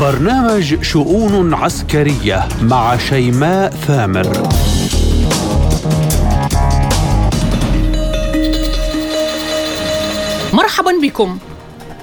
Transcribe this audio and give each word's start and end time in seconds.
برنامج 0.00 0.82
شؤون 0.82 1.54
عسكرية 1.54 2.48
مع 2.62 2.96
شيماء 2.96 3.70
ثامر. 3.70 4.48
مرحبا 10.52 10.92
بكم. 11.02 11.38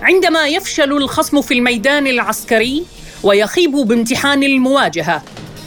عندما 0.01 0.47
يفشل 0.47 0.91
الخصم 0.91 1.41
في 1.41 1.53
الميدان 1.53 2.07
العسكري 2.07 2.83
ويخيب 3.23 3.71
بامتحان 3.71 4.43
المواجهة 4.43 5.21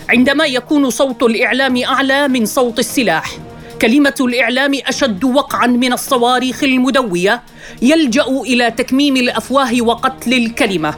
عندما 0.08 0.46
يكون 0.46 0.90
صوت 0.90 1.22
الإعلام 1.22 1.76
أعلى 1.76 2.28
من 2.28 2.46
صوت 2.46 2.78
السلاح 2.78 3.38
كلمة 3.82 4.14
الإعلام 4.20 4.72
أشد 4.86 5.24
وقعا 5.24 5.66
من 5.66 5.92
الصواريخ 5.92 6.64
المدوية 6.64 7.42
يلجأ 7.82 8.26
إلى 8.26 8.70
تكميم 8.70 9.16
الأفواه 9.16 9.82
وقتل 9.82 10.32
الكلمة. 10.32 10.94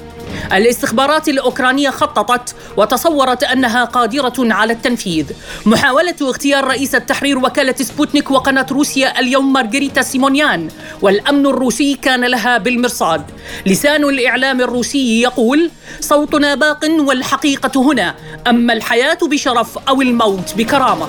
الاستخبارات 0.53 1.29
الأوكرانية 1.29 1.91
خططت 1.91 2.55
وتصورت 2.77 3.45
أنها 3.45 3.85
قادرة 3.85 4.33
على 4.39 4.73
التنفيذ. 4.73 5.27
محاولة 5.66 6.15
اغتيال 6.23 6.65
رئيسة 6.65 6.95
تحرير 6.95 7.39
وكالة 7.39 7.75
سبوتنيك 7.75 8.30
وقناة 8.30 8.66
روسيا 8.71 9.21
اليوم 9.21 9.53
مارغريتا 9.53 10.03
سيمونيان 10.03 10.69
والأمن 11.03 11.47
الروسي 11.47 11.95
كان 11.95 12.25
لها 12.25 12.59
بالمرصاد. 12.59 13.23
لسان 13.66 14.05
الإعلام 14.05 14.61
الروسي 14.61 15.23
يقول 15.23 15.71
صوتنا 16.01 16.55
باق 16.55 16.85
والحقيقة 16.99 17.83
هنا 17.83 18.15
إما 18.47 18.73
الحياة 18.73 19.19
بشرف 19.23 19.79
أو 19.88 20.02
الموت 20.02 20.55
بكرامة. 20.57 21.07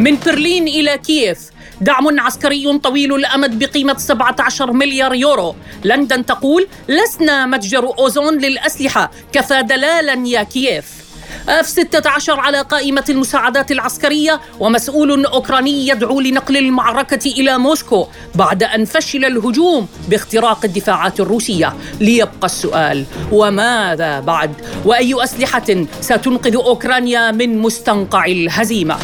من 0.00 0.18
برلين 0.26 0.68
إلى 0.68 0.98
كييف 0.98 1.38
دعم 1.80 2.20
عسكري 2.20 2.78
طويل 2.78 3.14
الأمد 3.14 3.58
بقيمة 3.58 3.96
17 3.98 4.72
مليار 4.72 5.14
يورو 5.14 5.54
لندن 5.84 6.26
تقول 6.26 6.66
لسنا 6.88 7.46
متجر 7.46 7.98
أوزون 7.98 8.38
للأسلحة 8.38 9.10
كفى 9.32 9.62
دلالا 9.62 10.28
يا 10.28 10.42
كييف 10.42 11.06
أف 11.48 11.66
16 11.66 12.40
على 12.40 12.60
قائمة 12.60 13.04
المساعدات 13.08 13.72
العسكرية 13.72 14.40
ومسؤول 14.60 15.26
أوكراني 15.26 15.88
يدعو 15.88 16.20
لنقل 16.20 16.56
المعركة 16.56 17.30
إلى 17.30 17.58
موسكو 17.58 18.06
بعد 18.34 18.62
أن 18.62 18.84
فشل 18.84 19.24
الهجوم 19.24 19.88
باختراق 20.08 20.64
الدفاعات 20.64 21.20
الروسية 21.20 21.74
ليبقى 22.00 22.44
السؤال 22.44 23.04
وماذا 23.32 24.20
بعد؟ 24.20 24.52
وأي 24.84 25.24
أسلحة 25.24 25.84
ستنقذ 26.00 26.54
أوكرانيا 26.54 27.30
من 27.30 27.58
مستنقع 27.58 28.24
الهزيمة؟ 28.26 28.96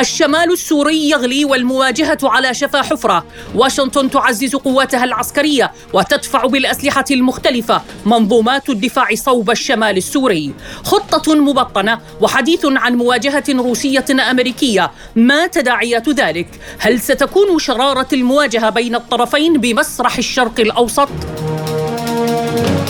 الشمال. 0.00 0.52
السوري 0.52 1.10
يغلي 1.10 1.44
والمواجهة 1.44 2.18
على 2.22 2.54
شفا 2.54 2.82
حفرة. 2.82 3.24
واشنطن 3.54 4.10
تعزز 4.10 4.56
قواتها 4.56 5.04
العسكرية 5.04 5.72
وتدفع 5.92 6.46
بالأسلحة 6.46 7.04
المختلفة 7.10 7.82
منظومات 8.06 8.70
الدفاع 8.70 9.14
صوب 9.14 9.50
الشمال 9.50 9.96
السوري. 9.96 10.54
خطة 10.84 11.34
مبطنة 11.34 12.00
وحديث 12.20 12.60
عن 12.64 12.94
مواجهة 12.94 13.44
روسية 13.48 14.04
أمريكية. 14.30 14.90
ما 15.16 15.46
تداعيات 15.46 16.08
ذلك؟ 16.08 16.48
هل 16.78 17.00
ستكون 17.00 17.58
شرارة 17.58 18.08
المواجهة 18.12 18.70
بين 18.70 18.94
الطرفين 18.94 19.60
بمسرح 19.60 20.18
الشرق 20.18 20.60
الأوسط؟ 20.60 21.08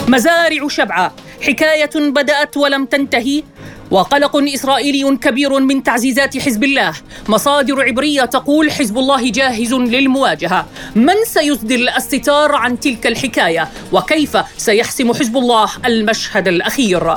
مزارع 0.08 0.68
شبعة 0.68 1.14
حكاية 1.42 1.90
بدأت 1.94 2.56
ولم 2.56 2.86
تنتهي. 2.86 3.42
وقلق 3.94 4.36
إسرائيلي 4.36 5.16
كبير 5.16 5.60
من 5.60 5.82
تعزيزات 5.82 6.38
حزب 6.38 6.64
الله. 6.64 6.92
مصادر 7.28 7.82
عبرية 7.82 8.24
تقول 8.24 8.72
حزب 8.72 8.98
الله 8.98 9.30
جاهز 9.30 9.74
للمواجهة. 9.74 10.66
من 10.96 11.14
سيسدل 11.26 11.88
الستار 11.88 12.54
عن 12.54 12.80
تلك 12.80 13.06
الحكاية؟ 13.06 13.68
وكيف 13.92 14.36
سيحسم 14.56 15.12
حزب 15.12 15.36
الله 15.36 15.70
المشهد 15.86 16.48
الأخير؟ 16.48 17.14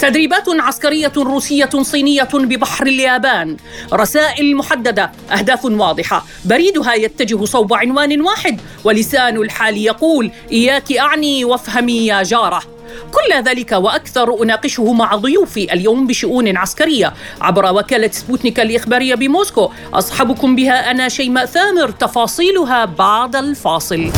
تدريبات 0.00 0.44
عسكرية 0.48 1.12
روسية 1.16 1.70
صينية 1.82 2.28
ببحر 2.34 2.86
اليابان. 2.86 3.56
رسائل 3.92 4.56
محددة 4.56 5.12
أهداف 5.32 5.64
واضحة. 5.64 6.26
بريدها 6.44 6.94
يتجه 6.94 7.44
صوب 7.44 7.74
عنوان 7.74 8.20
واحد 8.20 8.60
ولسان 8.84 9.36
الحال 9.36 9.76
يقول 9.76 10.30
إياك 10.52 10.92
أعني 10.92 11.44
وافهمي 11.44 12.06
يا 12.06 12.22
جارة. 12.22 12.77
كل 13.12 13.42
ذلك 13.44 13.72
وأكثر 13.72 14.42
أناقشه 14.42 14.92
مع 14.92 15.16
ضيوفي 15.16 15.72
اليوم 15.72 16.06
بشؤون 16.06 16.56
عسكرية. 16.56 17.14
عبر 17.40 17.72
وكالة 17.74 18.10
سبوتنيك 18.10 18.60
الإخبارية 18.60 19.14
بموسكو 19.14 19.70
أصحبكم 19.94 20.56
بها 20.56 20.90
أنا 20.90 21.08
شيماء 21.08 21.46
ثامر 21.46 21.90
تفاصيلها 21.90 22.84
بعد 22.84 23.36
الفاصل. 23.36 24.10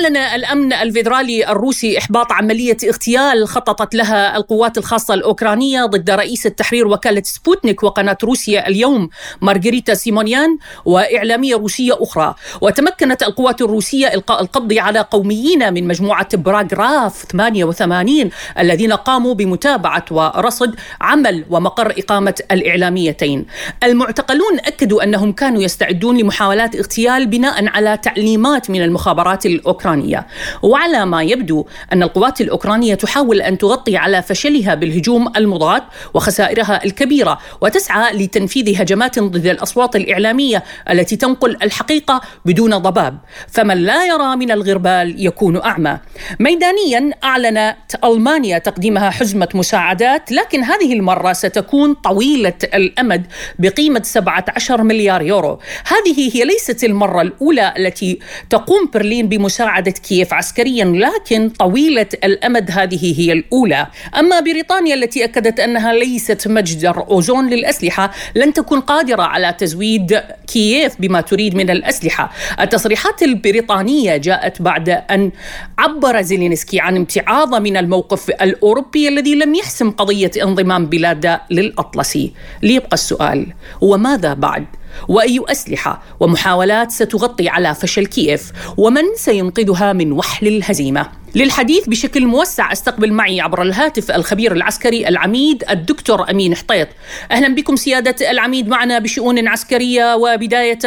أعلن 0.00 0.16
الأمن 0.16 0.72
الفيدرالي 0.72 1.48
الروسي 1.48 1.98
إحباط 1.98 2.32
عملية 2.32 2.76
اغتيال 2.84 3.48
خططت 3.48 3.94
لها 3.94 4.36
القوات 4.36 4.78
الخاصة 4.78 5.14
الأوكرانية 5.14 5.84
ضد 5.84 6.10
رئيسة 6.10 6.46
تحرير 6.46 6.88
وكالة 6.88 7.22
سبوتنيك 7.24 7.82
وقناة 7.82 8.18
روسيا 8.24 8.68
اليوم 8.68 9.08
مارغريتا 9.40 9.94
سيمونيان 9.94 10.58
وإعلامية 10.84 11.54
روسية 11.54 11.92
أخرى. 12.00 12.34
وتمكنت 12.60 13.22
القوات 13.22 13.62
الروسية 13.62 14.14
إلقاء 14.14 14.42
القبض 14.42 14.72
على 14.72 15.00
قوميين 15.00 15.74
من 15.74 15.88
مجموعة 15.88 16.36
براغراف 16.36 17.24
88 17.32 18.30
الذين 18.58 18.92
قاموا 18.92 19.34
بمتابعة 19.34 20.04
ورصد 20.10 20.74
عمل 21.00 21.44
ومقر 21.50 21.94
إقامة 21.98 22.34
الإعلاميتين. 22.50 23.46
المعتقلون 23.84 24.58
أكدوا 24.58 25.04
أنهم 25.04 25.32
كانوا 25.32 25.62
يستعدون 25.62 26.18
لمحاولات 26.18 26.76
اغتيال 26.76 27.26
بناء 27.26 27.68
على 27.68 27.96
تعليمات 27.96 28.70
من 28.70 28.82
المخابرات 28.82 29.46
الأوكرانية. 29.46 29.89
الأوكرانية. 29.94 30.26
وعلى 30.62 31.06
ما 31.06 31.22
يبدو 31.22 31.66
أن 31.92 32.02
القوات 32.02 32.40
الأوكرانية 32.40 32.94
تحاول 32.94 33.42
أن 33.42 33.58
تغطي 33.58 33.96
على 33.96 34.22
فشلها 34.22 34.74
بالهجوم 34.74 35.32
المضاد 35.36 35.82
وخسائرها 36.14 36.84
الكبيرة 36.84 37.38
وتسعى 37.60 38.16
لتنفيذ 38.16 38.80
هجمات 38.82 39.18
ضد 39.18 39.46
الأصوات 39.46 39.96
الإعلامية 39.96 40.64
التي 40.90 41.16
تنقل 41.16 41.56
الحقيقة 41.62 42.20
بدون 42.44 42.78
ضباب. 42.78 43.18
فمن 43.48 43.76
لا 43.76 44.06
يرى 44.06 44.36
من 44.36 44.50
الغربال 44.50 45.26
يكون 45.26 45.62
أعمى. 45.62 45.98
ميدانيا 46.40 47.10
أعلنت 47.24 47.76
ألمانيا 48.04 48.58
تقديمها 48.58 49.10
حزمة 49.10 49.48
مساعدات 49.54 50.32
لكن 50.32 50.64
هذه 50.64 50.92
المرة 50.92 51.32
ستكون 51.32 51.94
طويلة 51.94 52.58
الأمد 52.74 53.26
بقيمة 53.58 54.02
17 54.04 54.82
مليار 54.82 55.22
يورو. 55.22 55.58
هذه 55.86 56.36
هي 56.36 56.44
ليست 56.44 56.84
المرة 56.84 57.22
الأولى 57.22 57.74
التي 57.78 58.18
تقوم 58.50 58.90
برلين 58.94 59.28
بمساعدة 59.28 59.79
مساعدة 59.80 60.00
كييف 60.00 60.34
عسكريا 60.34 60.84
لكن 60.84 61.48
طويلة 61.48 62.06
الأمد 62.24 62.70
هذه 62.70 63.20
هي 63.20 63.32
الأولى. 63.32 63.86
أما 64.18 64.40
بريطانيا 64.40 64.94
التي 64.94 65.24
أكدت 65.24 65.60
أنها 65.60 65.92
ليست 65.92 66.48
متجر 66.48 67.06
أوزون 67.08 67.50
للأسلحة 67.50 68.10
لن 68.34 68.52
تكون 68.52 68.80
قادرة 68.80 69.22
على 69.22 69.52
تزويد 69.58 70.20
كييف 70.46 71.00
بما 71.00 71.20
تريد 71.20 71.54
من 71.54 71.70
الأسلحة. 71.70 72.32
التصريحات 72.60 73.22
البريطانية 73.22 74.16
جاءت 74.16 74.62
بعد 74.62 74.88
أن 74.88 75.30
عبر 75.78 76.20
زيلينسكي 76.20 76.80
عن 76.80 76.96
امتعاضه 76.96 77.58
من 77.58 77.76
الموقف 77.76 78.30
الأوروبي 78.30 79.08
الذي 79.08 79.34
لم 79.34 79.54
يحسم 79.54 79.90
قضية 79.90 80.30
انضمام 80.42 80.86
بلاده 80.86 81.42
للأطلسي. 81.50 82.32
ليبقى 82.62 82.94
السؤال 82.94 83.46
وماذا 83.80 84.34
بعد؟ 84.34 84.66
وأي 85.08 85.40
أسلحة 85.48 86.02
ومحاولات 86.20 86.90
ستغطي 86.90 87.48
على 87.48 87.74
فشل 87.74 88.06
كييف 88.06 88.52
ومن 88.76 89.02
سينقذها 89.16 89.92
من 89.92 90.12
وحل 90.12 90.46
الهزيمة. 90.46 91.19
للحديث 91.34 91.88
بشكل 91.88 92.26
موسع 92.26 92.72
استقبل 92.72 93.12
معي 93.12 93.40
عبر 93.40 93.62
الهاتف 93.62 94.10
الخبير 94.10 94.52
العسكري 94.52 95.08
العميد 95.08 95.64
الدكتور 95.70 96.30
أمين 96.30 96.54
حطيط. 96.54 96.88
أهلا 97.30 97.54
بكم 97.54 97.76
سيادة 97.76 98.30
العميد 98.30 98.68
معنا 98.68 98.98
بشؤون 98.98 99.48
عسكرية 99.48 100.14
وبداية 100.14 100.78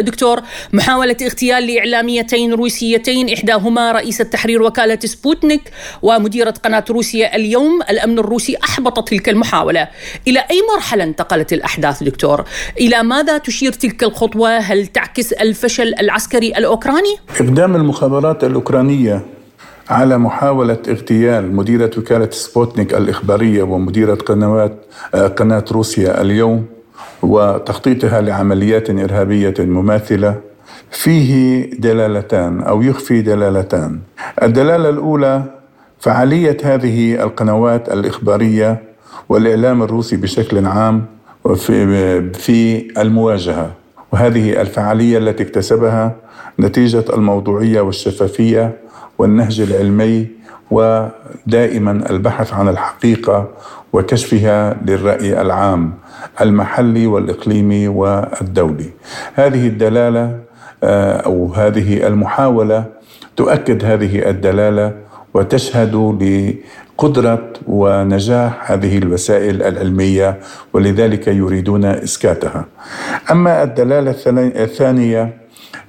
دكتور 0.00 0.40
محاولة 0.72 1.16
اغتيال 1.22 1.66
لإعلاميتين 1.66 2.52
روسيتين 2.52 3.32
إحداهما 3.32 3.92
رئيسة 3.92 4.20
تحرير 4.20 4.62
وكالة 4.62 4.98
سبوتنيك 5.04 5.62
ومديرة 6.02 6.54
قناة 6.64 6.84
روسيا 6.90 7.36
اليوم 7.36 7.82
الأمن 7.90 8.18
الروسي 8.18 8.56
أحبط 8.64 9.08
تلك 9.08 9.28
المحاولة. 9.28 9.88
إلى 10.28 10.38
أي 10.50 10.62
مرحلة 10.74 11.04
انتقلت 11.04 11.52
الأحداث 11.52 12.02
دكتور؟ 12.02 12.44
إلى 12.80 13.02
ماذا 13.02 13.38
تشير 13.38 13.72
تلك 13.72 14.02
الخطوة؟ 14.02 14.58
هل 14.58 14.86
تعكس 14.86 15.32
الفشل 15.32 15.94
العسكري 16.00 16.48
الأوكراني؟ 16.48 17.16
إقدام 17.40 17.76
المخابرات 17.76 18.44
الأوكرانية 18.44 19.39
على 19.90 20.18
محاولة 20.18 20.78
اغتيال 20.88 21.56
مديرة 21.56 21.90
وكالة 21.98 22.30
سبوتنيك 22.30 22.94
الإخبارية 22.94 23.62
ومديرة 23.62 24.14
قنوات 24.14 24.72
آه، 25.14 25.26
قناة 25.26 25.64
روسيا 25.72 26.20
اليوم 26.20 26.66
وتخطيطها 27.22 28.20
لعمليات 28.20 28.90
إرهابية 28.90 29.54
مماثلة. 29.58 30.34
فيه 30.90 31.70
دلالتان 31.70 32.60
أو 32.60 32.82
يخفي 32.82 33.20
دلالتان. 33.22 33.98
الدلالة 34.42 34.88
الأولى 34.88 35.42
فعالية 36.00 36.56
هذه 36.64 37.22
القنوات 37.22 37.92
الإخبارية 37.92 38.82
والإعلام 39.28 39.82
الروسي 39.82 40.16
بشكل 40.16 40.66
عام 40.66 41.04
في 41.56 42.32
في 42.32 42.88
المواجهة. 43.00 43.70
وهذه 44.12 44.60
الفعالية 44.60 45.18
التي 45.18 45.42
اكتسبها 45.42 46.16
نتيجة 46.60 47.04
الموضوعية 47.12 47.80
والشفافية 47.80 48.76
والنهج 49.20 49.60
العلمي 49.60 50.26
ودائما 50.70 52.10
البحث 52.10 52.52
عن 52.52 52.68
الحقيقة 52.68 53.48
وكشفها 53.92 54.76
للرأي 54.86 55.40
العام 55.40 55.92
المحلي 56.40 57.06
والإقليمي 57.06 57.88
والدولي. 57.88 58.90
هذه 59.34 59.66
الدلالة 59.66 60.38
آه، 60.84 61.16
أو 61.16 61.52
هذه 61.52 62.06
المحاولة 62.06 62.84
تؤكد 63.36 63.84
هذه 63.84 64.30
الدلالة 64.30 64.94
وتشهد 65.34 65.94
لقدرة 65.94 67.52
ونجاح 67.66 68.72
هذه 68.72 68.98
الوسائل 68.98 69.62
العلمية 69.62 70.40
ولذلك 70.72 71.28
يريدون 71.28 71.84
إسكاتها. 71.84 72.64
أما 73.30 73.62
الدلالة 73.62 74.14
الثانية 74.64 75.36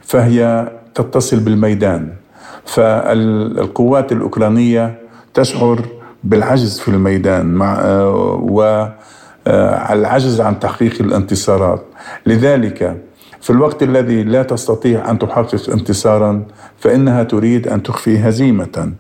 فهي 0.02 0.68
تتصل 0.96 1.40
بالميدان. 1.40 2.21
فالقوات 2.66 4.12
الأوكرانية 4.12 5.00
تشعر 5.34 5.80
بالعجز 6.24 6.80
في 6.80 6.88
الميدان 6.88 7.46
مع 7.46 7.84
والعجز 9.46 10.42
عن 10.42 10.60
تحقيق 10.60 11.02
الانتصارات. 11.02 11.86
لذلك 12.26 12.98
في 13.42 13.50
الوقت 13.50 13.84
الذي 13.84 14.24
لا 14.24 14.44
تستطيع 14.44 15.12
أن 15.12 15.20
تحقق 15.20 15.70
انتصارا 15.70 16.44
فإنها 16.78 17.24
تريد 17.24 17.68
أن 17.68 17.84
تخفي 17.84 18.18
هزيمة. 18.20 18.92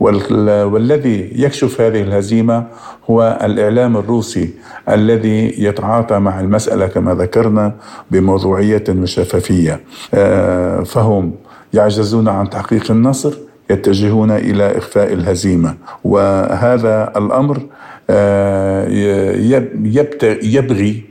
والذي 0.00 1.32
يكشف 1.34 1.80
هذه 1.80 2.02
الهزيمة 2.02 2.64
هو 3.10 3.38
الإعلام 3.42 3.96
الروسي 3.96 4.50
الذي 4.88 5.64
يتعاطى 5.64 6.18
مع 6.18 6.40
المسألة 6.40 6.86
كما 6.86 7.14
ذكرنا 7.14 7.74
بموضوعية 8.10 8.84
وشفافيه 8.88 9.80
آه، 10.14 10.82
فهم 10.82 11.32
يعجزون 11.74 12.28
عن 12.28 12.50
تحقيق 12.50 12.90
النصر 12.90 13.34
يتجهون 13.70 14.30
إلى 14.30 14.78
إخفاء 14.78 15.12
الهزيمة. 15.12 15.74
وهذا 16.04 17.12
الأمر 17.16 17.62
آه، 18.10 18.86
يبغي 20.42 21.04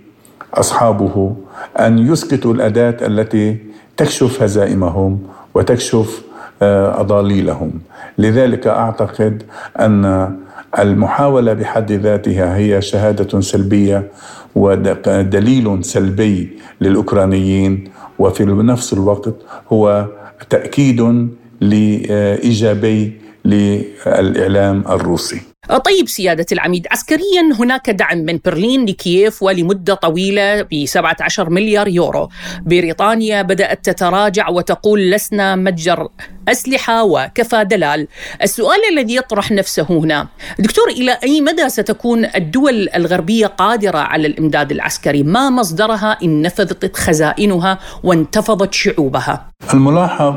أصحابه 0.54 1.36
أن 1.80 2.00
يسقطوا 2.00 2.54
الأداة 2.54 2.98
التي 3.08 3.58
تكشف 3.98 4.44
هزائمهم 4.44 5.20
وتكشف 5.54 6.22
آه، 6.62 7.02
أضاليلهم. 7.02 7.72
لذلك 8.18 8.68
أعتقد 8.68 9.44
أن 9.80 10.36
المحاولة 10.80 11.54
بحد 11.54 11.92
ذاتها 11.92 12.58
هي 12.58 12.82
شهادة 12.82 13.42
سلبية 13.42 14.08
ودليل 14.56 15.86
سلبي 15.86 16.58
للأوكرانيين 16.82 17.84
وفي 18.20 18.46
نفس 18.46 18.94
الوقت 18.94 19.34
هو 19.74 20.06
تأكيد 20.50 21.28
لإيجابي 21.62 23.14
للإعلام 23.46 24.84
الروسي. 24.90 25.49
طيب 25.78 26.08
سيادة 26.08 26.46
العميد 26.52 26.88
عسكريا 26.92 27.54
هناك 27.60 27.90
دعم 27.90 28.18
من 28.18 28.40
برلين 28.46 28.86
لكييف 28.86 29.44
ولمدة 29.44 29.94
طويلة 29.94 30.62
ب 30.62 30.86
17 30.86 31.50
مليار 31.50 31.88
يورو. 31.88 32.30
بريطانيا 32.62 33.42
بدأت 33.42 33.86
تتراجع 33.86 34.50
وتقول 34.50 35.12
لسنا 35.12 35.56
متجر 35.56 36.08
أسلحة 36.48 37.04
وكفى 37.04 37.64
دلال. 37.64 38.08
السؤال 38.44 38.80
الذي 38.92 39.16
يطرح 39.16 39.52
نفسه 39.52 39.88
هنا 39.90 40.28
دكتور 40.60 40.88
إلى 40.90 41.18
أي 41.24 41.42
مدى 41.42 41.70
ستكون 41.70 42.26
الدول 42.26 42.90
الغربية 42.96 43.48
قادرة 43.48 43.98
على 43.98 44.28
الإمداد 44.28 44.72
العسكري؟ 44.72 45.24
ما 45.24 45.50
مصدرها 45.50 46.18
إن 46.24 46.42
نفذت 46.42 46.98
خزائنها 46.98 47.80
وانتفضت 48.04 48.74
شعوبها؟ 48.74 49.46
الملاحظ 49.74 50.36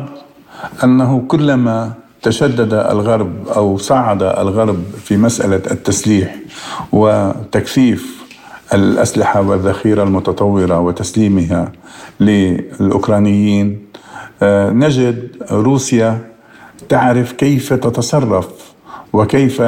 أنه 0.84 1.25
كلما 1.29 1.93
تشدد 2.22 2.74
الغرب 2.74 3.48
أو 3.48 3.78
صعد 3.78 4.22
الغرب 4.22 4.84
في 5.04 5.16
مسألة 5.16 5.62
التسليح 5.70 6.36
وتكثيف 6.92 8.22
الأسلحة 8.74 9.40
والذخيرة 9.40 10.02
المتطورة 10.02 10.80
وتسليمها 10.80 11.72
للأوكرانيين 12.20 13.86
آه، 14.42 14.70
نجد 14.70 15.28
روسيا 15.50 16.19
تعرف 16.88 17.32
كيف 17.32 17.72
تتصرف 17.72 18.48
وكيف 19.12 19.62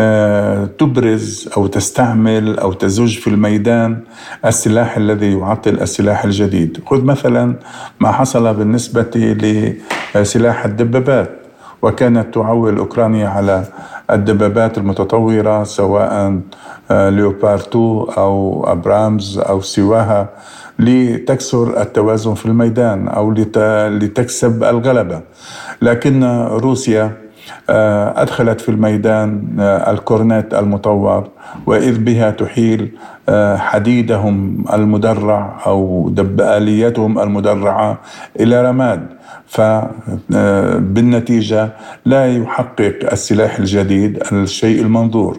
آه، 0.00 0.64
تبرز 0.64 1.48
أو 1.56 1.66
تستعمل 1.66 2.58
أو 2.58 2.72
تزج 2.72 3.18
في 3.18 3.26
الميدان 3.26 4.00
السلاح 4.44 4.96
الذي 4.96 5.38
يعطل 5.38 5.80
السلاح 5.80 6.24
الجديد. 6.24 6.82
خذ 6.86 7.04
مثلا 7.04 7.56
ما 8.00 8.12
حصل 8.12 8.54
بالنسبة 8.54 9.10
لسلاح 10.14 10.64
الدبابات. 10.64 11.37
وكانت 11.82 12.34
تعول 12.34 12.78
أوكرانيا 12.78 13.28
على 13.28 13.64
الدبابات 14.10 14.78
المتطورة 14.78 15.64
سواء 15.64 16.40
آه، 16.90 17.10
ليوبارد 17.10 17.60
2 17.60 18.06
أو 18.18 18.64
أبرامز 18.72 19.38
أو 19.38 19.60
سواها 19.60 20.28
لتكسر 20.78 21.82
التوازن 21.82 22.34
في 22.34 22.46
الميدان 22.46 23.08
أو 23.08 23.32
لتكسب 23.32 24.64
الغلبة. 24.64 25.20
لكن 25.82 26.24
روسيا 26.50 27.12
آه، 27.70 28.22
أدخلت 28.22 28.60
في 28.60 28.68
الميدان 28.68 29.56
آه، 29.60 29.90
الكورنيت 29.90 30.54
المطور 30.54 31.28
وإذ 31.66 31.98
بها 31.98 32.30
تحيل 32.30 32.92
حديدهم 33.56 34.64
المدرع 34.72 35.60
أو 35.66 36.08
دب 36.12 36.40
آليتهم 36.40 37.18
المدرعة 37.18 37.98
إلى 38.40 38.62
رماد. 38.70 39.17
فبالنتيجة 40.28 41.68
لا 42.04 42.36
يحقق 42.36 43.08
السلاح 43.12 43.58
الجديد 43.58 44.22
الشيء 44.32 44.80
المنظور. 44.82 45.38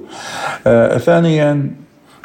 آه، 0.68 0.98
ثانيا 0.98 1.72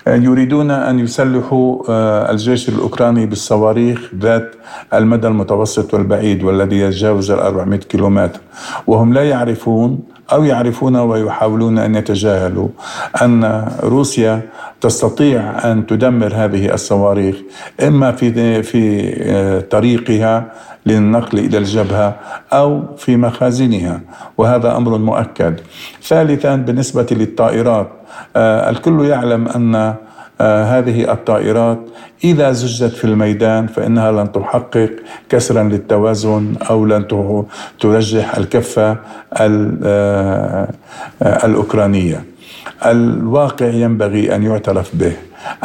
يريدون 0.07 0.71
أن 0.71 0.99
يسلحوا 0.99 1.83
آه، 1.89 2.31
الجيش 2.31 2.69
الأوكراني 2.69 3.27
بالصواريخ 3.27 4.11
ذات 4.15 4.55
المدى 4.95 5.27
المتوسط 5.27 5.95
والبعيد 5.95 6.43
والذي 6.43 6.79
يتجاوز 6.81 7.31
ال 7.31 7.39
400 7.39 7.79
كيلومتر. 7.81 8.41
وهم 8.87 9.13
لا 9.13 9.25
يعرفون 9.25 10.01
أو 10.33 10.45
يعرفون 10.45 10.97
ويحاولون 10.97 11.79
أن 11.79 11.95
يتجاهلوا 11.95 12.69
أن 13.23 13.69
روسيا 13.83 14.43
تستطيع 14.81 15.71
أن 15.73 15.87
تدمر 15.87 16.33
هذه 16.35 16.75
الصواريخ 16.75 17.37
إما 17.83 18.13
في 18.13 18.63
في 18.63 19.13
آه، 19.23 19.61
طريقها 19.61 20.53
للنقل 20.87 21.39
إلى 21.39 21.59
الجبهة 21.59 22.17
أو 22.53 22.83
في 22.97 23.17
مخازنها 23.17 24.01
وهذا 24.39 24.77
أمر 24.77 24.99
مؤكد. 24.99 25.61
ثالثا 26.03 26.57
بالنسبة 26.57 27.07
للطائرات 27.11 27.89
آه، 28.37 28.71
الكل 28.71 29.05
يعلم 29.05 29.49
أن 29.49 29.95
آه، 30.41 30.65
هذه 30.65 31.13
الطائرات 31.13 31.79
إذا 32.25 32.53
زجت 32.53 32.93
في 32.93 33.05
الميدان 33.05 33.67
فإنها 33.67 34.13
لن 34.13 34.33
تحقق 34.33 34.91
كسرا 35.29 35.63
للتوازن 35.63 36.55
أو 36.71 36.87
لن 36.87 37.07
ترجح 37.81 38.37
الكفة 38.37 38.97
آه، 39.33 40.69
الأوكرانية 41.21 42.25
الواقع 42.87 43.67
ينبغي 43.67 44.35
أن 44.35 44.43
يعترف 44.43 44.97
به 44.97 45.13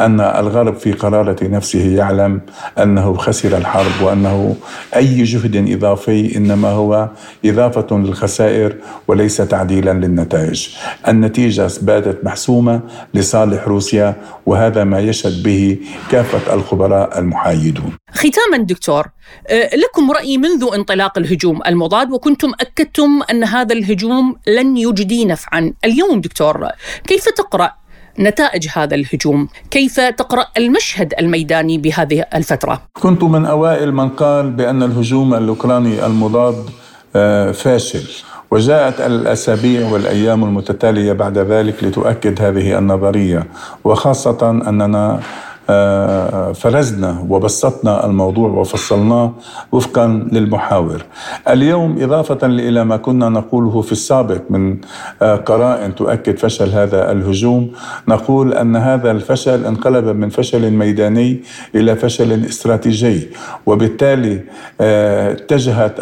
أن 0.00 0.20
الغرب 0.20 0.76
في 0.76 0.92
قرارة 0.92 1.36
نفسه 1.42 1.96
يعلم 1.96 2.40
أنه 2.78 3.14
خسر 3.14 3.56
الحرب 3.56 4.02
وأنه 4.02 4.56
أي 4.96 5.22
جهد 5.22 5.56
إضافي 5.72 6.36
إنما 6.36 6.68
هو 6.68 7.08
إضافة 7.44 7.96
للخسائر 7.96 8.76
وليس 9.08 9.36
تعديلا 9.36 9.90
للنتائج. 9.90 10.68
النتيجة 11.08 11.70
باتت 11.82 12.24
محسومة 12.24 12.80
لصالح 13.14 13.68
روسيا 13.68 14.16
وهذا 14.46 14.84
ما 14.84 15.00
يشهد 15.00 15.42
به 15.42 15.78
كافة 16.10 16.54
الخبراء 16.54 17.18
المحايدون. 17.18 17.92
ختاما 18.12 18.64
دكتور 18.64 19.06
أه، 19.48 19.76
لكم 19.76 20.10
رأي 20.10 20.38
منذ 20.38 20.68
انطلاق 20.74 21.18
الهجوم 21.18 21.60
المضاد 21.66 22.12
وكنتم 22.12 22.52
أكدتم 22.60 23.20
أن 23.30 23.44
هذا 23.44 23.74
الهجوم 23.74 24.36
لن 24.46 24.76
يجدي 24.76 25.24
نفعا. 25.24 25.72
اليوم 25.84 26.20
دكتور 26.20 26.68
كيف 27.06 27.28
تقرأ 27.28 27.79
نتائج 28.18 28.68
هذا 28.72 28.94
الهجوم 28.94 29.48
كيف 29.70 30.00
تقرأ 30.00 30.46
المشهد 30.58 31.14
الميداني 31.18 31.78
بهذه 31.78 32.24
الفترة؟ 32.34 32.82
كنت 32.92 33.22
من 33.22 33.46
أوائل 33.46 33.92
من 33.92 34.08
قال 34.08 34.50
بأن 34.50 34.82
الهجوم 34.82 35.34
الأوكراني 35.34 36.06
المضاد 36.06 36.64
آه، 37.16 37.52
فاشل 37.52 38.08
وجاءت 38.50 39.00
الأسابيع 39.00 39.88
والأيام 39.88 40.44
المتتالية 40.44 41.12
بعد 41.12 41.38
ذلك 41.38 41.84
لتؤكد 41.84 42.42
هذه 42.42 42.78
النظرية 42.78 43.46
وخاصة 43.84 44.50
أننا 44.50 45.20
فرزنا 46.54 47.26
وبسطنا 47.28 48.06
الموضوع 48.06 48.48
وفصلناه 48.50 49.32
وفقا 49.72 50.06
للمحاور. 50.32 51.02
اليوم 51.48 52.02
إضافة 52.02 52.46
إلى 52.46 52.84
ما 52.84 52.96
كنا 52.96 53.28
نقوله 53.28 53.80
في 53.80 53.92
السابق 53.92 54.40
من 54.50 54.76
قرائن 55.20 55.94
تؤكد 55.94 56.38
فشل 56.38 56.68
هذا 56.68 57.12
الهجوم 57.12 57.70
نقول 58.08 58.54
أن 58.54 58.76
هذا 58.76 59.10
الفشل 59.10 59.66
انقلب 59.66 60.04
من 60.04 60.28
فشل 60.28 60.70
ميداني 60.70 61.40
إلى 61.74 61.96
فشل 61.96 62.44
استراتيجي 62.44 63.28
وبالتالي 63.66 64.40
اتجهت 64.80 65.94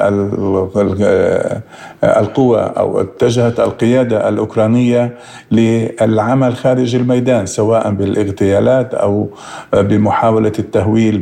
القوى 2.05 2.61
أو 2.61 3.01
اتجهت 3.01 3.61
القيادة 3.61 4.29
الأوكرانية 4.29 5.15
للعمل 5.53 6.57
خارج 6.57 6.95
الميدان 6.95 7.47
سواء 7.47 7.91
بالإغتيالات 7.91 8.95
أو 8.95 9.29
بمحاولة 9.73 10.53
التهويل 10.59 11.19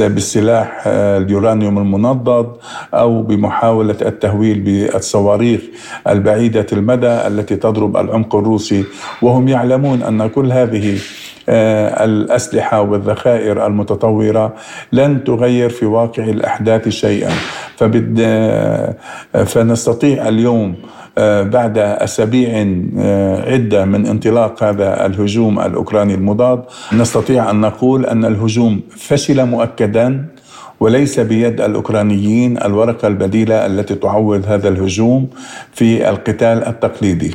بالسلاح 0.00 0.82
اليورانيوم 0.86 1.78
المنضد 1.78 2.52
أو 2.94 3.22
بمحاولة 3.22 3.96
التهويل 4.02 4.60
بالصواريخ 4.60 5.60
البعيدة 6.08 6.66
المدى 6.72 7.06
التي 7.06 7.56
تضرب 7.56 7.96
العمق 7.96 8.36
الروسي. 8.36 8.84
وهم 9.22 9.48
يعلمون 9.48 10.02
أن 10.02 10.26
كل 10.26 10.52
هذه 10.52 10.98
آه، 11.48 12.04
الأسلحة 12.04 12.80
والذخائر 12.80 13.66
المتطورة 13.66 14.54
لن 14.92 15.24
تغير 15.24 15.70
في 15.70 15.86
واقع 15.86 16.24
الأحداث 16.24 16.88
شيئا. 16.88 17.30
فبد 17.76 18.18
آه، 18.20 18.94
فنستطيع 19.44 20.28
اليوم 20.28 20.74
آه، 21.18 21.42
بعد 21.42 21.78
أسابيع 21.78 22.50
عدة 23.52 23.84
من 23.84 24.06
انطلاق 24.06 24.62
هذا 24.62 25.06
الهجوم 25.06 25.60
الأوكراني 25.60 26.14
المضاد 26.14 26.62
نستطيع 26.92 27.50
أن 27.50 27.60
نقول 27.60 28.06
أن 28.06 28.24
الهجوم 28.24 28.80
فشل 28.96 29.44
مؤكدا. 29.44 30.33
وليس 30.80 31.20
بيد 31.20 31.60
الأوكرانيين 31.60 32.62
الورقة 32.62 33.08
البديلة 33.08 33.66
التي 33.66 33.94
تعوض 33.94 34.44
هذا 34.46 34.68
الهجوم 34.68 35.28
في 35.72 36.08
القتال 36.08 36.64
التقليدي، 36.64 37.30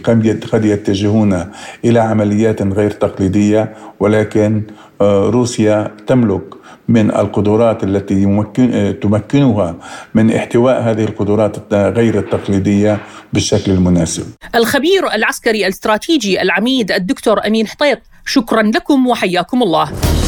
قد 0.51 0.65
يتجهون 0.65 1.45
إلى 1.85 1.99
عمليات 1.99 2.61
غير 2.61 2.91
تقليدية 2.91 3.73
ولكن 3.99 4.63
آه، 5.01 5.29
روسيا 5.29 5.91
تملك 6.07 6.43
من 6.87 7.11
القدرات 7.11 7.83
التي 7.83 8.13
يمكن 8.13 8.73
آه، 8.73 8.91
تمكنها 8.91 9.75
من 10.13 10.33
احتواء 10.33 10.81
هذه 10.81 11.03
القدرات 11.03 11.73
غير 11.73 12.19
التقليدية 12.19 12.99
بالشكل 13.33 13.71
المناسب. 13.71 14.23
الخبير 14.55 15.13
العسكري 15.13 15.63
الاستراتيجي 15.63 16.41
العميد 16.41 16.91
الدكتور 16.91 17.47
أمين 17.47 17.67
حطيط 17.67 17.99
شكرا 18.25 18.61
لكم 18.61 19.07
وحياكم 19.07 19.63
الله. 19.63 20.18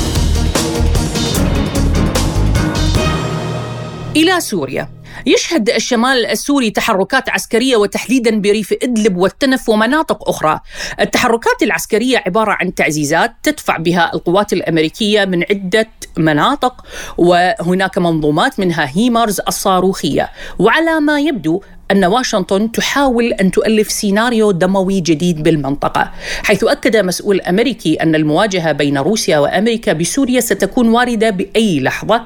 إلى 4.16 4.40
سوريا. 4.42 4.90
يشهد 5.26 5.70
الشمال 5.70 6.26
السوري 6.26 6.70
تحركات 6.70 7.30
عسكرية 7.30 7.76
وتحديدا 7.76 8.40
بريف 8.40 8.74
إدلب 8.84 9.18
والتنف 9.18 9.70
ومناطق 9.70 10.30
أخرى. 10.30 10.60
التحركات 11.00 11.64
العسكرية 11.64 12.24
عبارة 12.26 12.52
عن 12.52 12.76
تعزيزات 12.76 13.34
تدفع 13.44 13.78
بها 13.78 14.14
القوات 14.14 14.54
الأمريكية 14.54 15.26
من 15.26 15.44
عدة 15.50 15.90
مناطق 16.18 16.86
وهناك 17.18 17.98
منظومات 17.98 18.60
منها 18.60 18.90
HIMARS 18.98 19.40
الصاروخية. 19.48 20.30
وعلى 20.60 21.00
ما 21.00 21.20
يبدو 21.20 21.62
أن 21.92 22.06
واشنطن 22.06 22.72
تحاول 22.72 23.34
أن 23.34 23.52
تؤلف 23.52 23.92
سيناريو 23.92 24.52
دموي 24.52 25.00
جديد 25.00 25.44
بالمنطقة 25.44 26.12
حيث 26.44 26.64
أكد 26.64 26.98
مسؤول 26.98 27.42
أمريكي 27.42 27.96
أن 27.96 28.16
المواجهة 28.16 28.72
بين 28.72 28.98
روسيا 28.98 29.38
وأمريكا 29.38 29.94
بسوريا 29.94 30.40
ستكون 30.40 30.90
واردة 30.90 31.30
بأي 31.30 31.80
لحظة. 31.80 32.22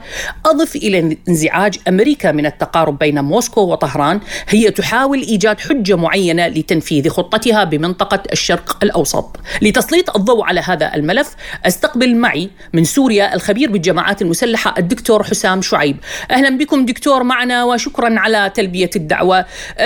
أضف 0.45 0.75
إلى 0.75 1.17
انزعاج 1.29 1.79
أمريكا 1.88 2.31
من 2.31 2.45
التقارب 2.45 2.98
بين 2.98 3.24
موسكو 3.24 3.62
وطهران 3.62 4.19
هي 4.50 4.72
تحاول 4.72 5.22
إيجاد 5.22 5.60
حجة 5.60 5.95
معينة 5.95 6.48
لتنفيذ 6.48 7.10
خطتها 7.10 7.63
بمنطقة 7.63 8.24
الشرق 8.31 8.77
الأوسط. 8.84 9.38
لتسليط 9.62 10.15
الضوء 10.15 10.43
على 10.43 10.60
هذا 10.60 10.95
الملف 10.95 11.36
أستقبل 11.65 12.15
معي 12.15 12.50
من 12.74 12.84
سوريا 12.84 13.36
الخبير 13.36 13.72
بالجماعات 13.72 14.22
المسلحة 14.22 14.75
الدكتور 14.77 15.24
حسام 15.24 15.62
شعيب. 15.62 15.98
أهلا 16.31 16.57
بكم 16.57 16.86
دكتور 16.86 17.24
معنا 17.24 17.63
وشكرا 17.63 18.19
على 18.19 18.51
تلبية 18.55 18.89
الدعوة. 18.95 19.45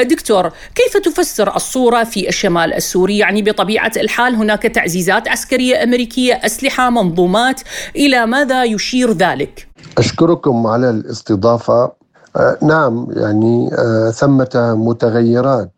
دكتور 0.10 0.52
كيف 0.76 0.98
تفسر 0.98 1.56
الصورة 1.56 2.04
في 2.04 2.30
الشمال 2.30 2.74
السوري 2.74 3.18
يعني 3.18 3.42
بطبيعة 3.42 3.92
الحال 3.98 4.36
هناك 4.36 4.64
تعزيزات 4.64 5.28
عسكرية 5.28 5.84
أمريكية 5.84 6.34
أسلحة 6.34 6.90
منظومات 6.90 7.62
إلى 7.96 8.26
ماذا 8.26 8.64
يشير 8.64 9.12
ذلك؟ 9.12 9.68
أشكركم 9.98 10.68
على 10.68 10.90
الاستضافة 10.90 11.92
أه، 12.36 12.58
نعم 12.62 13.08
يعني 13.12 13.70
أه، 13.74 14.12
ثمة 14.12 14.76
متغيرات 14.78 15.72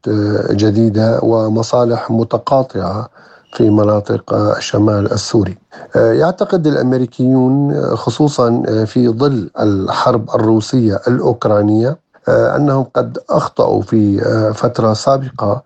جديدة 0.51 1.19
ومصالح 1.23 2.11
متقاطعة 2.11 3.09
في 3.53 3.69
مناطق 3.69 4.33
الشمال 4.33 5.13
السوري. 5.13 5.57
يعتقد 5.95 6.67
الأمريكيون 6.67 7.81
خصوصا 7.95 8.63
في 8.85 9.09
ظل 9.09 9.49
الحرب 9.59 10.29
الروسية 10.35 11.01
الأوكرانية 11.07 11.97
أنهم 12.29 12.83
قد 12.83 13.17
أخطأوا 13.29 13.81
في 13.81 14.21
آه، 14.25 14.51
فترة 14.51 14.93
سابقة 14.93 15.63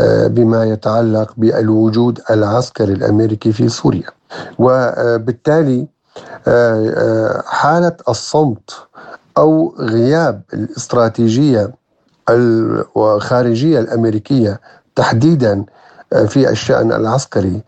آه، 0.00 0.26
بما 0.26 0.64
يتعلق 0.64 1.32
بالوجود 1.36 2.20
العسكري 2.30 2.92
الأمريكي 2.92 3.52
في 3.52 3.68
سوريا. 3.68 4.10
وبالتالي 4.58 5.86
حالة 7.46 7.96
الصمت 8.08 8.70
أو 9.38 9.74
غياب 9.78 10.42
الاستراتيجية 10.54 11.70
الخارجيه 12.96 13.78
الأمريكية 13.80 14.60
تحديدا 14.96 15.64
في 16.26 16.50
الشأن 16.50 16.92
العسكري 16.92 17.60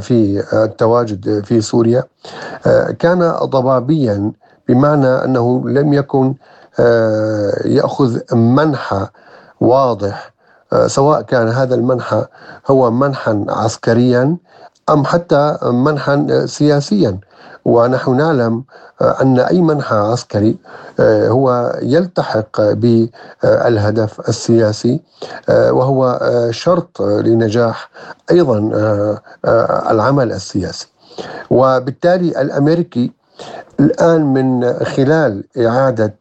في 0.00 0.44
التواجد 0.52 1.44
في 1.44 1.60
سوريا 1.60 2.04
كان 2.98 3.30
ضبابيا 3.42 4.32
بمعنى 4.68 5.06
أنه 5.08 5.68
لم 5.68 5.92
يكن 5.92 6.26
آه، 6.26 6.34
يأخذ 7.64 8.34
منحى 8.34 9.06
واضح 9.60 10.32
آه، 10.72 10.86
سواء 10.86 11.22
كان 11.22 11.48
هذا 11.48 11.74
المنحى 11.74 12.24
هو 12.70 12.90
منحا 12.90 13.44
عسكريا 13.48 14.36
أم 14.90 15.04
حتى 15.04 15.58
منحا 15.62 16.46
سياسيا. 16.46 17.18
ونحن 17.64 18.16
نعلم 18.16 18.64
آه، 19.00 19.22
أن 19.22 19.38
أي 19.38 19.60
منحى 19.60 19.96
عسكري 19.96 20.56
هو 21.00 21.76
يلتحق 21.82 22.60
بالهدف 22.72 24.28
السياسي 24.28 25.00
وهو 25.48 26.20
شرط 26.50 27.02
لنجاح 27.02 27.90
أيضا 28.30 28.58
العمل 29.90 30.32
السياسي. 30.32 30.88
وبالتالي 31.50 32.40
الأمريكي 32.40 33.12
الآن 33.80 34.20
من 34.20 34.72
خلال 34.84 35.44
إعادة 35.58 36.14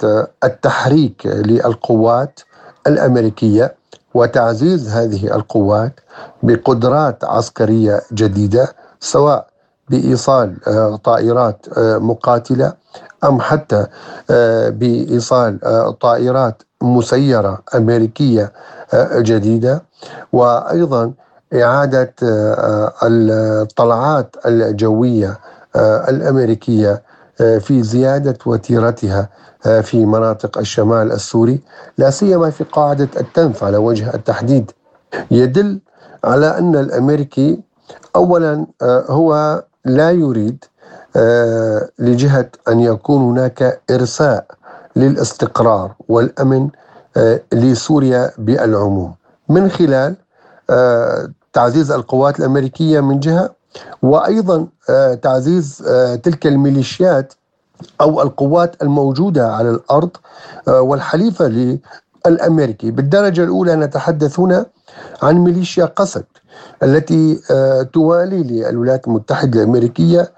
التحريك 0.44 1.26
للقوات 1.26 2.40
الأمريكية 2.88 3.76
وتعزيز 4.14 4.90
هذه 4.90 5.36
القوات 5.36 6.00
بقدرات 6.44 7.24
عسكرية 7.24 8.02
جديدة 8.14 8.74
سواء 9.00 9.48
بإيصال 9.90 10.56
آه، 10.68 10.96
طائرات 11.04 11.66
آه، 11.78 11.98
مقاتلة 11.98 12.74
أم 13.24 13.42
حتى 13.42 13.88
آه، 14.30 14.70
بإيصال 14.70 15.60
طائرات 16.00 16.64
مسيرة 16.82 17.62
أمريكية 17.76 18.52
جديدة. 19.16 19.84
وأيضا 20.34 21.12
إعادة 21.54 22.14
الطلعات 23.04 24.36
الجوية 24.46 25.40
الأمريكية 26.10 27.02
آه، 27.42 27.58
في 27.58 27.84
زيادة 27.84 28.38
وتيرتها 28.46 29.30
آه، 29.66 29.82
في 29.82 30.06
مناطق 30.06 30.58
الشمال 30.58 31.12
السوري 31.12 31.62
لا 31.98 32.10
سيما 32.10 32.50
في 32.50 32.64
قاعدة 32.64 33.10
التنف 33.20 33.64
على 33.64 33.78
وجه 33.78 34.14
التحديد. 34.14 34.72
يدل 35.32 35.80
على 36.24 36.58
أن 36.58 36.76
الأمريكي 36.76 37.60
أولا 38.16 38.66
آه، 38.82 39.06
هو 39.08 39.64
لا 39.86 40.12
يريد 40.12 40.66
لجهة 42.00 42.50
أن 42.68 42.80
يكون 42.80 43.22
هناك 43.22 43.82
إرساء 43.92 44.46
للاستقرار 44.96 45.92
والأمن 46.08 46.70
لسوريا 47.54 48.32
بالعموم. 48.38 49.16
من 49.50 49.70
خلال 49.70 50.16
تعزيز 51.54 51.92
القوات 51.92 52.40
الأمريكية 52.40 53.00
من 53.00 53.20
جهة 53.20 53.50
وأيضا 54.02 54.68
آه، 54.90 55.14
تعزيز 55.14 55.84
آه، 55.88 56.16
تلك 56.16 56.48
الميليشيات 56.48 57.34
أو 58.02 58.22
القوات 58.22 58.84
الموجودة 58.84 59.54
على 59.56 59.70
الأرض 59.70 60.10
آه، 60.68 60.82
والحليفة 60.82 61.78
للأمريكي. 62.28 62.92
بالدرجة 62.92 63.44
الأولى 63.44 63.76
نتحدث 63.76 64.40
هنا 64.40 64.66
عن 65.24 65.36
ميليشيا 65.36 65.86
قسد 65.86 66.24
التي 66.84 67.40
توالي 67.94 68.44
للولايات 68.44 69.08
المتحدة 69.08 69.60
الأمريكية 69.60 70.32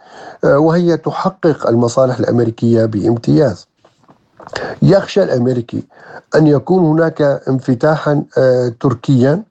وهي 0.43 0.97
تحقق 0.97 1.67
المصالح 1.67 2.19
الأمريكية 2.19 2.85
بامتياز. 2.85 3.67
يخشى 4.81 5.23
الأمريكي 5.23 5.83
أن 6.35 6.47
يكون 6.47 6.85
هناك 6.85 7.21
انفتاحا 7.21 8.23
تركيا 8.79 9.43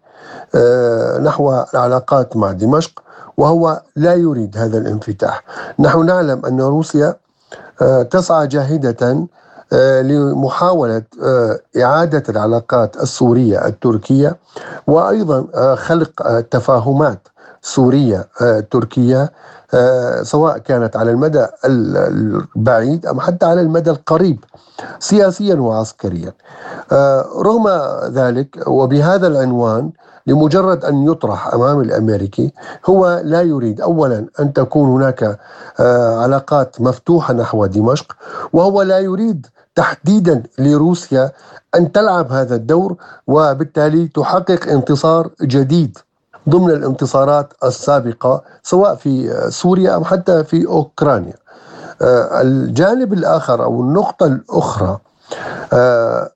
نحو 1.23 1.65
العلاقات 1.75 2.37
مع 2.37 2.53
دمشق 2.53 3.03
وهو 3.37 3.83
لا 3.97 4.15
يريد 4.15 4.59
هذا 4.59 4.79
الانفتاح. 4.79 5.43
نحن 5.79 6.07
نعلم 6.07 6.47
أن 6.47 6.61
روسيا 6.61 7.17
تسعى 8.11 8.47
جاهدة 8.47 9.27
آه، 9.73 10.03
لمحاولة 10.03 11.03
آه، 11.23 11.61
إعادة 11.83 12.23
العلاقات 12.29 12.97
السورية 12.97 13.67
التركية 13.67 14.37
وأيضا 14.87 15.47
آه، 15.55 15.75
خلق 15.75 16.41
تفاهمات. 16.41 17.29
سورية 17.63 18.29
تركية 18.71 19.33
سواء 20.23 20.59
كانت 20.59 20.97
على 20.97 21.11
المدى 21.11 21.47
البعيد 21.65 23.07
أم 23.07 23.21
حتى 23.21 23.47
على 23.47 23.61
المدى 23.61 23.91
القريب 23.91 24.45
سياسيا 24.99 25.55
وعسكريا. 25.55 26.33
رغم 27.39 27.69
ذلك 28.13 28.63
وبهذا 28.67 29.27
العنوان 29.27 29.91
لمجرد 30.27 30.85
أن 30.85 31.03
يطرح 31.03 31.55
أمام 31.55 31.81
الأمريكي 31.81 32.53
هو 32.87 33.21
لا 33.25 33.43
يريد 33.43 33.81
أولا 33.81 34.27
أن 34.41 34.53
تكون 34.53 34.89
هناك 34.89 35.39
علاقات 36.23 36.81
مفتوحة 36.81 37.35
نحو 37.35 37.67
دمشق 37.67 38.17
وهو 38.53 38.83
لا 38.83 38.99
يريد 38.99 39.47
تحديدا 39.75 40.43
لروسيا 40.59 41.33
أن 41.75 41.93
تلعب 41.93 42.33
هذا 42.33 42.55
الدور 42.55 42.97
وبالتالي 43.27 44.09
تحقق 44.09 44.69
انتصار 44.69 45.31
جديد. 45.43 45.99
ضمن 46.49 46.71
الانتصارات 46.71 47.53
السابقة 47.65 48.43
سواء 48.63 48.95
في 48.95 49.41
سوريا 49.51 49.97
أم 49.97 50.05
حتى 50.05 50.45
في 50.45 50.67
أوكرانيا. 50.67 51.35
آه، 52.03 52.41
الجانب 52.43 53.13
الآخر 53.13 53.65
أو 53.65 53.81
النقطة 53.81 54.27
الأخرى 54.27 54.99
آه، 55.73 56.31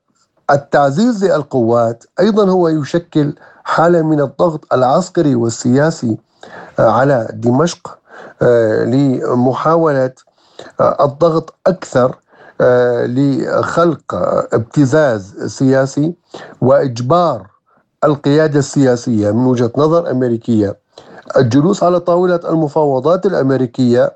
التعزيز 0.51 1.25
للقوات 1.25 2.05
أيضا 2.21 2.51
هو 2.51 2.69
يشكل 2.69 3.35
حالة 3.65 4.03
من 4.03 4.21
الضغط 4.21 4.75
العسكري 4.75 5.35
والسياسي 5.35 6.19
آه، 6.79 6.91
على 6.91 7.29
دمشق 7.33 7.99
لمحاولة 8.87 10.13
الضغط 10.81 11.55
أكثر 11.67 12.17
آه، 12.61 13.07
لخلق 13.07 14.15
ابتزاز 14.53 15.45
سياسي 15.47 16.15
وإجبار 16.61 17.47
القيادة 18.05 18.59
السياسية 18.59 19.31
من 19.31 19.47
وجهة 19.47 19.73
نظر 19.77 20.11
أمريكية 20.11 20.77
الجلوس 21.37 21.83
على 21.83 22.01
طاولة 22.01 22.41
المفاوضات 22.49 23.27
الأمريكية 23.27 24.13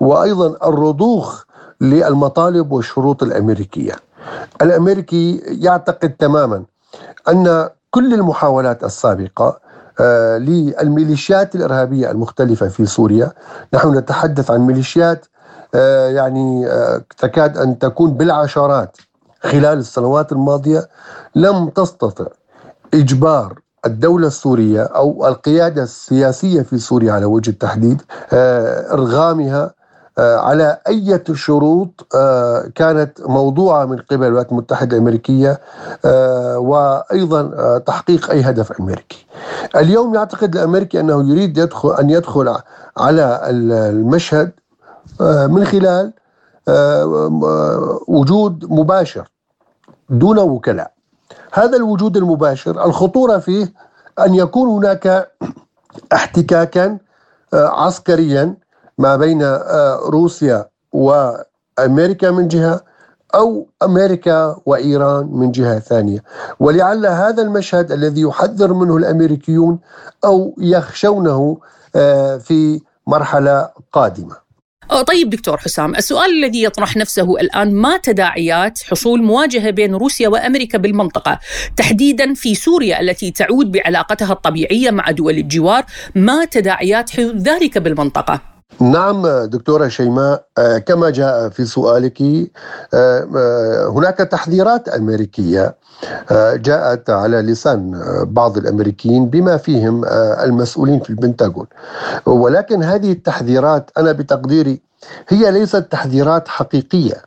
وأيضا 0.00 0.68
الرضوخ 0.68 1.44
للمطالب 1.80 2.72
والشروط 2.72 3.22
الأمريكية. 3.22 3.92
الأمريكي 4.62 5.36
يعتقد 5.36 6.10
تماما 6.10 6.62
أن 7.28 7.68
كل 7.90 8.14
المحاولات 8.14 8.84
السابقة 8.84 9.58
آه، 10.00 10.38
للميليشيات 10.38 11.54
الإرهابية 11.54 12.10
المختلفة 12.10 12.68
في 12.68 12.86
سوريا، 12.86 13.32
نحن 13.74 13.98
نتحدث 13.98 14.50
عن 14.50 14.60
ميليشيات 14.60 15.26
آه، 15.74 16.08
يعني 16.08 16.66
آه، 16.66 17.02
تكاد 17.18 17.58
أن 17.58 17.78
تكون 17.78 18.10
بالعشرات 18.14 18.96
خلال 19.42 19.78
السنوات 19.78 20.32
الماضية 20.32 20.88
لم 21.34 21.68
تستطع 21.68 22.26
إجبار 22.94 23.58
الدولة 23.86 24.26
السورية 24.26 24.82
أو 24.82 25.28
القيادة 25.28 25.82
السياسية 25.82 26.62
في 26.62 26.78
سوريا 26.78 27.12
على 27.12 27.24
وجه 27.24 27.50
التحديد 27.50 28.02
آه، 28.32 28.92
إرغامها 28.92 29.74
على 30.18 30.78
أي 30.88 31.20
شروط 31.32 32.06
كانت 32.74 33.12
موضوعة 33.20 33.84
من 33.84 33.96
قبل 33.96 34.26
الولايات 34.26 34.52
المتحدة 34.52 34.96
الأمريكية 34.96 35.60
وأيضا 36.56 37.78
تحقيق 37.78 38.30
أي 38.30 38.40
هدف 38.40 38.80
أمريكي. 38.80 39.26
اليوم 39.76 40.14
يعتقد 40.14 40.56
الأمريكي 40.56 41.00
أنه 41.00 41.30
يريد 41.30 41.58
يدخل 41.58 41.92
أن 41.94 42.10
يدخل 42.10 42.56
على 42.96 43.40
المشهد 43.50 44.52
آه، 45.20 45.46
من 45.46 45.64
خلال 45.64 46.12
آه، 46.68 48.00
وجود 48.08 48.66
مباشر 48.70 49.28
دون 50.10 50.38
وكلاء. 50.38 50.93
هذا 51.54 51.76
الوجود 51.76 52.16
المباشر 52.16 52.84
الخطورة 52.84 53.38
فيه 53.38 53.72
أن 54.26 54.34
يكون 54.34 54.68
هناك 54.68 55.30
احتكاكا 56.12 56.98
آه، 57.54 57.68
عسكريا 57.84 58.56
ما 58.98 59.16
بين 59.16 59.42
روسيا 60.06 60.68
وأمريكا 60.92 62.30
من 62.30 62.48
جهة 62.48 62.80
أو 63.34 63.66
أمريكا 63.82 64.56
وإيران 64.66 65.26
من 65.32 65.52
جهة 65.52 65.78
ثانية. 65.78 66.22
ولعل 66.60 67.06
هذا 67.06 67.42
المشهد 67.42 67.92
الذي 67.92 68.20
يحذر 68.20 68.72
منه 68.72 68.96
الأمريكيون 68.96 69.78
أو 70.24 70.54
يخشونه 70.58 71.58
في 72.38 72.80
مرحلة 73.06 73.70
قادمة. 73.92 74.34
آه، 74.34 74.43
طيب 75.06 75.30
دكتور 75.30 75.58
حسام 75.58 75.94
السؤال 75.94 76.30
الذي 76.30 76.62
يطرح 76.62 76.96
نفسه 76.96 77.40
الآن 77.40 77.74
ما 77.74 77.96
تداعيات 77.96 78.82
حصول 78.82 79.22
مواجهة 79.22 79.70
بين 79.70 79.94
روسيا 79.94 80.28
وأمريكا 80.28 80.78
بالمنطقة؟ 80.78 81.38
تحديدا 81.76 82.34
في 82.34 82.54
سوريا 82.54 83.00
التي 83.00 83.30
تعود 83.30 83.72
بعلاقتها 83.72 84.32
الطبيعية 84.32 84.90
مع 84.90 85.10
دول 85.10 85.38
الجوار 85.38 85.84
ما 86.14 86.44
تداعيات 86.44 87.20
ذلك 87.20 87.78
بالمنطقة؟ 87.78 88.53
نعم 88.80 89.26
دكتورة 89.44 89.88
شيماء 89.88 90.44
آه، 90.58 90.78
كما 90.78 91.10
جاء 91.10 91.48
في 91.48 91.64
سؤالك 91.64 92.22
آه، 92.94 93.88
هناك 93.96 94.18
تحذيرات 94.18 94.88
أمريكية 94.88 95.74
جاءت 96.54 97.10
على 97.10 97.36
لسان 97.42 98.00
بعض 98.24 98.56
الأمريكيين 98.56 99.26
بما 99.26 99.56
فيهم 99.56 100.04
المسؤولين 100.44 101.00
في 101.00 101.10
البنتاغون. 101.10 101.66
ولكن 102.26 102.82
هذه 102.82 103.12
التحذيرات 103.12 103.90
أنا 103.98 104.12
بتقديري 104.12 104.80
هي 105.28 105.50
ليست 105.50 105.76
تحذيرات 105.76 106.48
حقيقية. 106.48 107.22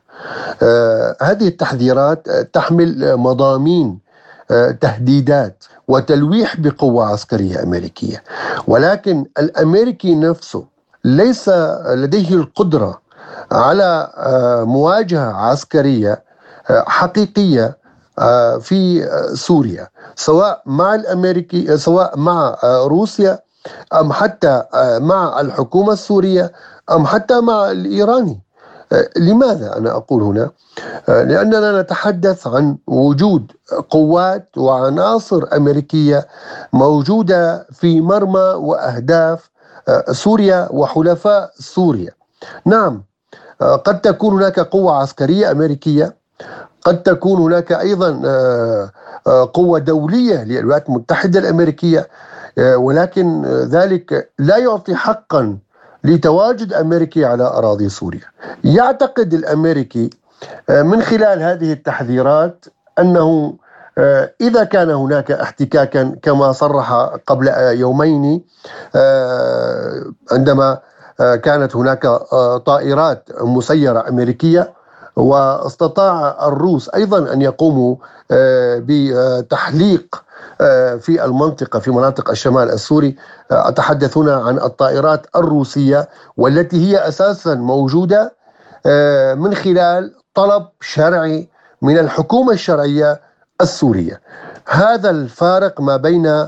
هذه 1.22 1.48
التحذيرات 1.48 2.30
تحمل 2.30 3.16
مضامين 3.16 3.98
تهديدات 4.80 5.64
وتلويح 5.88 6.60
بقوة 6.60 7.06
عسكرية 7.06 7.62
أمريكية. 7.62 8.22
ولكن 8.66 9.24
الأمريكي 9.38 10.14
نفسه 10.14 10.64
ليس 11.16 11.48
لديه 11.86 12.34
القدرة 12.34 13.00
على 13.52 14.10
مواجهة 14.66 15.32
عسكرية 15.32 16.22
حقيقية 16.68 17.78
آه، 18.18 18.58
في 18.58 19.04
آه، 19.04 19.34
سوريا 19.34 19.88
سواء 20.16 20.62
مع 20.66 20.94
الأمريكي 20.94 21.72
آه، 21.72 21.76
سواء 21.76 22.18
مع 22.18 22.56
روسيا 22.64 23.38
أم 24.00 24.12
حتى 24.12 24.62
مع 25.00 25.40
الحكومة 25.40 25.92
السورية 25.92 26.52
أم 26.90 27.06
حتى 27.06 27.40
مع 27.40 27.70
الإيراني 27.70 28.40
لماذا 29.16 29.76
أنا 29.76 29.90
أقول 29.90 30.22
هنا؟ 30.22 30.50
لأننا 31.08 31.82
نتحدث 31.82 32.46
عن 32.46 32.76
وجود 32.86 33.52
قوات 33.90 34.48
وعناصر 34.58 35.44
أمريكية 35.56 36.26
موجودة 36.72 37.66
في 37.72 38.00
مرمى 38.00 38.40
وأهداف 38.40 39.50
سوريا 40.12 40.68
وحلفاء 40.70 41.50
سوريا. 41.58 42.10
نعم 42.66 43.02
قد 43.60 44.00
تكون 44.00 44.34
هناك 44.34 44.60
قوة 44.60 44.96
عسكرية 44.96 45.50
أمريكية 45.50 46.14
قد 46.82 47.02
تكون 47.02 47.40
هناك 47.40 47.72
أيضا 47.72 48.22
آه، 48.24 48.90
آه، 49.26 49.50
قوة 49.54 49.78
دولية 49.78 50.44
للولايات 50.44 50.88
المتحدة 50.88 51.38
الأمريكية 51.38 52.08
آه، 52.58 52.76
ولكن 52.76 53.42
ذلك 53.46 54.30
لا 54.38 54.56
يعطي 54.56 54.94
حقا 54.94 55.58
لتواجد 56.04 56.72
امريكي 56.72 57.24
على 57.24 57.42
أراضي 57.42 57.88
سوريا. 57.88 58.20
يعتقد 58.64 59.34
الأمريكي 59.34 60.10
من 60.70 61.02
خلال 61.02 61.42
هذه 61.42 61.72
التحذيرات 61.72 62.64
أنه 62.98 63.54
إذا 64.40 64.64
كان 64.64 64.90
هناك 64.90 65.30
احتكاكا 65.30 66.16
كما 66.22 66.52
صرح 66.52 66.92
قبل 67.26 67.48
يومين 67.58 68.44
عندما 70.32 70.78
كانت 71.18 71.76
هناك 71.76 72.06
طائرات 72.66 73.28
مسيرة 73.40 74.08
أمريكية 74.08 74.72
واستطاع 75.18 76.46
الروس 76.48 76.88
أيضا 76.88 77.32
أن 77.32 77.42
يقوموا 77.42 77.96
آه، 78.30 78.82
بتحليق 78.86 80.24
آه، 80.60 80.96
في 80.96 81.24
المنطقة 81.24 81.78
في 81.78 81.90
مناطق 81.90 82.30
الشمال 82.30 82.70
السوري. 82.70 83.16
آه، 83.50 83.68
أتحدث 83.68 84.16
هنا 84.16 84.34
عن 84.36 84.58
الطائرات 84.58 85.26
الروسية 85.36 86.08
والتي 86.36 86.76
هي 86.76 87.08
أساسا 87.08 87.54
موجودة 87.54 88.38
من 89.34 89.54
خلال 89.54 90.14
طلب 90.34 90.68
شرعي 90.80 91.48
من 91.82 91.98
الحكومة 91.98 92.52
الشرعية 92.52 93.20
السورية. 93.60 94.20
هذا 94.68 95.10
الفارق 95.10 95.80
ما 95.80 95.96
بين 95.96 96.46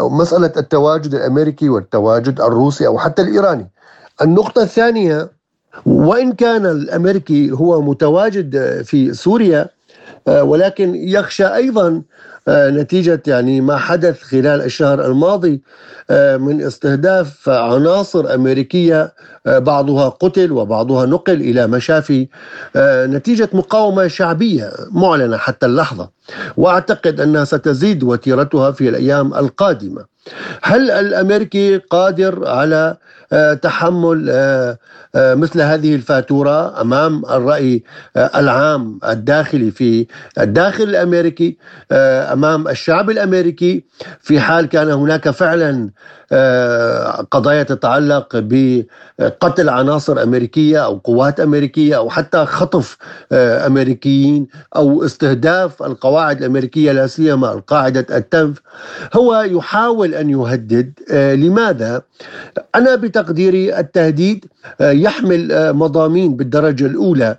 مسألة 0.00 0.52
التواجد 0.56 1.14
الأمريكي 1.14 1.68
والتواجد 1.68 2.40
الروسي 2.40 2.86
أو 2.86 2.98
حتى 2.98 3.22
الإيراني. 3.22 3.70
النقطة 4.22 4.62
الثانية 4.62 5.30
وإن 5.86 6.32
كان 6.32 6.66
الأمريكي 6.66 7.50
هو 7.50 7.82
متواجد 7.82 8.82
في 8.82 9.14
سوريا 9.14 9.68
ولكن 10.28 10.94
يخشى 10.94 11.46
أيضا 11.46 12.02
نتيجة 12.48 13.22
يعني 13.26 13.60
ما 13.60 13.76
حدث 13.76 14.22
خلال 14.22 14.62
الشهر 14.62 15.06
الماضي 15.06 15.62
من 16.10 16.62
استهداف 16.62 17.48
عناصر 17.48 18.34
أمريكية 18.34 19.12
بعضها 19.46 20.08
قتل 20.08 20.52
وبعضها 20.52 21.06
نقل 21.06 21.40
إلى 21.40 21.66
مشافي 21.66 22.28
نتيجة 22.76 23.48
مقاومة 23.52 24.08
شعبية 24.08 24.72
معلنة 24.90 25.36
حتى 25.36 25.66
اللحظة. 25.66 26.10
وأعتقد 26.56 27.20
أنها 27.20 27.44
ستزيد 27.44 28.02
وتيرتها 28.02 28.70
في 28.70 28.88
الأيام 28.88 29.34
القادمة. 29.34 30.04
هل 30.62 30.90
الأمريكي 30.90 31.76
قادر 31.76 32.48
على 32.48 32.74
آه، 32.84 32.96
تحمل 33.62 34.26
آه، 34.30 34.78
آه، 35.14 35.34
مثل 35.34 35.60
هذه 35.60 35.94
الفاتورة 35.94 36.80
أمام 36.80 37.24
الرأي 37.24 37.82
العام 38.16 38.98
الداخلي 39.08 39.70
في 39.70 40.06
الداخل 40.38 40.84
الأمريكي 40.84 41.58
أمام 42.32 42.68
الشعب 42.68 43.10
الأمريكي. 43.10 43.84
في 44.20 44.40
حال 44.40 44.66
كان 44.66 44.90
هناك 44.90 45.30
فعلا 45.30 45.90
قضايا 47.30 47.62
تتعلق 47.62 48.28
بقتل 48.34 49.68
عناصر 49.68 50.22
أمريكية 50.22 50.84
أو 50.84 50.96
قوات 50.96 51.40
أمريكية 51.40 51.96
أو 51.96 52.10
حتى 52.10 52.44
خطف 52.46 52.96
أمريكيين 53.32 54.46
أو 54.76 55.04
استهداف 55.04 55.82
القواعد 55.82 56.38
الأمريكية 56.38 56.92
لا 56.92 57.06
سيما 57.06 57.52
القاعدة 57.52 58.16
التنف. 58.16 58.60
هو 59.16 59.40
يحاول 59.40 60.14
أن 60.14 60.30
يهدد. 60.30 60.92
لماذا؟ 61.12 62.02
أنا 62.74 62.94
بتقديري 63.24 63.78
التهديد 63.78 64.44
يحمل 64.80 65.72
مضامين 65.72 66.36
بالدرجة 66.36 66.86
الأولى 66.86 67.36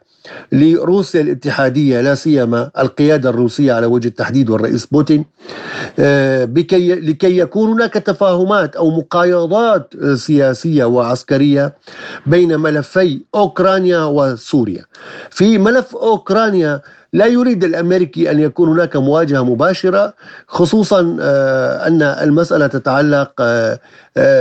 لروسيا 0.52 1.22
الاتحادية 1.22 2.02
لا 2.02 2.16
سيما 2.16 2.72
القيادة 2.80 3.30
الروسية 3.30 3.74
على 3.74 3.86
وجه 3.86 4.08
التحديد 4.08 4.50
والرئيس 4.50 4.86
بوتين 4.86 5.26
آه، 6.00 6.46
بكي 6.46 6.96
لكي 6.96 7.38
يكون 7.38 7.70
هناك 7.72 7.94
تفاهمات 7.94 8.76
أو 8.76 8.90
مقايضات 8.92 9.94
سياسية 10.16 10.86
وعسكرية 10.86 11.74
بين 12.26 12.60
ملفي 12.60 13.22
أوكرانيا 13.36 14.04
وسوريا. 14.04 14.86
في 15.30 15.58
ملف 15.58 15.96
أوكرانيا 15.96 16.82
لا 17.14 17.26
يريد 17.26 17.64
الأمريكي 17.64 18.32
أن 18.32 18.40
يكون 18.40 18.70
هناك 18.70 18.96
مواجهة 18.96 19.44
مباشرة 19.44 20.14
خصوصا 20.48 21.18
آه، 21.22 21.88
أن 21.88 22.02
المسألة 22.02 22.68
تتعلق 22.68 23.32
آه، 23.40 23.80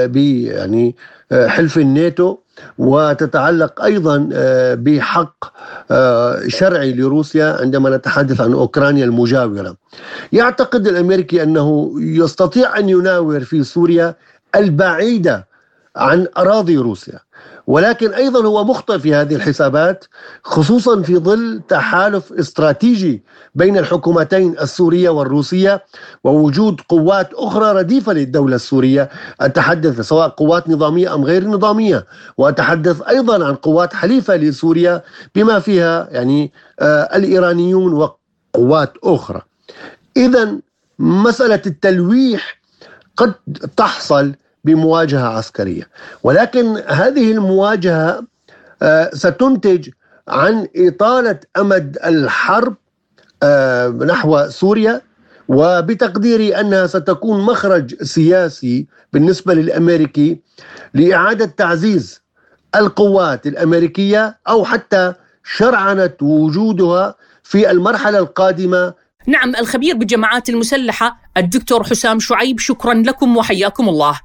ب 0.06 0.16
يعني 0.16 0.96
حلف 1.34 1.78
الناتو 1.78 2.36
وتتعلق 2.78 3.82
أيضا 3.82 4.28
آه، 4.32 4.74
بحق 4.74 5.44
آه، 5.90 6.48
شرعي 6.48 6.92
لروسيا 6.92 7.56
عندما 7.60 7.96
نتحدث 7.96 8.40
عن 8.40 8.52
أوكرانيا 8.52 9.04
المجاورة. 9.04 9.76
يعتقد 10.32 10.86
الأمريكي 10.86 11.42
أنه 11.42 11.94
يستطيع 11.98 12.78
أن 12.78 12.88
يناور 12.88 13.40
في 13.40 13.64
سوريا 13.64 14.14
البعيده 14.54 15.46
عن 15.96 16.26
أراضي 16.38 16.76
روسيا. 16.76 17.18
ولكن 17.66 18.12
أيضا 18.14 18.46
هو 18.46 18.64
مخطئ 18.64 18.98
في 18.98 19.14
هذه 19.14 19.34
الحسابات 19.34 20.04
خصوصا 20.44 21.02
في 21.02 21.16
ظل 21.18 21.62
تحالف 21.68 22.32
استراتيجي 22.32 23.22
بين 23.54 23.78
الحكومتين 23.78 24.58
السورية 24.60 25.10
والروسية 25.10 25.84
ووجود 26.24 26.80
قوات 26.88 27.30
أخرى 27.34 27.72
رديفة 27.72 28.12
للدولة 28.12 28.56
السورية 28.56 29.10
أتحدث 29.40 30.00
سواء 30.00 30.28
قوات 30.28 30.68
نظامية 30.68 31.14
أم 31.14 31.24
غير 31.24 31.44
نظامية 31.48 32.06
وأتحدث 32.38 33.02
أيضا 33.08 33.46
عن 33.46 33.54
قوات 33.54 33.94
حليفة 33.94 34.36
لسوريا 34.36 35.02
بما 35.34 35.58
فيها 35.60 36.08
يعني 36.10 36.52
آه 36.80 37.16
الإيرانيون 37.16 37.92
وقوات 37.92 38.92
أخرى. 39.04 39.42
اذا 40.16 40.58
مسألة 40.98 41.62
التلويح 41.66 42.60
قد 43.16 43.34
تحصل 43.76 44.34
بمواجهة 44.64 45.26
عسكرية. 45.28 45.88
ولكن 46.22 46.76
هذه 46.88 47.32
المواجهة 47.32 48.22
آه، 48.82 49.10
ستنتج 49.14 49.88
عن 50.28 50.68
إطالة 50.76 51.40
أمد 51.56 51.98
الحرب 52.04 52.74
آه، 53.42 53.88
نحو 53.88 54.48
سوريا 54.48 55.00
وبتقديري 55.48 56.56
أنها 56.60 56.86
ستكون 56.86 57.40
مخرج 57.40 58.02
سياسي 58.02 58.86
بالنسبة 59.12 59.54
للأمريكي 59.54 60.40
لإعادة 60.94 61.44
تعزيز 61.46 62.20
القوات 62.76 63.46
الأمريكية 63.46 64.38
أو 64.48 64.64
حتى 64.64 65.12
شرعنة 65.44 66.10
وجودها 66.22 67.14
في 67.42 67.70
المرحلة 67.70 68.18
القادمة 68.18 68.94
نعم 69.26 69.56
الخبير 69.56 69.96
بالجماعات 69.96 70.48
المسلحة 70.48 71.16
الدكتور 71.36 71.84
حسام 71.84 72.20
شعيب 72.20 72.58
شكرا 72.58 72.94
لكم 72.94 73.36
وحياكم 73.36 73.88
الله. 73.88 74.20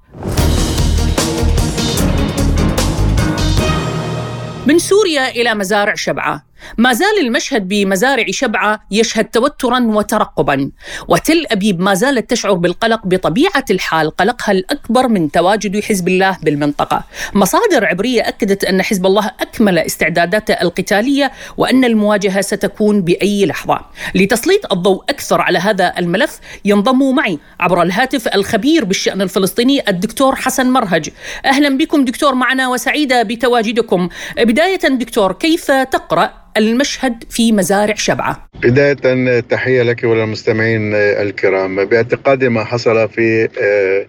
من 4.68 4.80
سوريا 4.80 5.30
إلى 5.30 5.56
مزارع 5.56 5.96
شبعة. 5.96 6.49
ما 6.78 6.94
زال 6.94 7.20
المشهد 7.22 7.68
بمزارع 7.68 8.26
شبعة 8.30 8.80
يشهد 8.92 9.26
توترا 9.26 9.80
وترقبا. 9.80 10.72
وتل 11.08 11.46
أبيب 11.52 11.80
ما 11.80 11.94
زالت 11.94 12.30
تشعر 12.30 12.54
بالقلق 12.54 13.02
بطبيعة 13.06 13.66
الحال 13.72 14.10
قلقها 14.10 14.52
الأكبر 14.52 15.08
من 15.08 15.32
تواجد 15.32 15.80
حزب 15.84 16.08
الله 16.08 16.38
بالمنطقة. 16.44 17.04
مصادر 17.34 17.86
عبرية 17.86 18.28
أكدت 18.28 18.64
أن 18.64 18.82
حزب 18.82 19.06
الله 19.06 19.32
أكمل 19.40 19.80
استعداداته 19.80 20.54
القتالية 20.54 21.32
وأن 21.58 21.86
المواجهة 21.86 22.42
ستكون 22.42 23.02
بأي 23.02 23.46
لحظة. 23.46 23.80
لتسليط 24.16 24.74
الضوء 24.74 25.04
أكثر 25.10 25.42
على 25.42 25.60
هذا 25.60 25.94
الملف 25.98 26.40
ينضم 26.66 27.16
معي 27.16 27.40
عبر 27.60 27.82
الهاتف 27.82 28.28
الخبير 28.28 28.86
بالشأن 28.86 29.22
الفلسطيني 29.22 29.90
الدكتور 29.90 30.36
حسن 30.36 30.70
مرهج. 30.70 31.10
أهلا 31.46 31.78
بكم 31.78 32.06
دكتور 32.06 32.36
معنا 32.36 32.68
وسعيدة 32.68 33.24
بتواجدكم. 33.24 34.10
بداية 34.38 34.88
دكتور 34.88 35.34
كيف 35.34 35.72
تقرأ؟ 35.72 36.49
المشهد 36.60 37.24
في 37.30 37.52
مزارع 37.52 37.96
شبعة. 37.96 38.50
بداية 38.64 39.40
تحية 39.40 39.82
لك 39.84 40.04
وللمستمعين 40.04 40.94
الكرام. 40.96 41.86
باعتقادي 41.86 42.50
ما 42.50 42.64
حصل 42.64 43.10
في 43.10 43.50
آه، 43.62 44.06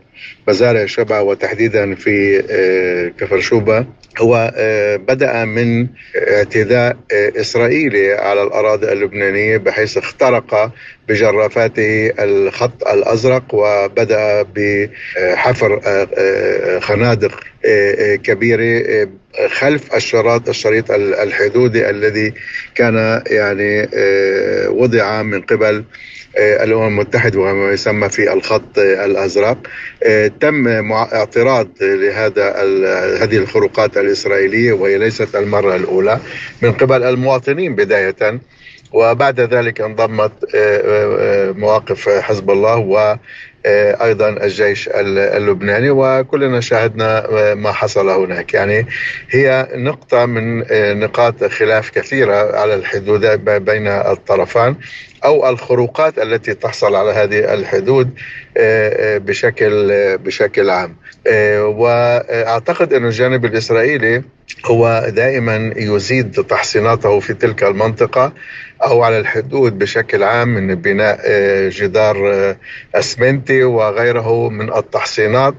مزارع 0.49 0.87
شبعة 0.87 1.23
وتحديدا 1.23 1.95
في 1.95 2.43
آه، 2.51 3.09
كفر 3.21 3.41
شوبة 3.41 3.87
هو 4.19 4.53
آه، 4.57 4.97
بدأ 4.97 5.45
من 5.45 5.87
اعتداء 6.17 6.97
إسرائيلي 7.13 8.13
على 8.13 8.43
الأراضي 8.43 8.93
اللبنانية 8.93 9.57
بحيث 9.57 9.99
اخترق 9.99 10.73
بجرافاته 11.09 12.13
الخط 12.19 12.89
الأزرق 12.89 13.55
وبدأ 13.55 14.43
بحفر 14.43 15.81
خنادق 16.81 17.41
كبيرة 18.23 19.09
خلف 19.49 19.95
الشراط 19.95 20.49
الشريط 20.49 20.91
الحدودي 20.91 21.91
الذي 21.91 22.35
كان 22.75 23.23
يعني 23.27 23.89
وضع 24.69 25.23
من 25.23 25.41
قبل 25.41 25.85
الأمم 26.39 26.87
المتحدة 26.87 27.41
وما 27.41 27.73
يسمى 27.73 28.09
في 28.09 28.33
الخط 28.33 28.79
الأزرق. 28.79 29.59
تم 30.41 30.93
اعتراض 30.93 31.69
لهذا 31.81 32.51
هذه 33.23 33.37
الخروقات 33.37 33.97
الإسرائيلية 33.97 34.73
وهي 34.73 34.99
ليست 34.99 35.37
المرة 35.37 35.77
الأولى 35.77 36.19
من 36.63 36.73
قبل 36.73 37.03
المواطنين 37.03 37.75
بداية. 37.75 38.41
وبعد 38.93 39.41
ذلك 39.41 39.81
انضمت 39.81 40.33
مواقف 41.57 42.09
حزب 42.09 42.51
الله 42.51 42.77
و 42.77 43.17
أيضا 43.67 44.29
الجيش 44.29 44.89
اللبناني 44.95 45.91
وكلنا 45.91 46.61
شاهدنا 46.61 47.27
ما 47.55 47.73
حصل 47.73 48.09
هناك. 48.09 48.55
يعني 48.55 48.87
هي 49.31 49.69
نقطة 49.75 50.27
من 50.27 50.65
نقاط 51.01 51.45
خلاف 51.45 51.91
كثيرة 51.91 52.57
على 52.57 52.75
الحدود 52.75 53.27
بين 53.45 53.87
الطرفان 53.87 54.77
أو 55.25 55.49
الخروقات 55.49 56.19
التي 56.19 56.55
تحصل 56.55 56.95
على 56.95 57.11
هذه 57.11 57.55
الحدود 57.55 58.11
بشكل 59.27 59.89
بشكل 60.19 60.71
عام. 60.71 60.97
وأعتقد 61.59 62.93
أن 62.93 63.07
الجانب 63.07 63.45
الإسرائيلي 63.45 64.23
هو 64.65 65.07
دائما 65.09 65.75
يزيد 65.77 66.33
تحصيناته 66.33 67.21
في 67.21 67.35
تلك 67.35 67.65
المنطقة. 67.65 68.33
أو 68.83 69.03
على 69.03 69.19
الحدود 69.19 69.79
بشكل 69.79 70.23
عام 70.23 70.49
من 70.49 70.75
بناء 70.75 71.21
جدار 71.69 72.57
أسمنتي 72.95 73.65
وغيره 73.65 74.49
من 74.49 74.73
التحصينات 74.73 75.55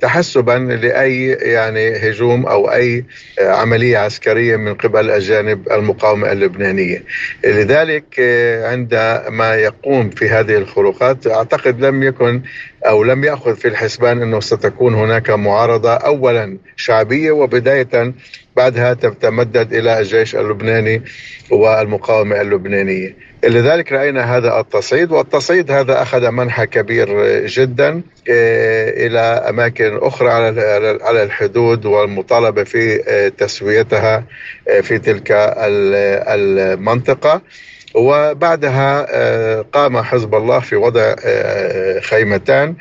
تحسبا 0.00 0.52
لأي 0.52 1.26
يعني 1.28 1.96
هجوم 1.96 2.46
أو 2.46 2.72
أي 2.72 3.04
عملية 3.40 3.98
عسكرية 3.98 4.56
من 4.56 4.74
قبل 4.74 5.10
الجانب 5.10 5.68
المقاومة 5.72 6.32
اللبنانية. 6.32 7.02
لذلك 7.44 8.20
عندما 8.64 9.54
يقوم 9.54 10.10
في 10.10 10.28
هذه 10.28 10.56
الخروقات 10.56 11.26
أعتقد 11.26 11.84
لم 11.84 12.02
يكن 12.02 12.42
أو 12.86 13.04
لم 13.04 13.24
يأخذ 13.24 13.56
في 13.56 13.68
الحسبان 13.68 14.22
أنه 14.22 14.40
ستكون 14.40 14.94
هناك 14.94 15.30
معارضة 15.30 15.92
اولا 15.94 16.58
شعبية 16.76 17.30
وبداية 17.30 18.14
بعدها 18.56 18.94
تتمدد 18.94 19.72
إلى 19.72 19.98
الجيش 19.98 20.36
اللبناني 20.36 21.02
والمقاومة 21.50 22.40
اللبنانية. 22.40 23.16
لذلك 23.44 23.92
رأينا 23.92 24.36
هذا 24.36 24.60
التصعيد 24.60 25.12
والتصعيد 25.12 25.70
هذا 25.70 26.02
أخذ 26.02 26.30
منحى 26.30 26.66
كبير 26.66 27.08
جدا 27.46 28.02
آه، 28.30 29.06
إلى 29.06 29.18
أماكن 29.18 29.96
أخرى 29.96 30.30
على 31.02 31.22
الحدود 31.22 31.86
والمطالبة 31.86 32.64
في 32.64 33.02
آه، 33.08 33.28
تسويتها 33.28 34.24
آه، 34.68 34.80
في 34.80 34.98
تلك 34.98 35.32
المنطقة 36.28 37.42
وبعدها 37.96 39.06
قام 39.62 40.02
حزب 40.02 40.34
الله 40.34 40.60
في 40.60 40.76
وضع 40.76 41.14
خيمتان 42.00 42.74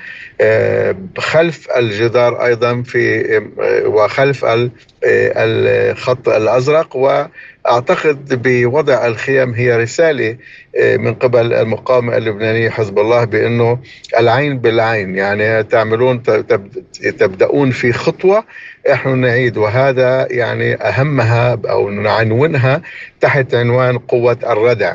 خلف 1.17 1.67
الجدار 1.77 2.45
أيضا 2.45 2.81
في 2.81 3.23
وخلف 3.85 4.45
الخط 5.05 6.29
الأزرق. 6.29 6.95
وأعتقد 6.95 8.41
بوضع 8.43 9.07
الخيم 9.07 9.53
هي 9.53 9.77
رسالة 9.77 10.37
من 10.79 11.13
قبل 11.13 11.53
المقاومة 11.53 12.17
اللبنانية 12.17 12.69
حزب 12.69 12.99
الله 12.99 13.23
بأنه 13.25 13.79
العين 14.19 14.57
بالعين. 14.59 15.15
يعني 15.15 15.63
تعملون 15.63 16.23
تبدأون 17.19 17.71
في 17.71 17.93
خطوة 17.93 18.43
نحن 18.89 19.17
نعيد. 19.17 19.57
وهذا 19.57 20.27
يعني 20.31 20.75
أهمها 20.75 21.59
أو 21.69 21.89
نعنونها 21.89 22.81
تحت 23.21 23.55
عنوان 23.55 23.97
قوة 23.97 24.37
الردع. 24.43 24.93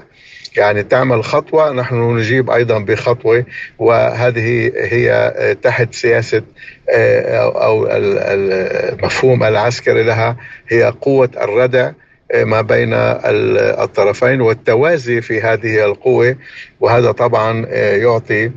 يعني 0.57 0.83
تعمل 0.83 1.25
خطوة 1.25 1.73
نحن 1.73 2.17
نجيب 2.17 2.51
أيضا 2.51 2.79
بخطوة 2.79 3.45
وهذه 3.79 4.73
هي 4.77 5.57
تحت 5.63 5.95
سياسة 5.95 6.43
أو 6.89 7.89
المفهوم 7.91 9.45
العسكري 9.45 10.03
لها 10.03 10.37
هي 10.69 10.95
قوة 11.01 11.31
الردع 11.41 11.93
ما 12.35 12.61
بين 12.61 12.91
الطرفين 12.95 14.41
والتوازي 14.41 15.21
في 15.21 15.41
هذه 15.41 15.85
القوة. 15.85 16.37
وهذا 16.81 17.13
طبعا 17.13 17.67
يعطي 17.77 18.51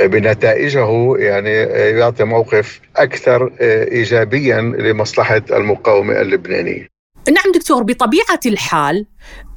بنتائجه 0.00 1.16
يعني 1.16 1.52
يعطي 1.98 2.24
موقف 2.24 2.80
أكثر 2.96 3.50
إيجابيا 3.60 4.60
لمصلحة 4.60 5.42
المقاومة 5.50 6.20
اللبنانية. 6.20 6.97
نعم 7.30 7.52
دكتور 7.54 7.82
بطبيعة 7.82 8.40
الحال 8.46 9.06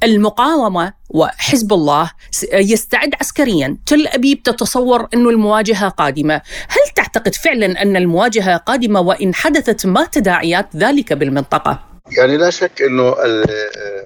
المقاومة 0.02 0.92
وحزب 1.10 1.72
الله 1.72 2.10
يستعد 2.52 3.14
عسكريا. 3.20 3.76
تل 3.86 4.06
أبيب 4.06 4.42
تتصور 4.42 5.08
أن 5.14 5.28
المواجهة 5.28 5.88
قادمة. 5.88 6.34
هل 6.68 6.94
تعتقد 6.94 7.34
فعلا 7.34 7.82
أن 7.82 7.96
المواجهة 7.96 8.56
قادمة 8.56 9.00
وإن 9.00 9.34
حدثت 9.34 9.86
ما 9.86 10.04
تداعيات 10.04 10.76
ذلك 10.76 11.12
بالمنطقة؟ 11.12 11.82
يعني 12.18 12.36
لا 12.36 12.50
شك 12.50 12.82
أنه 12.82 13.14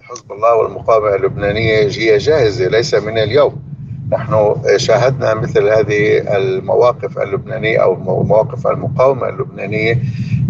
حزب 0.02 0.32
الله 0.32 0.54
والمقاومة 0.54 1.14
اللبنانية 1.14 1.78
هي 1.78 2.18
جاهزة 2.18 2.68
ليس 2.68 2.94
من 2.94 3.18
اليوم. 3.18 3.62
نحن 4.12 4.54
شاهدنا 4.76 5.34
مثل 5.34 5.68
هذه 5.68 6.18
المواقف 6.36 7.18
اللبنانية 7.18 7.82
أو 7.82 7.94
مواقف 8.24 8.66
المقاومة 8.66 9.28
اللبنانية 9.28 9.98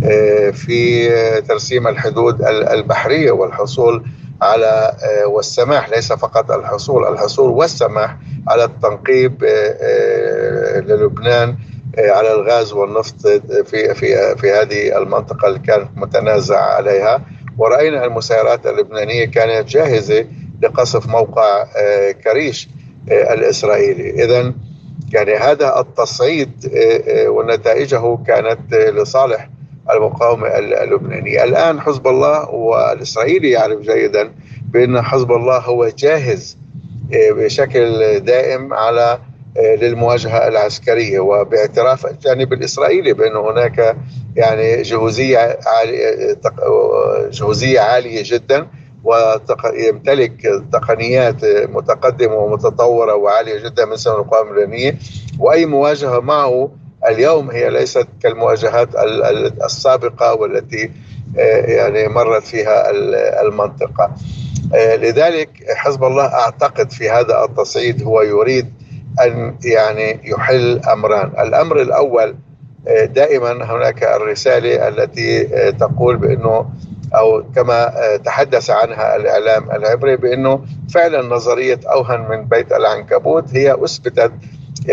آه، 0.05 0.51
في 0.51 1.09
ترسيم 1.41 1.89
الحدود 1.89 2.43
البحرية 2.43 3.31
والحصول 3.31 4.05
على 4.43 4.97
آه، 5.03 5.27
والسماح 5.27 5.89
ليس 5.89 6.13
فقط 6.13 6.51
الحصول 6.51 7.07
الحصول 7.07 7.51
والسماح 7.51 8.17
على 8.49 8.65
التنقيب 8.65 9.45
آه، 9.45 10.81
للبنان 10.81 11.57
على 11.99 12.35
الغاز 12.35 12.73
والنفط 12.73 13.27
في 13.27 13.95
في 13.95 14.37
في 14.37 14.51
هذه 14.53 14.99
المنطقة 14.99 15.49
اللي 15.49 15.59
كانت 15.59 15.89
متنازع 15.97 16.61
عليها. 16.61 17.23
ورأينا 17.59 18.05
المسيرات 18.05 18.67
اللبنانية 18.67 19.25
كانت 19.25 19.69
جاهزة 19.69 20.27
لقصف 20.63 21.07
موقع 21.09 21.65
كريش. 22.25 22.69
الإسرائيلي. 23.11 24.25
اذا 24.25 24.53
يعني 25.13 25.35
هذا 25.35 25.81
التصعيد 25.81 26.51
ونتائجه 27.27 28.19
كانت 28.27 28.75
لصالح 28.75 29.51
المقاومة 29.91 30.49
اللبنانية. 30.59 31.45
الآن 31.45 31.81
حزب 31.81 32.07
الله 32.07 32.51
والإسرائيلي 32.51 33.51
يعرف 33.51 33.81
جيدا 33.81 34.33
بأن 34.73 35.03
حزب 35.03 35.33
الله 35.33 35.59
هو 35.59 35.89
جاهز 35.99 36.57
بشكل 37.13 38.21
دائم 38.21 38.75
على 38.75 39.19
للمواجهة 39.57 40.49
العسكرية. 40.49 41.21
وباعتراف 41.21 42.07
الجانب 42.07 42.53
الإسرائيلي 42.53 43.13
بأن 43.13 43.37
هناك 43.37 43.97
يعني 44.37 44.83
جهوزية 44.83 45.59
عالية 45.67 46.39
جهوزية 47.31 47.81
عالية 47.81 48.23
جدا 48.25 48.67
ويمتلك 49.07 50.63
تقنيات 50.73 51.45
متقدمة 51.45 52.35
ومتطورة 52.35 53.15
وعالية 53.15 53.59
جدا 53.65 53.85
من 53.85 53.97
سنة 53.97 54.15
المقاومة 54.15 54.51
اللبنانية 54.51 54.99
وأي 55.39 55.67
مواجهة 55.67 56.21
معه 56.21 56.71
اليوم 57.09 57.51
هي 57.51 57.71
ليست 57.71 58.07
كالمواجهات 58.23 58.89
السابقة 59.65 60.35
والتي 60.35 60.91
آه، 61.39 61.67
يعني 61.67 62.09
مرت 62.09 62.43
فيها 62.43 62.91
المنطقة. 63.43 64.15
آه، 64.75 64.97
لذلك 64.97 65.51
حزب 65.75 66.05
الله 66.05 66.25
أعتقد 66.25 66.91
في 66.91 67.11
هذا 67.11 67.45
التصعيد 67.45 68.03
هو 68.03 68.23
يريد 68.23 68.73
أن 69.25 69.57
يعني 69.65 70.21
يحل 70.25 70.81
أمران. 70.93 71.47
الأمر 71.47 71.83
الأول 71.83 72.35
آه، 72.89 73.05
دائما 73.05 73.53
هناك 73.53 74.03
الرسالة 74.03 74.89
التي 74.89 75.45
تقول 75.73 76.17
بأنه 76.17 76.71
أو 77.15 77.45
كما 77.55 77.93
تحدث 78.25 78.71
عنها 78.71 79.17
الإعلام 79.17 79.71
العبري 79.71 80.17
بأنه 80.17 80.65
فعلا 80.95 81.23
نظرية 81.23 81.81
أوهن 81.87 82.21
من 82.31 82.45
بيت 82.45 82.73
العنكبوت 82.73 83.45
هي 83.55 83.85
أثبتت 83.85 84.33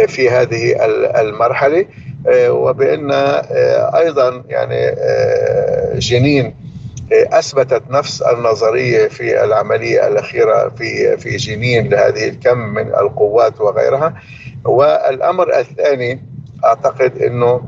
في 0.07 0.29
هذه 0.29 0.85
المرحلة 1.21 1.85
آه، 2.27 2.51
وبأن 2.51 3.11
آه، 3.11 3.97
أيضا 3.97 4.43
يعني 4.47 4.87
آه، 4.87 5.99
جنين 5.99 6.55
أثبتت 7.11 7.83
نفس 7.89 8.21
النظرية 8.21 9.07
في 9.07 9.43
العملية 9.43 10.07
الأخيرة 10.07 10.69
في 10.69 11.17
في 11.17 11.37
جنين 11.37 11.89
لهذه 11.89 12.29
الكم 12.29 12.57
من 12.57 12.87
القوات 12.87 13.61
وغيرها. 13.61 14.13
والأمر 14.65 15.59
الثاني 15.59 16.23
أعتقد 16.65 17.21
أنه 17.21 17.61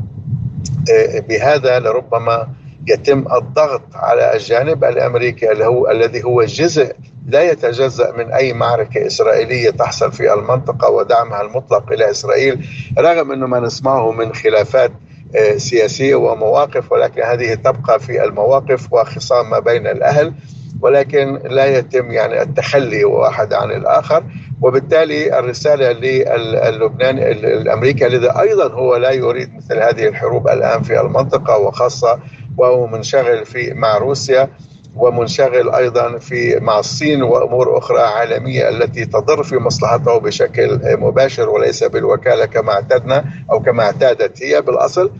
بهذا 1.30 1.80
لربما 1.80 2.48
يتم 2.88 3.26
الضغط 3.34 3.82
على 3.96 4.34
الجانب 4.34 4.84
الأمريكي 4.84 5.52
اللي 5.52 5.66
هو 5.66 5.92
الذي 5.92 6.24
هو 6.24 6.44
جزء 6.44 6.96
لا 7.28 7.44
يتجزأ 7.44 8.12
من 8.12 8.32
أي 8.32 8.54
معركة 8.54 9.08
إسرائيلية 9.08 9.70
تحصل 9.70 10.12
في 10.12 10.34
المنطقة 10.34 10.90
ودعمها 10.90 11.42
المطلق 11.42 11.92
إلى 11.92 12.12
إسرائيل 12.12 12.68
رغم 13.00 13.32
إنه 13.32 13.48
ما 13.48 13.60
نسمعه 13.60 14.12
من 14.12 14.34
خلافات 14.34 14.92
آه، 15.36 15.58
سياسية 15.58 16.16
ومواقف 16.16 16.92
ولكن 16.92 17.22
هذه 17.22 17.54
تبقى 17.54 18.00
في 18.00 18.24
المواقف 18.24 18.94
وخصام 18.94 19.50
ما 19.50 19.60
بين 19.60 19.88
الأهل. 19.88 20.34
ولكن 20.82 21.40
لا 21.50 21.66
يتم 21.78 22.12
يعني 22.12 22.42
التخلي 22.42 23.04
واحد 23.04 23.54
عن 23.54 23.72
الآخر. 23.72 24.24
وبالتالي 24.62 25.40
الرسالة 25.40 25.92
للبنان 25.92 27.18
الأمريكي 27.18 28.08
الذي 28.08 28.30
أيضا 28.40 28.68
هو 28.68 28.96
لا 28.96 29.12
يريد 29.12 29.56
مثل 29.56 29.78
هذه 29.80 30.08
الحروب 30.08 30.48
الآن 30.48 30.82
في 30.84 31.02
المنطقة 31.02 31.58
وخاصة 31.58 32.20
وهو 32.58 32.88
منشغل 32.88 33.46
في 33.46 33.74
مع 33.74 33.98
روسيا 33.98 34.50
ومنشغل 34.96 35.70
أيضا 35.70 36.18
في 36.18 36.60
مع 36.60 36.80
الصين 36.80 37.24
وأمور 37.24 37.78
أخرى 37.78 38.02
عالمية 38.02 38.70
التي 38.70 39.06
تضر 39.06 39.44
في 39.44 39.58
مصلحته 39.58 40.18
بشكل 40.18 40.80
مباشر 40.84 41.50
وليس 41.50 41.84
بالوكالة 41.84 42.46
كما 42.46 42.72
اعتدنا 42.74 43.26
أو 43.52 43.60
كما 43.62 43.84
اعتادت 43.84 44.44
هي 44.44 44.62
بالأصل. 44.62 45.12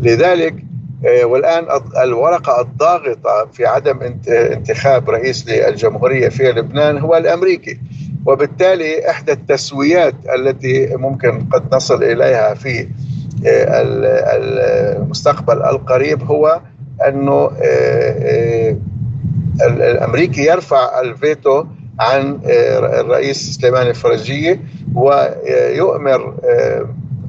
لذلك 0.00 0.54
آه، 1.06 1.24
والآن 1.24 1.64
الورقة 2.02 2.60
الضاغطة 2.60 3.48
في 3.52 3.66
عدم 3.66 3.98
انتخاب 4.28 5.10
رئيس 5.10 5.48
للجمهورية 5.48 6.28
في 6.28 6.52
لبنان 6.52 6.98
هو 6.98 7.16
الأمريكي. 7.16 7.78
وبالتالي 8.26 9.10
إحدى 9.10 9.32
التسويات 9.32 10.14
التي 10.34 10.96
ممكن 10.96 11.40
قد 11.52 11.74
نصل 11.74 12.02
إليها 12.02 12.54
في 12.54 12.88
آه، 13.46 13.82
المستقبل 14.96 15.62
القريب 15.62 16.22
هو 16.22 16.60
أنه 17.08 17.50
آه، 17.62 18.76
الأمريكي 19.62 20.44
يرفع 20.44 21.00
الفيتو 21.00 21.64
عن 22.00 22.40
الرئيس 23.00 23.58
سليمان 23.60 23.86
الفرنجيه 23.86 24.60
ويؤمر 24.94 26.34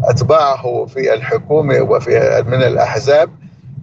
أتباعه 0.03 0.86
في 0.86 1.13
الحكومة 1.13 1.82
وفي 1.82 2.43
من 2.47 2.63
الأحزاب. 2.63 3.29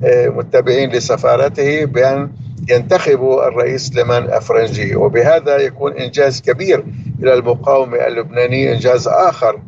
متبعين 0.04 0.90
لسفارته 0.90 1.84
بأن 1.84 2.30
ينتخبوا 2.68 3.48
الرئيس 3.48 3.88
سليمان 3.88 4.22
الافرنجي 4.22 4.96
وبهذا 4.96 5.56
يكون 5.56 5.92
إنجاز 5.92 6.40
كبير 6.40 6.84
إلى 7.22 7.34
المقاومة 7.34 7.96
اللبنانية 7.96 8.72
إنجاز 8.72 9.08
آخر 9.08 9.60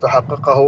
تحققه 0.00 0.58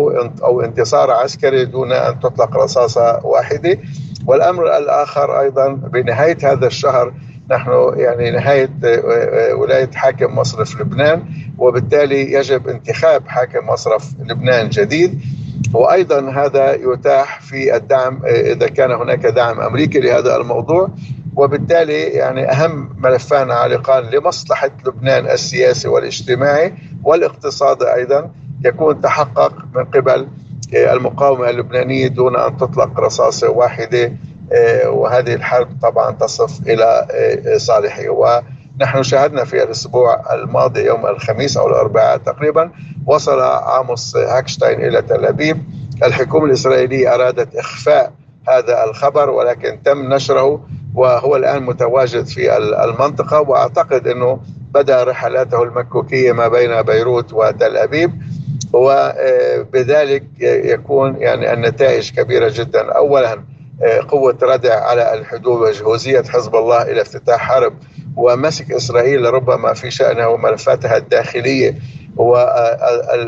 أو 0.43 0.61
انتصار 0.61 1.11
عسكري 1.11 1.65
دون 1.65 1.93
أن 1.93 2.21
تطلق 2.21 2.57
رصاصة 2.57 3.27
واحدة. 3.27 3.79
والأمر 4.27 4.77
الآخر 4.77 5.41
أيضا 5.41 5.69
بنهاية 5.69 6.39
هذا 6.43 6.67
الشهر 6.67 7.15
نحن 7.51 7.93
يعني 7.97 8.31
نهاية 8.31 8.71
ولاية 9.55 9.91
حاكم 9.95 10.39
مصرف 10.39 10.81
لبنان. 10.81 11.23
وبالتالي 11.59 12.33
يجب 12.33 12.69
انتخاب 12.69 13.29
حاكم 13.29 13.67
مصرف 13.67 14.05
لبنان 14.29 14.69
جديد. 14.69 15.21
وأيضا 15.75 16.31
هذا 16.31 16.75
يتاح 16.75 17.41
في 17.41 17.77
الدعم 17.77 18.21
إذا 18.27 18.67
كان 18.67 18.91
هناك 18.91 19.27
دعم 19.27 19.61
أمريكي 19.61 20.01
لهذا 20.01 20.37
الموضوع. 20.37 20.89
وبالتالي 21.37 22.03
يعني 22.03 22.51
أهم 22.53 22.97
ملفان 22.99 23.51
عالقان 23.51 24.05
لمصلحة 24.05 24.71
لبنان 24.87 25.31
السياسي 25.31 25.89
والاجتماعي 25.89 26.75
والاقتصادي 27.05 27.95
أيضا 27.95 28.31
يكون 28.65 29.01
تحقق 29.01 29.53
من 29.75 29.85
قبل 29.85 30.29
المقاومة 30.75 31.51
اللبنانية 31.51 32.09
دون 32.09 32.37
أن 32.37 32.57
تطلق 32.57 33.01
رصاصة 33.01 33.51
واحدة. 33.51 34.13
وهذه 34.87 35.35
الحرب 35.35 35.69
طبعا 35.83 36.11
تصف 36.11 36.61
إلى 36.67 37.07
صالحه. 37.57 38.11
ونحن 38.83 39.03
شاهدنا 39.03 39.45
في 39.45 39.63
الأسبوع 39.63 40.35
الماضي 40.35 40.85
يوم 40.85 41.07
الخميس 41.07 41.57
أو 41.57 41.69
الأربعاء 41.69 42.19
تقريبا 42.19 42.71
وصل 43.07 43.41
عاموس 43.41 44.17
هاكشتاين 44.17 44.85
إلى 44.85 45.03
تل 45.03 45.27
أبيب. 45.27 45.63
الحكومة 46.05 46.45
الإسرائيلية 46.45 47.15
أرادت 47.15 47.57
إخفاء 47.57 48.13
هذا 48.49 48.85
الخبر 48.85 49.31
ولكن 49.31 49.83
تم 49.85 50.15
نشره 50.15 50.67
وهو 50.95 51.37
الآن 51.37 51.63
متواجد 51.63 52.27
في 52.27 52.57
المنطقة. 52.85 53.41
وأعتقد 53.41 54.07
إنه 54.09 54.41
بدا 54.75 55.05
رحلاته 55.05 55.63
المكوكية 55.63 56.33
ما 56.33 56.49
بين 56.49 56.83
بيروت 56.83 57.33
وتل 57.33 57.77
أبيب. 57.77 58.13
وبذلك 58.73 60.25
يكون 60.41 61.17
يعني 61.17 61.53
النتائج 61.53 62.11
كبيرة 62.11 62.51
جدا. 62.55 62.93
اولا 62.93 63.45
قوة 64.09 64.39
ردع 64.43 64.85
على 64.85 65.15
الحدود 65.15 65.61
وجهوزية 65.61 66.23
حزب 66.23 66.57
الله 66.57 66.83
إلى 66.83 67.03
افتتاح 67.03 67.41
حرب 67.41 67.75
ومسك 68.17 68.73
إسرائيل 68.73 69.35
ربما 69.35 69.73
في 69.75 69.91
شأنها 69.91 70.27
وملفاتها 70.27 70.97
الداخلية 70.97 71.75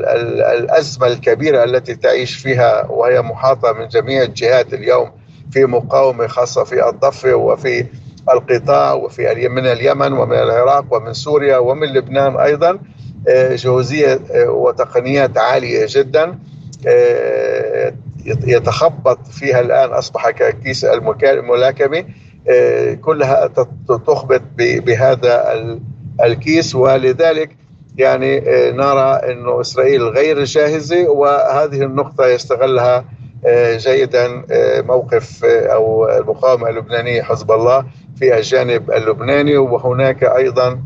والازمه 0.09 1.07
الكبيرة 1.07 1.65
التي 1.65 1.95
تعيش 1.95 2.37
فيها 2.37 2.87
وهي 2.91 3.23
محاطة 3.23 3.73
من 3.73 3.89
جميع 3.89 4.23
الجهات 4.23 4.75
اليوم 4.75 5.11
في 5.53 5.65
مقاومة 5.67 6.27
خاصة 6.27 6.65
في 6.65 6.89
الضفة 6.89 7.35
وفي 7.35 7.87
القطاع 8.33 8.93
وفي 8.93 9.49
من 9.49 9.67
اليمن 9.67 10.13
ومن 10.13 10.37
العراق 10.37 10.85
ومن 10.91 11.13
سوريا 11.13 11.59
ومن 11.59 11.87
لبنان 11.89 12.37
أيضا 12.37 12.79
جهوزيه 13.29 14.21
وتقنيات 14.47 15.39
عالية 15.39 15.87
جدا 15.89 16.39
يتخبط 18.27 19.27
فيها 19.27 19.61
الآن 19.61 19.89
أصبح 19.91 20.31
ككيس 20.31 20.85
الملاكمة. 20.85 22.05
كلها 23.01 23.51
تخبط 24.07 24.43
بهذا 24.59 25.53
الكيس. 26.25 26.75
ولذلك 26.75 27.57
يعني 27.97 28.41
نرى 28.71 29.33
إنه 29.33 29.61
إسرائيل 29.61 30.03
غير 30.03 30.45
جاهزة 30.45 31.09
وهذه 31.09 31.83
النقطة 31.83 32.27
يستغلها 32.27 33.05
جيدا 33.77 34.45
موقف 34.83 35.45
أو 35.45 36.09
المقاومة 36.09 36.69
اللبنانية 36.69 37.23
حزب 37.23 37.53
الله 37.53 37.85
في 38.19 38.37
الجانب 38.39 38.91
اللبناني. 38.91 39.57
وهناك 39.57 40.25
أيضا 40.25 40.81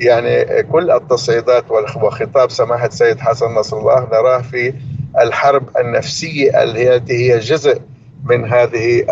يعني 0.00 0.62
كل 0.62 0.90
التصعيدات 0.90 1.64
وخطاب 2.02 2.50
سماحة 2.50 2.86
السيد 2.86 3.20
حسن 3.20 3.46
نصر 3.46 3.78
الله 3.78 4.08
نراه 4.12 4.38
في 4.38 4.74
الحرب 5.20 5.62
النفسية 5.78 6.62
التي 6.62 7.32
هي 7.32 7.38
جزء 7.38 7.80
من 8.24 8.52
هذه 8.52 9.04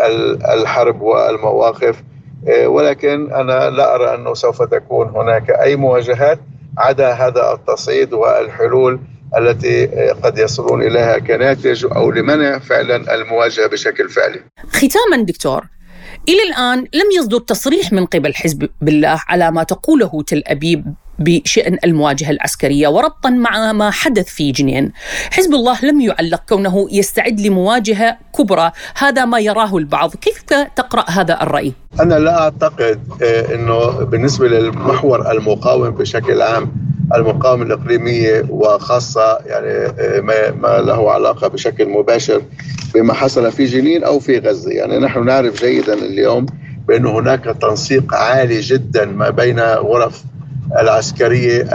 الحرب 0.55 1.01
والمواقف 1.01 2.03
ولكن 2.67 3.33
أنا 3.33 3.71
لا 3.71 3.95
أرى 3.95 4.15
أنه 4.15 4.35
سوف 4.35 4.63
تكون 4.63 5.09
هناك 5.09 5.51
أي 5.51 5.77
مواجهات 5.77 6.39
عدا 6.79 7.13
هذا 7.13 7.53
التصعيد 7.53 8.13
والحلول 8.13 9.01
التي 9.39 9.87
قد 10.23 10.39
يصلون 10.39 10.83
إليها 10.83 11.19
كناتج 11.19 11.87
أو 11.97 12.11
لمنع 12.11 12.59
فعلا 12.59 13.15
المواجهة 13.15 13.67
بشكل 13.67 14.09
فعلي. 14.09 14.41
ختاما 14.69 15.25
دكتور 15.25 15.65
إلى 16.29 16.43
الآن 16.43 16.79
لم 16.79 17.11
يصدر 17.19 17.39
تصريح 17.39 17.93
من 17.93 18.07
قبل 18.07 18.35
حزب 18.35 18.69
الله 18.83 19.21
على 19.29 19.51
ما 19.51 19.63
تقوله 19.63 20.23
تل 20.27 20.43
أبيب 20.47 20.95
بشأن 21.19 21.79
المواجهة 21.85 22.31
العسكرية 22.31 22.89
وربطا 22.89 23.31
مع 23.31 23.73
ما 23.73 23.91
حدث 23.91 24.27
في 24.27 24.53
جنين. 24.53 24.93
حزب 25.31 25.55
الله 25.55 25.85
لم 25.85 26.01
يعلق 26.01 26.43
كونه 26.49 26.89
يستعد 26.93 27.41
لمواجهة 27.41 28.17
كبرى. 28.39 28.73
هذا 28.97 29.25
ما 29.25 29.39
يراه 29.39 29.77
البعض. 29.77 30.15
كيف 30.15 30.43
تقرأ 30.77 31.11
هذا 31.11 31.43
الرأي؟ 31.43 31.73
أنا 32.01 32.15
لا 32.15 32.43
أعتقد 32.43 33.01
أنه 33.55 34.05
بالنسبة 34.05 34.49
للمحور 34.49 35.31
المقاوم 35.31 35.91
بشكل 35.91 36.43
عام 36.43 36.73
المقاومة 37.15 37.63
الإقليمية 37.63 38.47
وخاصة 38.49 39.39
يعني 39.47 39.91
ما 40.53 40.81
له 40.81 41.13
علاقة 41.13 41.49
بشكل 41.49 41.89
مباشر 41.89 42.43
بما 42.95 43.15
حصل 43.15 43.53
في 43.53 43.65
جنين 43.65 44.05
أو 44.05 44.21
في 44.21 44.39
غزة. 44.39 44.71
يعني 44.71 44.99
نحن 44.99 45.25
نعرف 45.25 45.65
جيدا 45.65 45.95
اليوم 45.95 46.47
بأن 46.89 47.07
هناك 47.07 47.45
تنسيق 47.45 48.15
عالي 48.15 48.61
جدا 48.61 49.05
ما 49.05 49.31
بين 49.31 49.61
غرف 49.61 50.23
العسكرية 50.81 51.69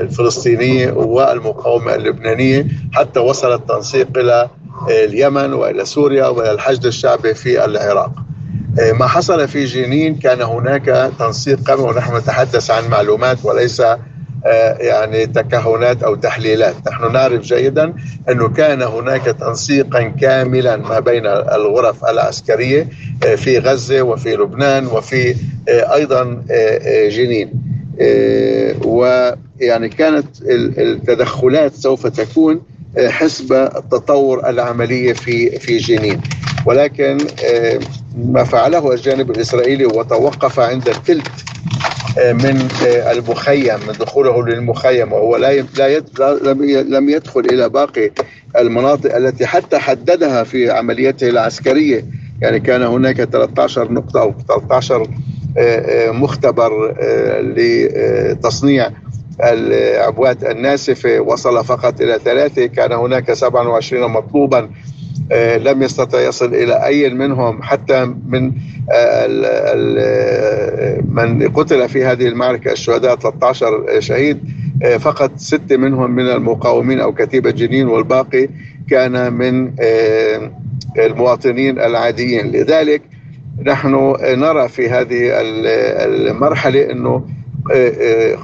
الفلسطينية 0.00 0.92
والمقاومة 0.92 1.94
اللبنانية 1.94 2.66
حتى 2.92 3.20
وصل 3.20 3.54
التنسيق 3.54 4.08
إلى 4.16 4.48
اليمن 4.90 5.52
وإلى 5.52 5.84
سوريا 5.84 6.26
وإلى 6.26 6.50
الحشد 6.50 6.86
الشعبي 6.86 7.34
في 7.34 7.64
العراق. 7.64 8.12
ما 8.92 9.06
حصل 9.06 9.48
في 9.48 9.64
جنين 9.64 10.14
كان 10.14 10.42
هناك 10.42 11.12
تنسيق 11.18 11.70
قوي 11.70 11.82
ونحن 11.82 12.16
نتحدث 12.16 12.70
عن 12.70 12.88
معلومات 12.90 13.38
وليس 13.44 13.82
يعني 14.80 15.26
تكهنات 15.26 16.02
أو 16.02 16.14
تحليلات، 16.14 16.74
نحن 16.88 17.12
نعرف 17.12 17.42
جيدا 17.42 17.94
إنه 18.30 18.48
كان 18.48 18.82
هناك 18.82 19.24
تنسيقا 19.24 20.02
كاملا 20.02 20.76
ما 20.76 21.00
بين 21.00 21.26
الغرف 21.26 22.04
العسكرية 22.04 22.88
في 23.36 23.58
غزة 23.58 24.02
وفي 24.02 24.36
لبنان 24.36 24.86
وفي 24.86 25.36
أيضا 25.68 26.44
جنين. 27.08 27.50
ويعني 28.84 29.88
كانت 29.88 30.26
التدخلات 30.78 31.74
سوف 31.74 32.06
تكون 32.06 32.62
حسب 32.98 33.52
التطور 33.52 34.48
العملية 34.48 35.12
في 35.12 35.58
في 35.58 35.76
جنين 35.76 36.20
ولكن 36.66 37.18
ما 38.16 38.44
فعله 38.44 38.92
الجانب 38.92 39.30
الإسرائيلي 39.30 39.86
وتوقف 39.86 40.60
عند 40.60 40.88
الثلث 40.88 41.26
من 42.18 42.68
المخيم 42.82 43.74
من 43.88 43.92
دخوله 44.00 44.46
للمخيم 44.46 45.12
وهو 45.12 45.36
لا 45.36 45.64
لا 45.78 46.02
لم 46.82 47.08
يدخل 47.08 47.40
إلى 47.40 47.68
باقي 47.68 48.10
المناطق 48.58 49.16
التي 49.16 49.46
حتى 49.46 49.78
حددها 49.78 50.44
في 50.44 50.70
عمليته 50.70 51.28
العسكرية. 51.28 52.04
يعني 52.42 52.60
كان 52.60 52.82
هناك 52.82 53.16
13 53.24 53.92
نقطة 53.92 54.20
أو 54.20 54.34
13 54.48 55.08
مختبر 56.12 56.96
لتصنيع 57.40 58.90
العبوات 59.42 60.44
الناسفة 60.44 61.20
وصل 61.20 61.64
فقط 61.64 62.00
إلى 62.00 62.18
ثلاثة. 62.24 62.66
كان 62.66 62.92
هناك 62.92 63.32
27 63.32 64.10
مطلوبا 64.10 64.70
لم 65.56 65.82
يستطع 65.82 66.20
يصل 66.20 66.54
إلى 66.54 66.86
أي 66.86 67.10
منهم 67.10 67.62
حتى 67.62 68.04
من 68.04 68.52
من 71.08 71.48
قتل 71.54 71.88
في 71.88 72.04
هذه 72.04 72.28
المعركة 72.28 72.72
الشهداء 72.72 73.16
13 73.16 74.00
شهيد 74.00 74.38
فقط 75.00 75.30
ستة 75.36 75.76
منهم 75.76 76.10
من 76.10 76.28
المقاومين 76.28 77.00
أو 77.00 77.12
كتيبة 77.12 77.50
جنين 77.50 77.88
والباقي 77.88 78.48
كان 78.90 79.32
من 79.32 79.70
المواطنين 80.98 81.78
العاديين. 81.78 82.52
لذلك 82.52 83.02
نحن 83.66 84.16
نرى 84.22 84.68
في 84.68 84.90
هذه 84.90 85.30
المرحلة 86.30 86.90
إنه 86.90 87.24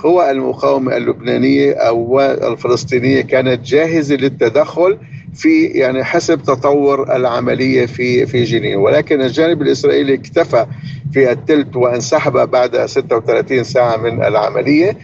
قوى 0.02 0.30
المقاومة 0.30 0.96
اللبنانية 0.96 1.72
أو 1.72 2.20
الفلسطينية 2.20 3.20
كانت 3.20 3.66
جاهزة 3.66 4.14
للتدخل 4.16 4.98
في 5.34 5.64
يعني 5.64 6.04
حسب 6.04 6.42
تطور 6.42 7.16
العملية 7.16 7.86
في 7.86 8.26
في 8.26 8.44
جنين 8.44 8.76
ولكن 8.76 9.20
الجانب 9.20 9.62
الإسرائيلي 9.62 10.14
اكتفى 10.14 10.66
في 11.12 11.32
التلت 11.32 11.76
وانسحب 11.76 12.32
بعد 12.32 12.86
36 12.86 13.64
ساعة 13.64 13.96
من 13.96 14.22
العملية. 14.24 14.96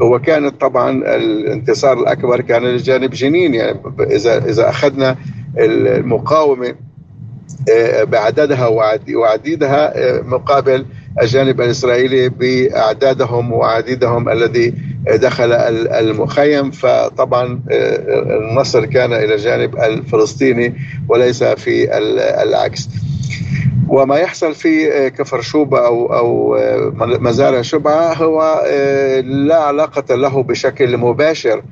وكانت 0.00 0.60
طبعا 0.60 0.90
الانتصار 1.16 2.00
الأكبر 2.00 2.40
كان 2.40 2.62
لجانب 2.62 3.10
جنين. 3.10 3.54
يعني 3.54 3.80
إذا 4.00 4.44
إذا 4.44 4.68
أخذنا 4.68 5.16
المقاومة 5.58 6.74
بعددها 8.02 8.66
وعديدها 9.14 9.92
مقابل 10.22 10.86
الجانب 11.22 11.60
الإسرائيلي 11.60 12.28
بأعدادهم 12.28 13.52
وعديدهم 13.52 14.28
الذي 14.28 14.74
دخل 15.14 15.52
المخيم. 15.52 16.70
فطبعا 16.70 17.60
النصر 17.70 18.86
كان 18.86 19.12
إلى 19.12 19.36
جانب 19.36 19.76
الفلسطيني 19.76 20.74
وليس 21.08 21.44
في 21.44 21.98
العكس. 22.42 22.88
وما 23.88 24.16
يحصل 24.16 24.54
في 24.54 25.10
كفر 25.10 25.40
شوبة 25.40 25.86
أو 25.86 26.14
أو 26.14 26.56
مزارع 26.96 27.62
شبعة 27.62 28.12
هو 28.12 28.64
لا 29.24 29.56
علاقة 29.56 30.14
له 30.14 30.42
بشكل 30.42 30.96
مباشر 30.96 31.62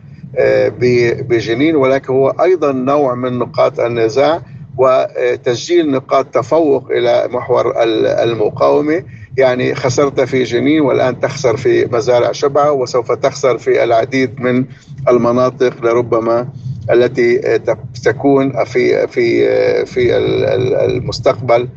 بجنين 1.29 1.77
ولكن 1.77 2.13
هو 2.13 2.29
أيضا 2.31 2.73
نوع 2.73 3.15
من 3.15 3.39
نقاط 3.39 3.81
النزاع 3.81 4.43
وتسجيل 4.79 5.91
نقاط 5.91 6.27
تفوق 6.27 6.91
إلى 6.91 7.29
محور 7.31 7.75
المقاومة. 8.23 9.03
يعني 9.39 9.75
خسرت 9.75 10.21
في 10.21 10.43
جنين 10.43 10.81
والآن 10.81 11.21
تخسر 11.21 11.57
في 11.57 11.89
مزارع 11.93 12.33
شبعة 12.33 12.73
وسوف 12.73 13.13
تخسر 13.13 13.59
في 13.59 13.85
العديد 13.85 14.41
من 14.41 14.65
المناطق 15.09 15.85
لربما 15.85 16.49
التي 16.91 17.59
تكون 18.05 18.65
في 18.65 19.07
في 19.07 19.47
في 19.87 20.17
المستقبل 20.87 21.69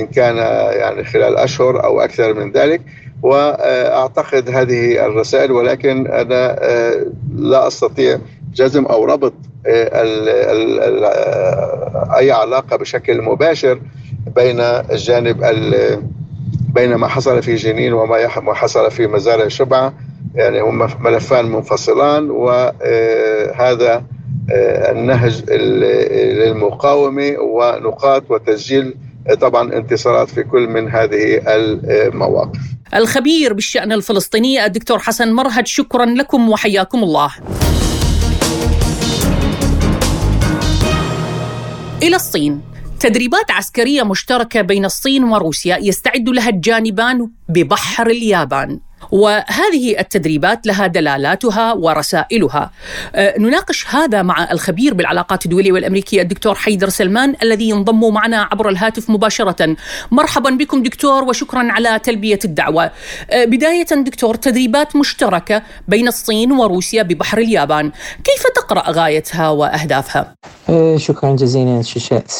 إن 0.00 0.06
كان 0.06 0.36
يعني 0.80 1.04
خلال 1.04 1.36
أشهر 1.36 1.84
أو 1.84 2.00
أكثر 2.00 2.34
من 2.34 2.52
ذلك. 2.52 2.80
وأعتقد 3.22 4.50
هذه 4.50 5.06
الرسائل 5.06 5.52
ولكن 5.52 6.06
أنا 6.06 6.56
لا 7.36 7.66
أستطيع 7.66 8.18
جزم 8.54 8.84
أو 8.84 9.04
ربط 9.04 9.32
ال 9.66 11.04
أي 12.16 12.30
علاقة 12.32 12.76
بشكل 12.76 13.22
مباشر 13.22 13.80
بين 14.36 14.60
الجانب 14.60 15.44
بين 16.74 16.94
ما 16.94 17.08
حصل 17.08 17.42
في 17.42 17.54
جنين 17.54 17.92
وما 17.92 18.54
حصل 18.54 18.90
في 18.90 19.06
مزارع 19.06 19.48
شبعه 19.48 19.94
يعني 20.34 20.60
هم 20.60 20.88
ملفان 21.00 21.44
منفصلان 21.44 22.30
وهذا 22.30 24.04
النهج 24.90 25.50
للمقاومة 25.50 27.36
ونقاط 27.38 28.30
وتسجيل 28.30 28.94
طبعا 29.40 29.72
انتصارات 29.72 30.28
في 30.28 30.42
كل 30.42 30.68
من 30.68 30.90
هذه 30.90 31.42
المواقف. 31.46 32.58
الخبير 32.94 33.52
بالشأن 33.52 33.92
الفلسطيني 33.92 34.66
الدكتور 34.66 34.98
حسن 34.98 35.32
مرهج 35.32 35.66
شكرا 35.66 36.04
لكم 36.06 36.50
وحياكم 36.50 37.02
الله. 37.02 37.30
إلى 42.02 42.16
الصين 42.16 42.73
تدريبات 43.04 43.50
عسكرية 43.50 44.02
مشتركة 44.02 44.60
بين 44.60 44.84
الصين 44.84 45.24
وروسيا 45.24 45.78
يستعد 45.82 46.28
لها 46.28 46.48
الجانبان 46.48 47.30
ببحر 47.48 48.06
اليابان. 48.06 48.80
وهذه 49.10 49.98
التدريبات 49.98 50.66
لها 50.66 50.86
دلالاتها 50.86 51.72
ورسائلها. 51.72 52.70
أه، 53.14 53.38
نناقش 53.38 53.86
هذا 53.86 54.22
مع 54.22 54.48
الخبير 54.52 54.94
بالعلاقات 54.94 55.44
الدولية 55.44 55.72
والأمريكية 55.72 56.22
الدكتور 56.22 56.54
حيدر 56.54 56.88
سلمان 56.88 57.34
الذي 57.42 57.68
ينضم 57.68 58.14
معنا 58.14 58.48
عبر 58.52 58.68
الهاتف 58.68 59.10
مباشرة. 59.10 59.76
مرحبا 60.10 60.50
بكم 60.50 60.82
دكتور 60.82 61.24
وشكرا 61.24 61.72
على 61.72 61.98
تلبية 61.98 62.38
الدعوة. 62.44 62.90
أه، 63.30 63.44
بداية 63.44 63.86
دكتور 63.94 64.34
تدريبات 64.34 64.96
مشتركة 64.96 65.62
بين 65.88 66.08
الصين 66.08 66.52
وروسيا 66.52 67.02
ببحر 67.02 67.38
اليابان. 67.38 67.92
كيف 68.24 68.42
تقرأ 68.56 68.90
غايتها 68.90 69.48
وأهدافها؟ 69.48 70.34
أه، 70.68 70.96
شكرا 70.96 71.36
جزيلا 71.36 71.82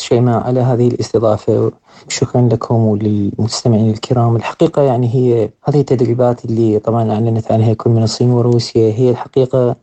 شيماء 0.00 0.42
على 0.42 0.60
هذه 0.60 0.88
الاستضافة. 0.88 1.72
شكرا 2.08 2.48
لكم 2.52 2.74
وللمستمعين 2.74 3.90
الكرام. 3.90 4.36
الحقيقة 4.36 4.82
يعني 4.82 5.14
هي 5.14 5.50
هذه 5.64 5.80
التدريبات 5.80 6.44
اللي 6.44 6.78
طبعا 6.78 7.12
أعلنت 7.12 7.52
عنها 7.52 7.74
كل 7.74 7.90
من 7.90 8.02
الصين 8.02 8.30
وروسيا 8.30 8.92
هي 8.92 9.10
الحقيقة 9.10 9.76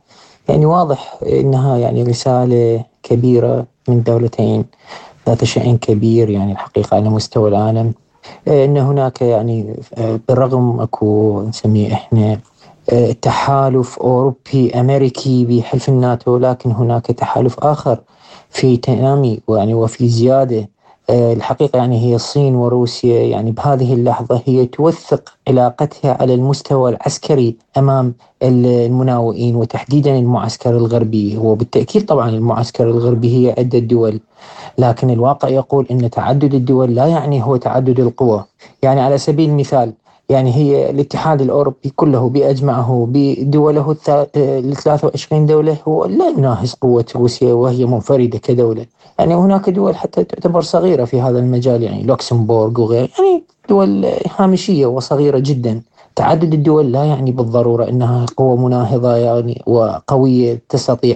يعني 0.49 0.65
واضح 0.65 1.17
أنها 1.23 1.77
يعني 1.77 2.03
رسالة 2.03 2.85
كبيرة 3.03 3.65
من 3.87 4.03
دولتين 4.03 4.65
ذات 5.27 5.43
شأن 5.43 5.77
كبير 5.77 6.29
يعني 6.29 6.51
الحقيقة 6.51 6.95
على 6.95 7.09
مستوى 7.09 7.49
العالم. 7.49 7.93
أن 8.47 8.77
هناك 8.77 9.21
يعني 9.21 9.75
بالرغم 10.27 10.79
أكو 10.79 11.41
نسميه 11.41 11.93
إحنا 11.93 12.39
تحالف 13.21 13.99
أوروبي 13.99 14.71
أمريكي 14.79 15.45
بحلف 15.45 15.89
الناتو 15.89 16.37
لكن 16.37 16.71
هناك 16.71 17.05
تحالف 17.05 17.59
آخر 17.59 17.99
في 18.49 18.77
تنامي 18.77 19.39
يعني 19.49 19.73
وفي 19.73 20.07
زيادة 20.07 20.59
آه، 20.59 20.67
الحقيقة 21.09 21.77
يعني 21.77 21.99
هي 22.05 22.15
الصين 22.15 22.55
وروسيا 22.55 23.23
يعني 23.23 23.51
بهذه 23.51 23.93
اللحظة 23.93 24.41
هي 24.45 24.65
توثق 24.65 25.33
علاقتها 25.47 26.17
على 26.21 26.33
المستوى 26.33 26.89
العسكري 26.91 27.55
أمام 27.77 28.13
المناوئين 28.43 29.55
وتحديدا 29.55 30.17
المعسكر 30.17 30.69
الغربي. 30.69 31.37
وبالتأكيد 31.37 32.05
طبعا 32.05 32.29
المعسكر 32.29 32.89
الغربي 32.89 33.47
هي 33.47 33.55
عدة 33.57 33.79
دول 33.79 34.19
لكن 34.77 35.09
الواقع 35.09 35.49
يقول 35.49 35.87
أن 35.91 36.09
تعدد 36.09 36.53
الدول 36.53 36.95
لا 36.95 37.05
يعني 37.07 37.43
هو 37.43 37.55
تعدد 37.57 37.99
القوى. 37.99 38.45
يعني 38.83 39.01
على 39.01 39.17
سبيل 39.17 39.49
المثال 39.49 39.93
يعني 40.31 40.55
هي 40.55 40.89
الاتحاد 40.89 41.41
الأوروبي 41.41 41.93
كله 41.95 42.29
بأجمعه 42.29 43.07
بدوله 43.09 43.95
ال 44.35 44.75
23 44.75 45.45
دولة 45.45 45.77
هو 45.87 46.05
لا 46.05 46.29
يناهز 46.29 46.73
قوة 46.73 47.05
روسيا 47.15 47.53
وهي 47.53 47.85
منفردة 47.85 48.37
كدولة. 48.37 48.85
يعني 49.19 49.35
هناك 49.35 49.69
دول 49.69 49.95
حتى 49.95 50.23
تعتبر 50.23 50.61
صغيرة 50.61 51.05
في 51.05 51.21
هذا 51.21 51.39
المجال 51.39 51.83
يعني 51.83 52.03
لوكسمبورغ 52.03 52.81
وغير 52.81 53.11
يعني 53.19 53.43
دول 53.69 54.05
هامشية 54.37 54.85
وصغيرة 54.85 55.39
جدا. 55.39 55.81
تعدد 56.15 56.53
الدول 56.53 56.91
لا 56.91 57.03
يعني 57.03 57.31
بالضرورة 57.31 57.89
أنها 57.89 58.25
قوة 58.37 58.55
مناهضة 58.55 59.15
يعني 59.15 59.63
وقوية 59.67 60.61
تستطيع 60.69 61.15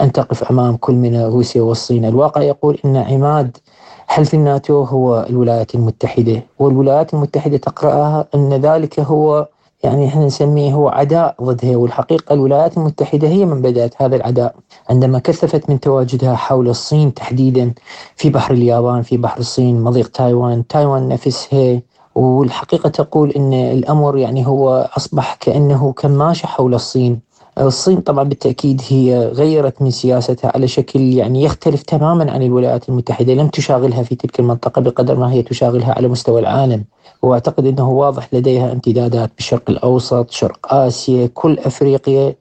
أن 0.00 0.12
تقف 0.12 0.50
أمام 0.50 0.76
كل 0.76 0.94
من 0.94 1.16
روسيا 1.22 1.62
والصين. 1.62 2.04
الواقع 2.04 2.42
يقول 2.42 2.78
أن 2.84 2.96
عماد 2.96 3.56
حلف 4.10 4.34
الناتو 4.34 4.82
هو 4.82 5.26
الولايات 5.30 5.74
المتحدة؟ 5.74 6.42
والولايات 6.58 7.14
المتحدة 7.14 7.56
تقرأها 7.56 8.26
أن 8.34 8.52
ذلك 8.54 9.00
هو 9.00 9.48
يعني 9.82 10.06
إحنا 10.08 10.24
نسميه 10.26 10.72
هو 10.72 10.88
عداء 10.88 11.34
ضدها 11.42 11.76
والحقيقة 11.76 12.32
الولايات 12.32 12.76
المتحدة 12.76 13.28
هي 13.28 13.44
من 13.44 13.62
بدأت 13.62 14.02
هذا 14.02 14.16
العداء. 14.16 14.54
عندما 14.90 15.18
كثفت 15.18 15.70
من 15.70 15.80
تواجدها 15.80 16.34
حول 16.36 16.68
الصين 16.68 17.14
تحديدا 17.14 17.72
في 18.16 18.30
بحر 18.30 18.54
اليابان 18.54 19.02
في 19.02 19.16
بحر 19.16 19.40
الصين 19.40 19.80
مضيق 19.82 20.08
تايوان 20.08 20.66
تايوان 20.66 21.08
نفسها 21.08 21.80
والحقيقة 22.14 22.88
تقول 22.88 23.30
أن 23.30 23.52
الأمر 23.54 24.16
يعني 24.18 24.46
هو 24.46 24.90
أصبح 24.96 25.34
كأنه 25.34 25.92
كماشة 25.92 26.46
حول 26.46 26.74
الصين. 26.74 27.20
الصين 27.58 28.00
طبعا 28.00 28.24
بالتأكيد 28.24 28.82
هي 28.88 29.18
غيرت 29.26 29.82
من 29.82 29.90
سياستها 29.90 30.52
على 30.54 30.68
شكل 30.68 31.00
يعني 31.00 31.42
يختلف 31.42 31.82
تماما 31.82 32.32
عن 32.32 32.42
الولايات 32.42 32.88
المتحدة 32.88 33.34
لم 33.34 33.48
تشاغلها 33.48 34.02
في 34.02 34.14
تلك 34.14 34.40
المنطقة 34.40 34.80
بقدر 34.82 35.16
ما 35.16 35.32
هي 35.32 35.42
تشاغلها 35.42 35.92
على 35.92 36.08
مستوى 36.08 36.40
العالم. 36.40 36.84
وأعتقد 37.22 37.66
أنه 37.66 37.90
واضح 37.90 38.34
لديها 38.34 38.72
امتدادات 38.72 39.30
بالشرق 39.36 39.70
الأوسط 39.70 40.30
شرق 40.30 40.74
آسيا 40.74 41.26
كل 41.34 41.58
أفريقيا. 41.58 42.34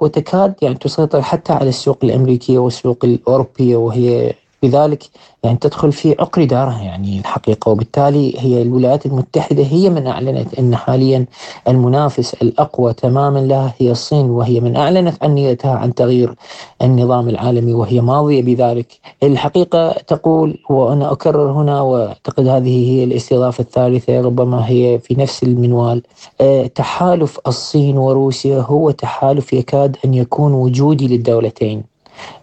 وتكاد 0.00 0.54
يعني 0.62 0.74
تسيطر 0.74 1.22
حتى 1.22 1.52
على 1.52 1.68
السوق 1.68 1.98
الأمريكية 2.04 2.58
والسوق 2.58 2.98
الأوروبية 3.04 3.76
وهي 3.76 4.34
لذلك 4.62 5.04
يعني 5.44 5.56
تدخل 5.58 5.92
في 5.92 6.16
عقر 6.20 6.44
دارها 6.44 6.82
يعني 6.82 7.18
الحقيقة. 7.18 7.70
وبالتالي 7.70 8.34
هي 8.38 8.62
الولايات 8.62 9.06
المتحدة 9.06 9.62
هي 9.62 9.90
من 9.90 10.06
أعلنت 10.06 10.54
أن 10.58 10.76
حاليا 10.76 11.26
المنافس 11.68 12.34
الأقوى 12.34 12.92
تماما 12.94 13.38
لها 13.38 13.74
هي 13.78 13.90
الصين 13.90 14.30
وهي 14.30 14.60
من 14.60 14.76
أعلنت 14.76 15.22
عن 15.22 15.34
نيتها 15.34 15.70
عن 15.74 15.94
تغيير 15.94 16.34
النظام 16.82 17.28
العالمي 17.28 17.74
وهي 17.74 18.00
ماضية 18.00 18.42
بذلك. 18.42 18.86
الحقيقة 19.22 19.92
تقول 19.92 20.58
وأنا 20.70 21.12
أكرر 21.12 21.52
هنا 21.52 21.80
وأعتقد 21.80 22.46
هذه 22.46 22.90
هي 22.90 23.04
الاستضافة 23.04 23.62
الثالثة 23.62 24.20
ربما 24.20 24.68
هي 24.68 24.98
في 24.98 25.14
نفس 25.14 25.42
المنوال. 25.42 26.02
أه 26.40 26.66
تحالف 26.66 27.38
الصين 27.46 27.98
وروسيا 27.98 28.60
هو 28.60 28.90
تحالف 28.90 29.52
يكاد 29.52 29.96
أن 30.04 30.14
يكون 30.14 30.52
وجودي 30.52 31.08
للدولتين. 31.08 31.84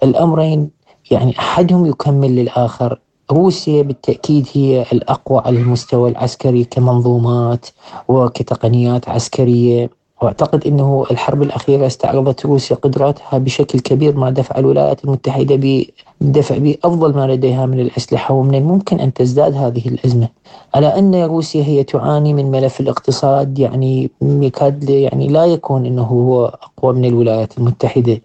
الأمرين 0.03 0.78
يعني 1.11 1.39
أحدهم 1.39 1.85
يكمل 1.85 2.35
للآخر. 2.35 2.99
روسيا 3.31 3.81
بالتأكيد 3.81 4.47
هي 4.53 4.85
الأقوى 4.93 5.41
على 5.45 5.59
المستوى 5.59 6.09
العسكري 6.09 6.63
كمنظومات 6.63 7.65
وكتقنيات 8.07 9.09
عسكرية. 9.09 9.98
واعتقد 10.21 10.67
إنه 10.67 11.05
الحرب 11.11 11.41
الأخيرة 11.41 11.87
استعرضت 11.87 12.45
روسيا 12.45 12.75
قدراتها 12.75 13.37
بشكل 13.37 13.79
كبير 13.79 14.17
مع 14.17 14.29
دفع 14.29 14.57
الولايات 14.59 15.03
المتحدة 15.05 15.55
بالدفع 15.55 16.57
بأفضل 16.57 17.15
ما 17.15 17.27
لديها 17.27 17.65
من 17.65 17.79
الأسلحة 17.79 18.33
ومن 18.33 18.55
الممكن 18.55 18.99
أن 18.99 19.13
تزداد 19.13 19.53
هذه 19.53 19.87
الأزمة. 19.87 20.27
على 20.75 20.87
أن 20.87 21.15
روسيا 21.15 21.63
هي 21.63 21.83
تعاني 21.83 22.33
من 22.33 22.51
ملف 22.51 22.79
الاقتصاد 22.79 23.59
يعني 23.59 24.09
يكاد 24.21 24.89
يعني 24.89 25.27
لا 25.27 25.45
يكون 25.45 25.85
إنه 25.85 26.03
هو 26.03 26.45
أقوى 26.45 26.93
من 26.93 27.05
الولايات 27.05 27.57
المتحدة. 27.57 28.21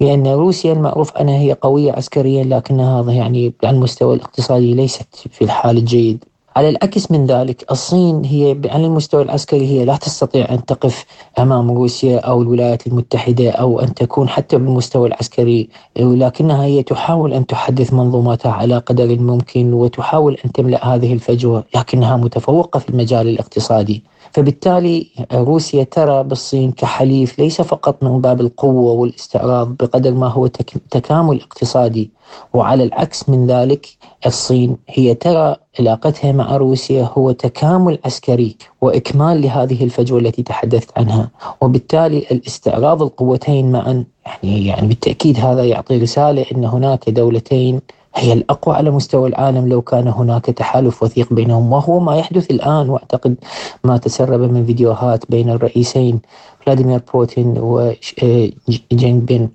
لأن 0.00 0.26
روسيا 0.26 0.72
المعروف 0.72 1.16
أنها 1.16 1.38
هي 1.38 1.52
قوية 1.52 1.92
عسكريا 1.92 2.44
لكنها 2.44 3.12
يعني 3.12 3.52
على 3.64 3.76
المستوى 3.76 4.14
الاقتصادي 4.14 4.74
ليست 4.74 5.08
في 5.30 5.44
الحال 5.44 5.76
الجيد. 5.76 6.24
على 6.56 6.68
العكس 6.68 7.10
من 7.10 7.26
ذلك 7.26 7.70
الصين 7.70 8.24
هي 8.24 8.60
على 8.66 8.86
المستوى 8.86 9.22
العسكري 9.22 9.66
هي 9.66 9.84
لا 9.84 9.96
تستطيع 9.96 10.50
أن 10.50 10.64
تقف 10.64 11.04
أمام 11.38 11.70
روسيا 11.70 12.18
أو 12.18 12.42
الولايات 12.42 12.86
المتحدة 12.86 13.50
أو 13.50 13.80
أن 13.80 13.94
تكون 13.94 14.28
حتى 14.28 14.56
بالمستوى 14.56 15.08
العسكري 15.08 15.68
ولكنها 16.00 16.64
هي 16.64 16.82
تحاول 16.82 17.32
أن 17.32 17.46
تحدث 17.46 17.92
منظوماتها 17.92 18.52
على 18.52 18.78
قدر 18.78 19.04
الممكن 19.04 19.72
وتحاول 19.72 20.36
أن 20.44 20.52
تملأ 20.52 20.94
هذه 20.94 21.12
الفجوة 21.12 21.64
لكنها 21.74 22.16
متفوقة 22.16 22.80
في 22.80 22.88
المجال 22.88 23.28
الاقتصادي. 23.28 24.02
فبالتالي 24.36 25.06
روسيا 25.32 25.84
ترى 25.84 26.22
بالصين 26.24 26.72
كحليف 26.72 27.38
ليس 27.38 27.60
فقط 27.60 28.02
من 28.04 28.20
باب 28.20 28.40
القوة 28.40 28.92
والاستعراض 28.92 29.68
بقدر 29.68 30.14
ما 30.14 30.26
هو 30.28 30.46
تكامل 30.90 31.40
اقتصادي 31.40 32.10
وعلى 32.54 32.84
العكس 32.84 33.28
من 33.28 33.46
ذلك 33.46 33.88
الصين 34.26 34.76
هي 34.88 35.14
ترى 35.14 35.56
علاقتها 35.80 36.32
مع 36.32 36.56
روسيا 36.56 37.10
هو 37.14 37.32
تكامل 37.32 37.98
عسكري 38.04 38.56
وإكمال 38.80 39.42
لهذه 39.42 39.84
الفجوة 39.84 40.18
التي 40.18 40.42
تحدثت 40.42 40.98
عنها، 40.98 41.30
وبالتالي 41.60 42.18
الاستعراض 42.18 43.02
القوتين 43.02 43.72
معا 43.72 44.04
يعني 44.26 44.66
يعني 44.66 44.88
بالتأكيد 44.88 45.38
هذا 45.40 45.64
يعطي 45.64 45.98
رسالة 45.98 46.46
إن 46.52 46.64
هناك 46.64 47.10
دولتين 47.10 47.80
هي 48.16 48.32
الأقوى 48.32 48.74
على 48.74 48.90
مستوى 48.90 49.28
العالم 49.28 49.68
لو 49.68 49.82
كان 49.82 50.08
هناك 50.08 50.46
تحالف 50.46 51.02
وثيق 51.02 51.32
بينهم 51.32 51.72
وهو 51.72 52.00
ما 52.00 52.16
يحدث 52.16 52.50
الآن 52.50 52.90
وأعتقد 52.90 53.36
ما 53.84 53.96
تسرب 53.96 54.40
من 54.40 54.66
فيديوهات 54.66 55.30
بين 55.30 55.50
الرئيسين 55.50 56.20
فلاديمير 56.60 57.00
بوتين 57.14 57.54
وجين 57.58 59.20
بين. 59.20 59.50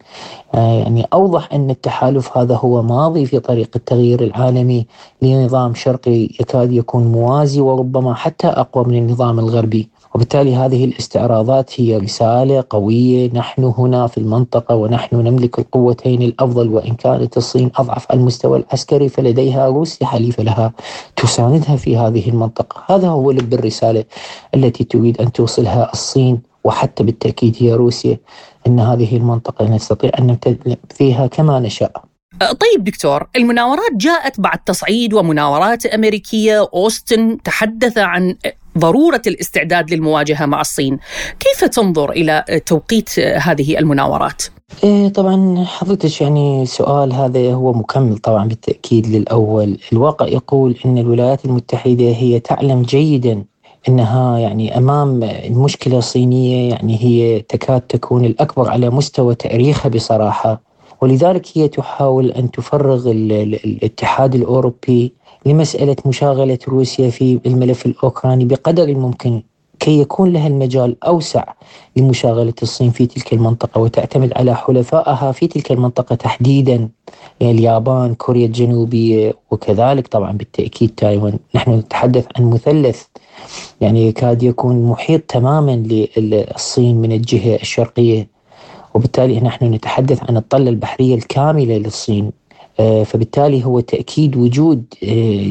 آه، 0.56 0.74
يعني 0.80 1.08
أوضح 1.14 1.54
أن 1.54 1.70
التحالف 1.70 2.38
هذا 2.38 2.56
هو 2.56 2.82
ماضي 2.82 3.26
في 3.26 3.40
طريق 3.40 3.70
التغيير 3.76 4.24
العالمي 4.24 4.86
لنظام 5.22 5.74
شرقي 5.74 6.24
يكاد 6.24 6.72
يكون 6.72 7.04
موازي 7.04 7.62
وربما 7.62 8.14
حتى 8.14 8.48
أقوى 8.48 8.84
من 8.86 8.98
النظام 8.98 9.40
الغربي. 9.40 9.90
وبالتالي 10.16 10.56
هذه 10.56 10.86
الاستعراضات 10.86 11.82
هي 11.82 11.98
رسالة 11.98 12.64
قوية. 12.70 13.30
نحن 13.34 13.64
هنا 13.64 14.08
في 14.08 14.18
المنطقة 14.18 14.76
ونحن 14.76 15.16
نملك 15.16 15.60
القوتين 15.60 16.22
الأفضل 16.22 16.70
وإن 16.70 16.96
كانت 16.96 17.38
الصين 17.38 17.72
أضعف 17.76 18.12
المستوى 18.12 18.60
العسكري 18.60 19.10
فلديها 19.10 19.68
روسيا 19.68 20.08
حليفة 20.08 20.44
لها 20.44 20.74
تساندها 21.16 21.76
في 21.76 21.98
هذه 21.98 22.30
المنطقة. 22.30 22.96
هذا 22.96 23.08
هو 23.08 23.32
لب 23.32 23.54
الرسالة 23.54 24.04
التي 24.56 24.84
تريد 24.84 25.22
أن 25.22 25.32
توصلها 25.32 25.92
الصين 25.94 26.42
وحتى 26.64 27.04
بالتأكيد 27.04 27.56
هي 27.60 27.74
روسيا. 27.74 28.18
أن 28.68 28.80
هذه 28.80 29.18
المنطقة 29.18 29.76
نستطيع 29.76 30.12
أن 30.20 30.28
نمتد 30.28 30.78
فيها 30.96 31.28
كما 31.28 31.60
نشاء. 31.60 32.04
طيب 32.42 32.84
دكتور 32.84 33.28
المناورات 33.36 33.92
جاءت 33.98 34.40
بعد 34.40 34.60
تصعيد 34.66 35.14
ومناورات 35.14 35.86
أمريكية. 35.86 36.70
أوستن 36.74 37.38
تحدث 37.44 37.98
عن 37.98 38.36
ضرورة 38.78 39.22
الاستعداد 39.28 39.94
للمواجهة 39.94 40.46
مع 40.46 40.62
الصين، 40.62 41.00
كيف 41.40 41.70
تنظر 41.70 42.12
إلى 42.12 42.62
توقيت 42.66 43.20
هذه 43.20 43.80
المناورات؟ 43.80 44.44
إيه 44.84 45.08
طبعا 45.10 45.66
حضرتك 45.66 46.22
يعني 46.22 46.66
سؤال 46.66 47.14
هذا 47.14 47.54
هو 47.54 47.74
مكمل 47.74 48.18
طبعا 48.18 48.48
بالتأكيد 48.48 49.08
للأول، 49.08 49.78
الواقع 49.94 50.28
يقول 50.28 50.76
إن 50.86 50.98
الولايات 50.98 51.46
المتحدة 51.46 52.10
هي 52.10 52.40
تعلم 52.40 52.82
جيدا 52.82 53.44
إنها 53.90 54.40
يعني 54.40 54.78
أمام 54.78 55.30
مشكله 55.50 56.00
صينيه 56.00 56.70
يعني 56.70 56.98
هي 57.04 57.42
تكاد 57.42 57.82
تكون 57.82 58.26
الأكبر 58.26 58.70
على 58.70 58.90
مستوى 58.90 59.36
تاريخها 59.36 59.90
بصراحة. 59.90 60.62
ولذلك 61.02 61.48
هي 61.54 61.68
تحاول 61.68 62.32
أن 62.32 62.52
تفرغ 62.52 63.12
الاتحاد 63.12 64.36
الأوروبي 64.36 65.14
لمسألة 65.46 65.96
مشاغلة 66.06 66.60
روسيا 66.68 67.10
في 67.10 67.40
الملف 67.46 67.86
الأوكراني 67.86 68.46
بقدر 68.46 68.84
الممكن 68.84 69.42
كي 69.80 70.00
يكون 70.00 70.34
لها 70.34 70.48
المجال 70.48 71.04
أوسع 71.04 71.44
لمشاغلة 71.96 72.54
الصين 72.64 72.92
في 72.92 73.06
تلك 73.06 73.34
المنطقة 73.34 73.82
وتعتمد 73.82 74.34
على 74.36 74.56
حلفائها 74.56 75.32
في 75.32 75.48
تلك 75.48 75.72
المنطقة 75.72 76.16
تحديدا. 76.16 76.90
يعني 77.40 77.54
اليابان 77.54 78.16
كوريا 78.16 78.46
الجنوبية 78.46 79.34
وكذلك 79.52 80.08
طبعا 80.08 80.32
بالتأكيد 80.32 80.90
تايوان. 80.98 81.40
نحن 81.56 81.72
نتحدث 81.72 82.26
عن 82.38 82.50
مثلث. 82.50 83.04
يعني 83.82 84.08
يكاد 84.08 84.44
يكون 84.44 84.84
محيط 84.86 85.22
تماما 85.22 85.84
للصين 86.18 87.02
من 87.02 87.12
الجهة 87.12 87.56
الشرقية. 87.56 88.28
وبالتالي 88.94 89.40
نحن 89.40 89.74
نتحدث 89.74 90.30
عن 90.30 90.38
الطلة 90.38 90.70
البحرية 90.70 91.16
الكاملة 91.16 91.78
للصين. 91.78 92.32
فبالتالي 93.06 93.66
هو 93.66 93.80
تأكيد 93.80 94.38
وجود 94.38 94.84
آه، 95.04 95.08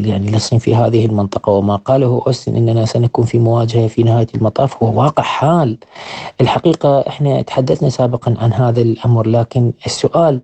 يعني 0.09 0.31
للصين 0.31 0.59
في 0.59 0.75
هذه 0.75 1.07
المنطقة. 1.07 1.53
وما 1.53 1.77
قاله 1.77 2.23
أوستن 2.27 2.57
أننا 2.57 2.85
سنكون 2.85 3.25
في 3.25 3.39
مواجهة 3.39 3.87
في 3.89 4.03
نهاية 4.03 4.27
المطاف 4.35 4.83
هو 4.83 5.01
واقع 5.03 5.23
حال. 5.23 5.79
الحقيقة 6.41 7.01
إحنا 7.09 7.43
تحدثنا 7.43 7.89
سابقا 7.89 8.35
عن 8.39 8.53
هذا 8.53 8.81
الأمر 8.81 9.27
لكن 9.27 9.73
السؤال 9.87 10.41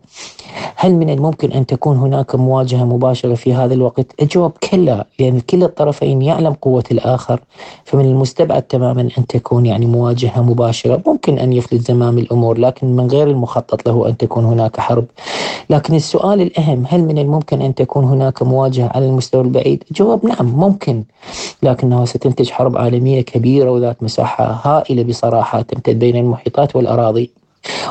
هل 0.77 0.95
من 0.95 1.11
الممكن 1.11 1.53
أن 1.53 1.67
تكون 1.67 1.97
هناك 1.97 2.35
مواجهة 2.35 2.85
مباشرة 2.85 3.35
في 3.35 3.55
هذا 3.55 3.75
الوقت؟ 3.75 4.07
الجواب 4.23 4.51
كلا 4.71 5.07
لأن 5.19 5.41
كلا 5.41 5.67
الطرفين 5.67 6.23
يعلم 6.23 6.53
قوة 6.53 6.85
الآخر 6.91 7.41
فمن 7.85 8.05
المستبعد 8.05 8.63
تماما 8.63 9.09
أن 9.19 9.27
تكون 9.27 9.67
يعني 9.67 9.87
مواجهة 9.87 10.43
مباشرة. 10.43 11.03
ممكن 11.07 11.39
أن 11.39 11.53
يفلت 11.53 11.81
زمام 11.81 12.19
الأمور 12.19 12.59
لكن 12.59 12.97
من 12.97 13.07
غير 13.07 13.27
المخطط 13.31 13.89
له 13.89 14.09
أن 14.09 14.17
تكون 14.17 14.45
هناك 14.45 14.81
حرب. 14.81 15.05
لكن 15.71 15.95
السؤال 15.95 16.41
الأهم 16.41 16.76
هل 16.89 17.05
من 17.05 17.19
الممكن 17.19 17.63
أن 17.63 17.75
تكون 17.75 18.05
هناك 18.05 18.43
مواجهة 18.43 18.91
على 18.95 19.07
المستوى 19.07 19.41
البعيد؟ 19.43 19.85
الجواب 19.91 20.27
نعم 20.27 20.47
ممكن 20.47 21.05
لكنها 21.63 22.05
ستنتج 22.05 22.51
حرب 22.51 22.77
عالمية 22.77 23.21
كبيرة 23.21 23.71
وذات 23.71 24.03
مساحة 24.03 24.61
هائلة 24.65 25.03
بصراحة 25.03 25.63
تمتد 25.63 25.99
بين 25.99 26.17
المحيطات 26.17 26.77
والأراضي 26.77 27.31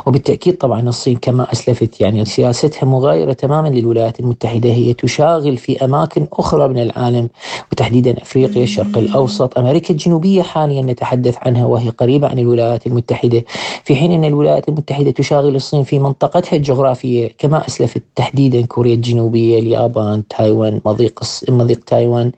وبالتأكيد 0.05 0.57
طبعا 0.57 0.81
الصين 0.81 1.17
كما 1.17 1.51
أسلفت 1.51 2.01
يعني 2.01 2.25
سياستها 2.25 2.85
مغايرة 2.85 3.33
تماما 3.33 3.67
للولايات 3.67 4.19
المتحدة 4.19 4.69
هي 4.69 4.93
تشاغل 4.93 5.57
في 5.57 5.85
أماكن 5.85 6.27
أخرى 6.33 6.67
من 6.67 6.79
العالم 6.79 7.29
وتحديدا 7.71 8.21
أفريقيا 8.21 8.63
الشرق 8.63 8.97
الأوسط 8.97 9.57
أمريكا 9.59 9.91
الجنوبية 9.91 10.41
حاليا 10.41 10.81
نتحدث 10.81 11.37
عنها 11.41 11.65
وهي 11.65 11.89
قريبة 11.89 12.27
عن 12.27 12.39
الولايات 12.39 12.87
المتحدة 12.87 13.43
في 13.83 13.95
حين 13.95 14.11
أن 14.11 14.25
الولايات 14.25 14.69
المتحدة 14.69 15.11
تشاغل 15.11 15.55
الصين 15.55 15.83
في 15.83 15.99
منطقتها 15.99 16.57
الجغرافية 16.57 17.31
كما 17.37 17.67
أسلفت 17.67 18.03
تحديدا 18.15 18.65
كوريا 18.65 18.93
الجنوبية 18.93 19.59
اليابان 19.59 20.27
تايوان 20.27 20.81
مضيق 20.85 21.23
مضيق 21.49 21.79
تايوان 21.83 22.31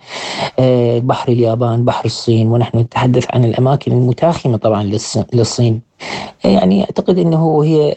آه، 0.59 0.99
بحر 0.99 1.31
اليابان 1.31 1.85
بحر 1.85 2.05
الصين 2.05 2.47
ونحن 2.47 2.77
نتحدث 2.77 3.25
عن 3.33 3.45
الأماكن 3.45 3.91
المتاخمة 3.91 4.57
طبعا 4.57 4.83
للصين. 5.33 5.81
يعني 6.43 6.81
أعتقد 6.81 7.17
إنه 7.19 7.63
هي 7.63 7.95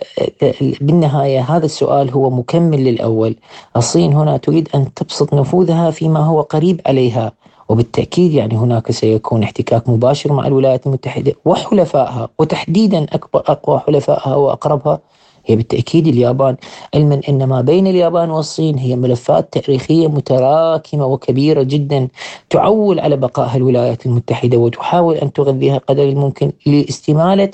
بالنهاية 0.80 1.40
هذا 1.40 1.64
السؤال 1.66 2.10
هو 2.10 2.30
مكمل 2.30 2.84
للأول، 2.84 3.36
الصين 3.76 4.12
هنا 4.12 4.36
تريد 4.36 4.68
أن 4.74 4.94
تبسط 4.94 5.34
نفوذها 5.34 5.90
فيما 5.90 6.20
هو 6.20 6.40
قريب 6.40 6.80
عليها 6.86 7.32
وبالتأكيد 7.68 8.32
يعني 8.32 8.56
هناك 8.56 8.90
سيكون 8.90 9.42
احتكاك 9.42 9.88
مباشر 9.88 10.32
مع 10.32 10.46
الولايات 10.46 10.86
المتحدة 10.86 11.32
وحلفائها 11.44 12.28
وتحديدا 12.38 13.06
اكبر 13.12 13.42
أقوى 13.46 13.78
حلفائها 13.78 14.34
وأقربها 14.34 15.00
هي 15.46 15.56
بالتأكيد 15.56 16.06
اليابان. 16.06 16.56
علما 16.94 17.20
أن 17.28 17.44
ما 17.44 17.60
بين 17.60 17.86
اليابان 17.86 18.30
والصين 18.30 18.78
هي 18.78 18.96
ملفات 18.96 19.52
تاريخية 19.52 20.08
متراكمة 20.08 21.06
وكبيرة 21.06 21.62
جدا 21.62 22.08
تعول 22.50 23.00
على 23.00 23.16
بقائها 23.16 23.56
الولايات 23.56 24.06
المتحدة 24.06 24.58
وتحاول 24.58 25.14
أن 25.14 25.32
تغذيها 25.32 25.78
قدر 25.78 26.02
الممكن 26.02 26.52
لاستمالة 26.66 27.50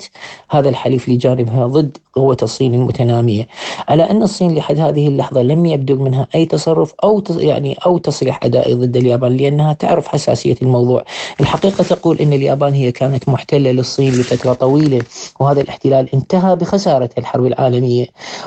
هذا 0.49 0.69
الحليف 0.69 1.09
لجانبها 1.09 1.67
ضد 1.67 1.97
قوة 2.17 2.37
الصين 2.43 2.73
المتنامية. 2.73 3.47
على 3.87 4.03
أن 4.03 4.23
الصين 4.23 4.55
لحد 4.55 4.79
هذه 4.79 5.07
اللحظة 5.07 5.41
لم 5.41 5.65
يبدو 5.65 5.95
منها 5.95 6.27
أي 6.35 6.45
تصرف 6.45 6.93
أو 7.03 7.23
يعني 7.37 7.77
أو 7.85 7.97
تصريح 7.97 8.39
أدائي 8.43 8.73
ضد 8.73 8.97
اليابان 8.97 9.37
لأنها 9.37 9.73
تعرف 9.73 10.07
حساسية 10.07 10.55
الموضوع. 10.61 11.03
الحقيقة 11.39 11.83
تقول 11.83 12.19
أن 12.19 12.33
اليابان 12.33 12.73
هي 12.73 12.91
كانت 12.91 13.29
محتلة 13.29 13.71
للصين 13.71 14.13
لفترة 14.13 14.53
طويلة 14.53 15.01
وهذا 15.39 15.61
الاحتلال 15.61 16.13
انتهى 16.13 16.55
بخسارة 16.55 17.09
الحرب 17.17 17.45
العالمية 17.45 18.05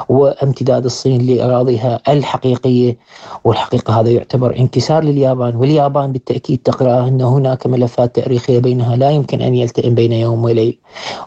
وامتداد 0.09 0.85
الصين 0.85 1.27
لأراضيها 1.27 2.01
الحقيقية. 2.09 2.97
والحقيقة 3.45 4.01
هذا 4.01 4.11
يعتبر 4.11 4.57
انكسار 4.59 5.05
لليابان 5.05 5.57
واليابان 5.57 6.13
بالتأكيد 6.13 6.59
تقرأ 6.59 7.09
أن 7.09 7.21
هناك 7.21 7.67
ملفات 7.67 8.17
تاريخية 8.17 8.59
بينها 8.59 8.97
لا 8.97 9.11
يمكن 9.11 9.41
أن 9.41 9.55
يلتئم 9.55 9.95
بين 9.95 10.13
يوم 10.13 10.45
وليل. 10.45 10.79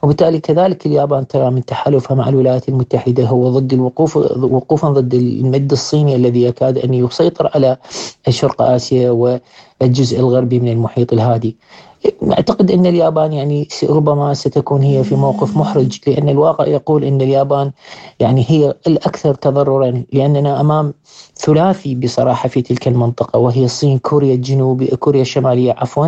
وبالتالي 0.04 0.40
كذلك 0.40 0.86
اليابان 0.86 1.28
ترى 1.28 1.50
من 1.50 1.66
تحالفها 1.66 2.16
مع 2.16 2.30
الولايات 2.34 2.70
المتحدة 2.70 3.26
هو 3.26 3.50
ضد 3.50 3.74
الوقوف 3.74 4.18
وقوفا 4.18 4.90
ضد 4.90 5.14
المد 5.14 5.72
الصيني 5.72 6.16
الذي 6.16 6.44
يكاد 6.44 6.78
أن 6.78 6.94
يسيطر 6.94 7.52
على 7.56 7.78
شرق 8.30 8.62
آسيا 8.62 9.12
والجزء 9.12 10.20
الغربي 10.20 10.60
من 10.60 10.70
المحيط 10.70 11.14
الهادي. 11.14 11.56
أعتقد 12.32 12.72
إن 12.72 12.86
اليابان 12.86 13.34
يعني 13.34 13.68
ربما 13.90 14.34
ستكون 14.34 14.82
هي 14.82 15.04
في 15.04 15.16
موقف 15.16 15.58
محرج 15.58 16.00
لأن 16.08 16.30
الواقع 16.30 16.68
يقول 16.68 17.04
إن 17.04 17.22
اليابان 17.22 17.72
يعني 18.20 18.46
هي 18.48 18.74
الأكثر 18.88 19.34
تضررا 19.34 20.04
لأننا 20.14 20.62
أمام 20.62 20.94
ثلاثي 21.36 21.96
بصراحة 21.96 22.50
في 22.50 22.62
تلك 22.62 22.88
المنطقة 22.88 23.40
وهي 23.40 23.66
الصين 23.66 23.98
كوريا 23.98 24.34
الجنوبيه 24.34 24.96
كوريا 24.96 25.22
الشمالية 25.22 25.76
عفوا 25.78 26.08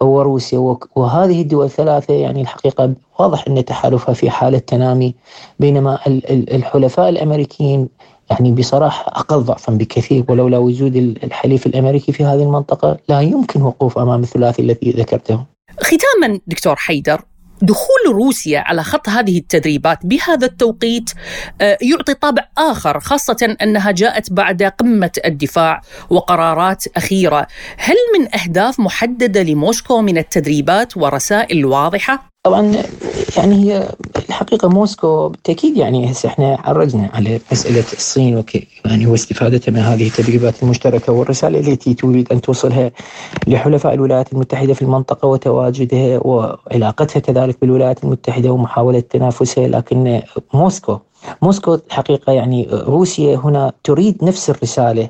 وروسيا 0.00 0.76
وهذه 0.96 1.42
الدول 1.42 1.64
الثلاثة 1.64 2.14
يعني 2.14 2.40
الحقيقة 2.40 2.92
واضح 3.18 3.44
إن 3.48 3.64
تحالفها 3.64 4.14
في 4.14 4.30
حالة 4.30 4.58
تنامي 4.58 5.14
بينما 5.58 5.98
الحلفاء 6.28 7.08
الأمريكيين 7.08 7.88
يعني 8.30 8.52
بصراحة 8.52 9.04
أقل 9.08 9.40
ضعفا 9.40 9.72
بكثير 9.72 10.24
ولولا 10.28 10.58
وجود 10.58 10.96
الحليف 10.96 11.66
الأمريكي 11.66 12.12
في 12.12 12.24
هذه 12.24 12.42
المنطقة 12.42 12.96
لا 13.08 13.20
يمكن 13.20 13.62
وقوف 13.62 13.98
أمام 13.98 14.22
الثلاثي 14.22 14.62
الذي 14.62 14.90
ذكرته 14.90 15.44
ختاما 15.80 16.40
دكتور 16.46 16.76
حيدر 16.76 17.22
دخول 17.62 18.14
روسيا 18.14 18.60
على 18.60 18.82
خط 18.82 19.08
هذه 19.08 19.38
التدريبات 19.38 20.06
بهذا 20.06 20.46
التوقيت 20.46 21.10
آه، 21.60 21.78
يعطي 21.82 22.14
طابع 22.14 22.48
آخر 22.58 23.00
خاصة 23.00 23.56
أنها 23.62 23.90
جاءت 23.90 24.32
بعد 24.32 24.62
قمة 24.62 25.10
الدفاع 25.24 25.80
وقرارات 26.10 26.84
أخيرة، 26.96 27.46
هل 27.78 27.96
من 28.18 28.34
أهداف 28.34 28.80
محددة 28.80 29.42
لموسكو 29.42 30.02
من 30.02 30.18
التدريبات 30.18 30.96
ورسائل 30.96 31.66
واضحه؟ 31.66 32.33
طبعا 32.44 32.72
يعني 33.36 33.54
هي 33.64 33.88
الحقيقة 34.28 34.68
موسكو 34.68 35.28
بالتأكيد 35.28 35.76
يعني 35.76 36.10
هسه 36.10 36.28
إحنا 36.28 36.58
عرجنا 36.64 37.10
على 37.14 37.40
مسألة 37.52 37.84
الصين 37.92 38.36
وكي 38.38 38.68
يعني 38.84 39.06
واستفادتها 39.06 39.72
من 39.72 39.78
هذه 39.78 40.06
التدريبات 40.06 40.62
المشتركة 40.62 41.12
والرسالة 41.12 41.60
التي 41.60 41.94
تريد 41.94 42.32
أن 42.32 42.40
توصلها 42.40 42.90
لحلفاء 43.46 43.94
الولايات 43.94 44.32
المتحدة 44.32 44.74
في 44.74 44.82
المنطقة 44.82 45.28
وتواجدها 45.28 46.18
وعلاقتها 46.18 47.20
كذلك 47.20 47.60
بالولايات 47.60 48.04
المتحدة 48.04 48.50
ومحاولة 48.50 49.00
تنافسها 49.00 49.68
لكن 49.68 50.22
موسكو 50.54 50.98
موسكو 51.42 51.74
الحقيقة 51.74 52.32
يعني 52.32 52.68
روسيا 52.72 53.36
هنا 53.36 53.72
تريد 53.84 54.24
نفس 54.24 54.50
الرسالة 54.50 55.08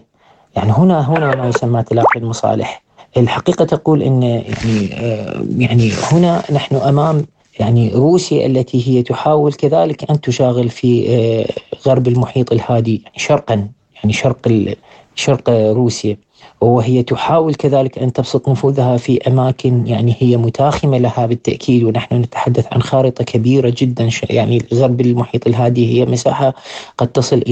يعني 0.57 0.73
هنا 0.73 1.11
هنا 1.11 1.37
ما 1.37 1.49
يسمى 1.49 1.83
تلاقي 1.83 2.21
المصالح. 2.21 2.85
الحقيقة 3.17 3.65
تقول 3.65 4.03
أن 4.03 4.23
يعني 4.23 4.95
آه، 4.95 5.45
يعني 5.59 5.93
هنا 6.13 6.43
نحن 6.53 6.77
أمام 6.77 7.27
يعني 7.61 7.93
روسيا 7.95 8.47
التي 8.47 8.89
هي 8.89 9.03
تحاول 9.03 9.53
كذلك 9.53 10.11
أن 10.11 10.21
تشاغل 10.21 10.69
في 10.69 11.07
آه، 11.09 11.47
غرب 11.89 12.09
المحيط 12.09 12.53
الهادي 12.53 13.03
يعني 13.05 13.19
شرقا 13.19 13.69
يعني 13.95 14.13
شرق 14.13 14.77
شرق 15.15 15.51
روسيا. 15.51 16.17
وهي 16.61 17.03
تحاول 17.03 17.55
كذلك 17.55 17.99
أن 17.99 18.13
تبسط 18.13 18.49
نفوذها 18.49 18.97
في 18.97 19.29
أماكن 19.29 19.87
يعني 19.87 20.17
هي 20.19 20.37
متاخمة 20.37 20.99
لها 20.99 21.27
بالتأكيد. 21.27 21.83
ونحن 21.85 22.15
نتحدث 22.15 22.67
عن 22.73 22.83
خارطة 22.83 23.25
كبيرة 23.25 23.75
جدا 23.77 24.09
يعني 24.31 24.63
غرب 24.75 25.01
المحيط 25.01 25.47
الهادي 25.47 25.99
هي 25.99 26.07
مساحة 26.07 26.55
قد 26.99 27.09
تصل 27.09 27.43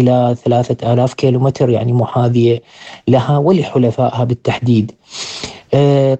ثلاثة 0.44 0.92
آلاف 0.92 1.14
كيلومتر 1.14 1.70
يعني 1.70 1.92
محاذية 1.92 2.62
لها 3.08 3.38
ولحلفائها 3.38 4.24
بالتحديد. 4.24 4.92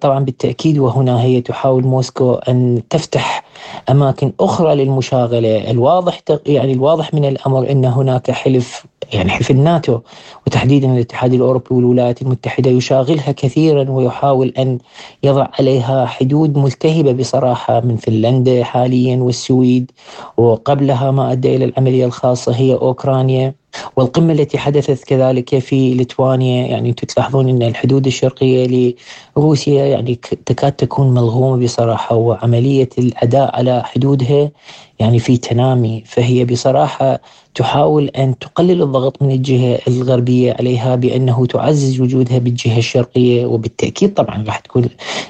طبعا 0.00 0.24
بالتأكيد 0.24 0.78
وهنا 0.78 1.22
هي 1.22 1.40
تحاول 1.40 1.84
موسكو 1.84 2.34
أن 2.34 2.82
تفتح 2.90 3.44
أماكن 3.90 4.32
أخرى 4.40 4.74
للمشاغلة. 4.74 5.70
الواضح 5.70 6.20
يعني 6.46 6.72
الواضح 6.72 7.14
من 7.14 7.24
الأمر 7.24 7.70
أن 7.70 7.84
هناك 7.84 8.30
حلف 8.30 8.86
يعني 9.12 9.30
حلف 9.30 9.50
الناتو 9.50 9.98
وتحديدا 10.46 10.92
الاتحاد 10.94 11.32
الأوروبي 11.34 11.66
والولايات 11.74 12.22
المتحدة 12.22 12.70
يشاغلها 12.70 13.32
كثيرا 13.32 13.90
ويحاول 13.90 14.48
أن 14.58 14.78
يضع 15.22 15.48
عليها 15.58 16.06
حدود 16.06 16.58
ملتهبة 16.58 17.12
بصراحة 17.12 17.80
من 17.80 17.96
فنلندا 17.96 18.64
حاليا 18.64 19.16
والسويد 19.16 19.90
وقبلها 20.36 21.10
ما 21.10 21.32
أدى 21.32 21.56
إلى 21.56 21.64
العملية 21.64 22.04
الخاصة 22.06 22.52
هي 22.56 22.74
أوكرانيا. 22.74 23.61
والقمة 23.96 24.32
التي 24.32 24.58
حدثت 24.58 25.04
كذلك 25.04 25.58
في 25.58 25.94
ليتوانيا 25.94 26.66
يعني 26.66 26.88
أنتم 26.88 27.06
تلاحظون 27.06 27.48
إن 27.48 27.62
الحدود 27.62 28.06
الشرقية 28.06 28.94
لروسيا 29.36 29.84
يعني 29.84 30.14
تكاد 30.46 30.72
تكون 30.72 31.14
ملغومة 31.14 31.64
بصراحة 31.64 32.16
وعملية 32.16 32.88
الأداء 32.98 33.56
على 33.56 33.82
حدودها 33.84 34.50
يعني 34.98 35.18
في 35.18 35.36
تنامي. 35.36 36.02
فهي 36.06 36.44
بصراحة 36.44 37.20
تحاول 37.54 38.08
أن 38.08 38.38
تقلل 38.38 38.82
الضغط 38.82 39.22
من 39.22 39.30
الجهة 39.30 39.78
الغربية 39.88 40.52
عليها 40.58 40.94
بأنه 40.96 41.46
تعزز 41.46 42.00
وجودها 42.00 42.38
بالجهة 42.38 42.78
الشرقية 42.78 43.46
وبالتأكيد 43.46 44.14
طبعا 44.14 44.44
راح 44.46 44.58
تكون 44.58 44.88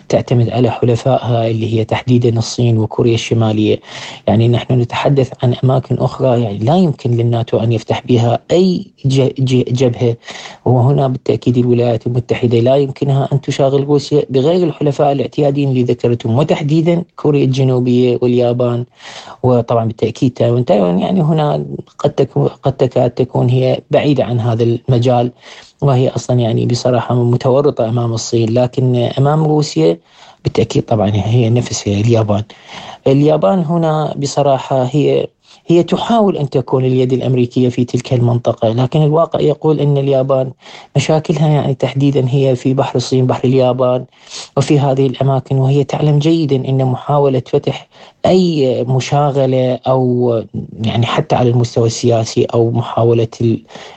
تعتمد 0.09 0.51
على 0.51 0.71
حلفائها 0.71 1.47
اللي 1.51 1.75
هي 1.75 1.85
تحديدا 1.85 2.39
الصين 2.39 2.79
وكوريا 2.79 3.15
الشمالية. 3.15 3.81
يعني 4.27 4.49
نحن 4.49 4.81
نتحدث 4.81 5.33
عن 5.43 5.55
أماكن 5.65 5.99
أخرى 5.99 6.43
يعني 6.43 6.59
لا 6.59 6.77
يمكن 6.77 7.11
للناتو 7.11 7.59
أن 7.59 7.73
يفتح 7.73 8.03
بها 8.07 8.32
أي 8.51 8.87
جبهة. 9.69 10.17
وهنا 10.65 11.09
بالتأكيد 11.09 11.59
الولايات 11.59 12.07
المتحدة 12.07 12.61
لا 12.61 12.77
يمكنها 12.77 13.29
أن 13.33 13.41
تشاغل 13.41 13.85
روسيا 13.85 14.23
بغير 14.31 14.67
الحلفاء 14.67 15.13
الاعتياديين 15.13 15.69
اللي 15.69 15.83
ذكرتهم 15.83 16.39
وتحديدا 16.39 17.05
كوريا 17.17 17.45
الجنوبية 17.45 18.19
واليابان. 18.23 18.85
وطبعا 19.43 19.85
بالتأكيد 19.85 20.31
تايوان. 20.31 20.65
تايوان 20.65 20.99
يعني 20.99 21.23
هنا 21.23 21.65
قد 21.99 22.11
تكون 22.11 22.49
قد 22.49 22.73
تكاد 22.73 23.11
تكون 23.11 23.49
هي 23.49 23.81
بعيدة 23.91 24.25
عن 24.25 24.41
هذا 24.41 24.63
المجال 24.63 25.31
وهي 25.81 26.09
أصلا 26.09 26.41
يعني 26.41 26.67
بصراحة 26.67 27.15
متورطة 27.15 27.89
أمام 27.89 28.13
الصين. 28.13 28.55
لكن 28.55 28.97
أمام 29.19 29.45
روسيا 29.45 29.99
بالتأكيد 30.45 30.83
طبعا 30.83 31.11
هي 31.15 31.51
نفسها 31.51 32.01
اليابان. 32.01 32.43
اليابان 33.07 33.59
هنا 33.59 34.15
بصراحة 34.19 34.83
هي 34.85 35.27
هي 35.67 35.83
تحاول 35.83 36.37
أن 36.37 36.51
تكون 36.51 36.85
اليد 36.85 37.13
الأمريكية 37.13 37.69
في 37.69 37.85
تلك 37.85 38.13
المنطقة 38.13 38.69
لكن 38.69 39.03
الواقع 39.03 39.41
يقول 39.41 39.81
أن 39.81 39.97
اليابان 39.99 40.53
مشاكلها 40.97 41.49
يعني 41.49 41.75
تحديدا 41.75 42.27
هي 42.29 42.57
في 42.57 42.75
بحر 42.75 42.97
الصين 42.97 43.27
بحر 43.27 43.45
اليابان 43.45 44.05
وفي 44.57 44.79
هذه 44.79 45.07
الأماكن 45.07 45.57
وهي 45.57 45.85
تعلم 45.85 46.19
جيدا 46.19 46.57
أن 46.57 46.85
محاولة 46.85 47.43
فتح 47.47 47.89
أي 48.27 48.85
مشاغلة 48.85 49.75
أو 49.75 50.43
يعني 50.85 51.07
حتى 51.07 51.37
على 51.37 51.51
المستوى 51.51 51.87
السياسي 51.87 52.45
أو 52.45 52.71
محاولة 52.71 53.29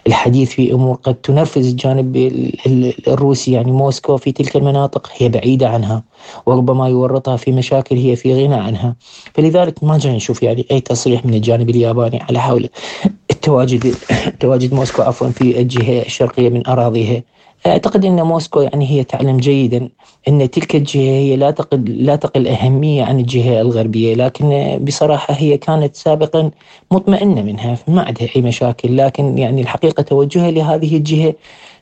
الحديث 0.08 0.50
في 0.50 0.74
أمور 0.74 0.96
قد 0.96 1.16
تنرفز 1.16 1.68
الجانب 1.68 2.18
الروسي. 3.08 3.52
يعني 3.52 3.72
موسكو 3.72 4.18
في 4.18 4.32
تلك 4.32 4.56
المناطق 4.56 5.10
هي 5.18 5.30
بعيدة 5.30 5.70
عنها 5.70 6.04
وربما 6.46 6.90
يورطها 6.90 7.38
في 7.38 7.52
مشاكل 7.52 7.96
هي 7.96 8.16
في 8.16 8.34
غنى 8.34 8.56
عنها. 8.56 8.96
فلذلك 9.34 9.84
ما 9.84 9.98
جاي 9.98 10.16
نشوف 10.16 10.44
يعني 10.44 10.66
أي 10.72 10.82
تصريح 10.82 11.26
من 11.26 11.34
الجانب 11.34 11.70
الياباني 11.70 12.22
على 12.22 12.42
حول 12.42 12.70
التواجد 13.32 13.96
تواجد 14.40 14.74
موسكو 14.74 15.02
عفوا 15.02 15.30
في 15.30 15.62
الجهة 15.62 16.02
الشرقية 16.02 16.50
من 16.50 16.68
أراضيها. 16.68 17.24
أعتقد 17.68 18.06
إن 18.06 18.22
موسكو 18.22 18.62
يعني 18.62 18.92
هي 18.92 19.04
تعلم 19.04 19.38
جيدا 19.38 19.90
إن 20.28 20.50
تلك 20.50 20.76
الجهة 20.76 21.02
هي 21.02 21.36
لا 21.36 21.52
تقل 21.52 22.06
لا 22.06 22.16
تقل 22.16 22.48
أهمية 22.48 23.04
عن 23.04 23.20
الجهة 23.20 23.62
الغربية 23.62 24.16
لكن 24.16 24.78
بصراحة 24.82 25.34
هي 25.34 25.58
كانت 25.58 25.96
سابقا 25.96 26.52
مطمئنة 26.92 27.42
منها 27.42 27.78
ما 27.88 28.02
عندها 28.02 28.28
أي 28.36 28.42
مشاكل 28.42 28.98
لكن 28.98 29.38
يعني 29.38 29.62
الحقيقة 29.62 30.04
توجهها 30.04 30.52
لهذه 30.52 30.98
الجهة 30.98 31.34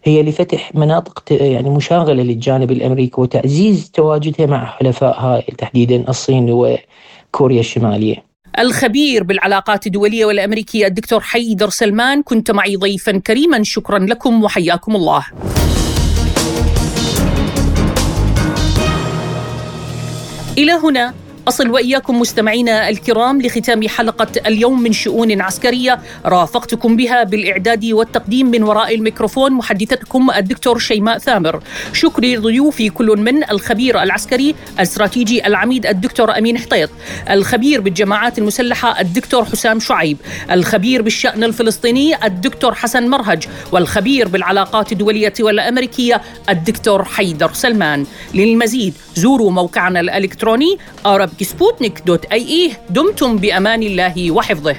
هي 0.04 0.24
لفتح 0.24 0.76
مناطق 0.76 1.24
يعني 1.32 1.70
مشاغلة 1.70 2.24
للجانب 2.24 2.72
الأمريكي 2.72 3.22
وتعزيز 3.22 3.92
تواجدها 3.92 4.46
مع 4.46 4.66
حلفائها 4.66 5.44
تحديدا 5.58 6.10
الصين 6.10 6.50
وكوريا 6.50 7.60
الشمالية. 7.60 8.34
الخبير 8.60 9.24
بالعلاقات 9.24 9.88
الدولية 9.88 10.26
والأمريكية 10.26 10.88
الدكتور 10.88 11.20
حيدر 11.20 11.70
سلمان 11.70 12.24
كنت 12.24 12.52
معي 12.52 12.76
ضيفا 12.76 13.18
كريما 13.18 13.64
شكرا 13.64 14.00
لكم 14.00 14.44
وحياكم 14.44 14.96
الله 14.96 15.26
إلى 20.58 20.72
هنا 20.72 21.14
أصل 21.48 21.70
وإياكم 21.70 22.20
مستمعينا 22.20 22.90
الكرام 22.90 23.42
لختام 23.42 23.88
حلقة 23.88 24.28
اليوم 24.48 24.82
من 24.82 24.94
شؤون 24.94 25.42
عسكرية. 25.42 26.00
رافقتكم 26.26 26.96
بها 26.96 27.24
بالإعداد 27.24 27.86
والتقديم 27.86 28.52
من 28.52 28.64
وراء 28.64 28.96
الميكروفون 28.96 29.52
محدثتكم 29.52 30.32
الدكتور 30.32 30.80
شيماء 30.80 31.18
ثامر. 31.18 31.64
شكري 31.94 32.38
ضيوفي 32.38 32.90
كل 32.90 33.18
من 33.18 33.50
الخبير 33.50 34.04
العسكري 34.04 34.56
الاستراتيجي 34.76 35.48
العميد 35.48 35.86
الدكتور 35.86 36.38
أمين 36.38 36.58
حطيط. 36.58 36.90
الخبير 37.30 37.82
بالجماعات 37.82 38.38
المسلحة 38.40 39.02
الدكتور 39.02 39.46
حسام 39.46 39.80
شعيب. 39.80 40.18
الخبير 40.52 41.02
بالشأن 41.02 41.44
الفلسطيني 41.44 42.26
الدكتور 42.26 42.74
حسن 42.74 43.08
مرهج. 43.08 43.48
والخبير 43.72 44.28
بالعلاقات 44.28 44.92
الدولية 44.92 45.34
والأمريكية 45.40 46.22
الدكتور 46.50 47.04
حيدر 47.04 47.54
سلمان. 47.54 48.06
للمزيد 48.34 48.94
زوروا 49.16 49.52
موقعنا 49.52 50.00
الإلكتروني 50.00 50.78
أرب 51.06 51.33
سبوتنيك 51.42 52.02
dot 52.06 52.26
ae 52.26 52.72
دمتم 52.90 53.38
بأمان 53.38 53.84
الله 53.84 54.32
وحفظه. 54.32 54.76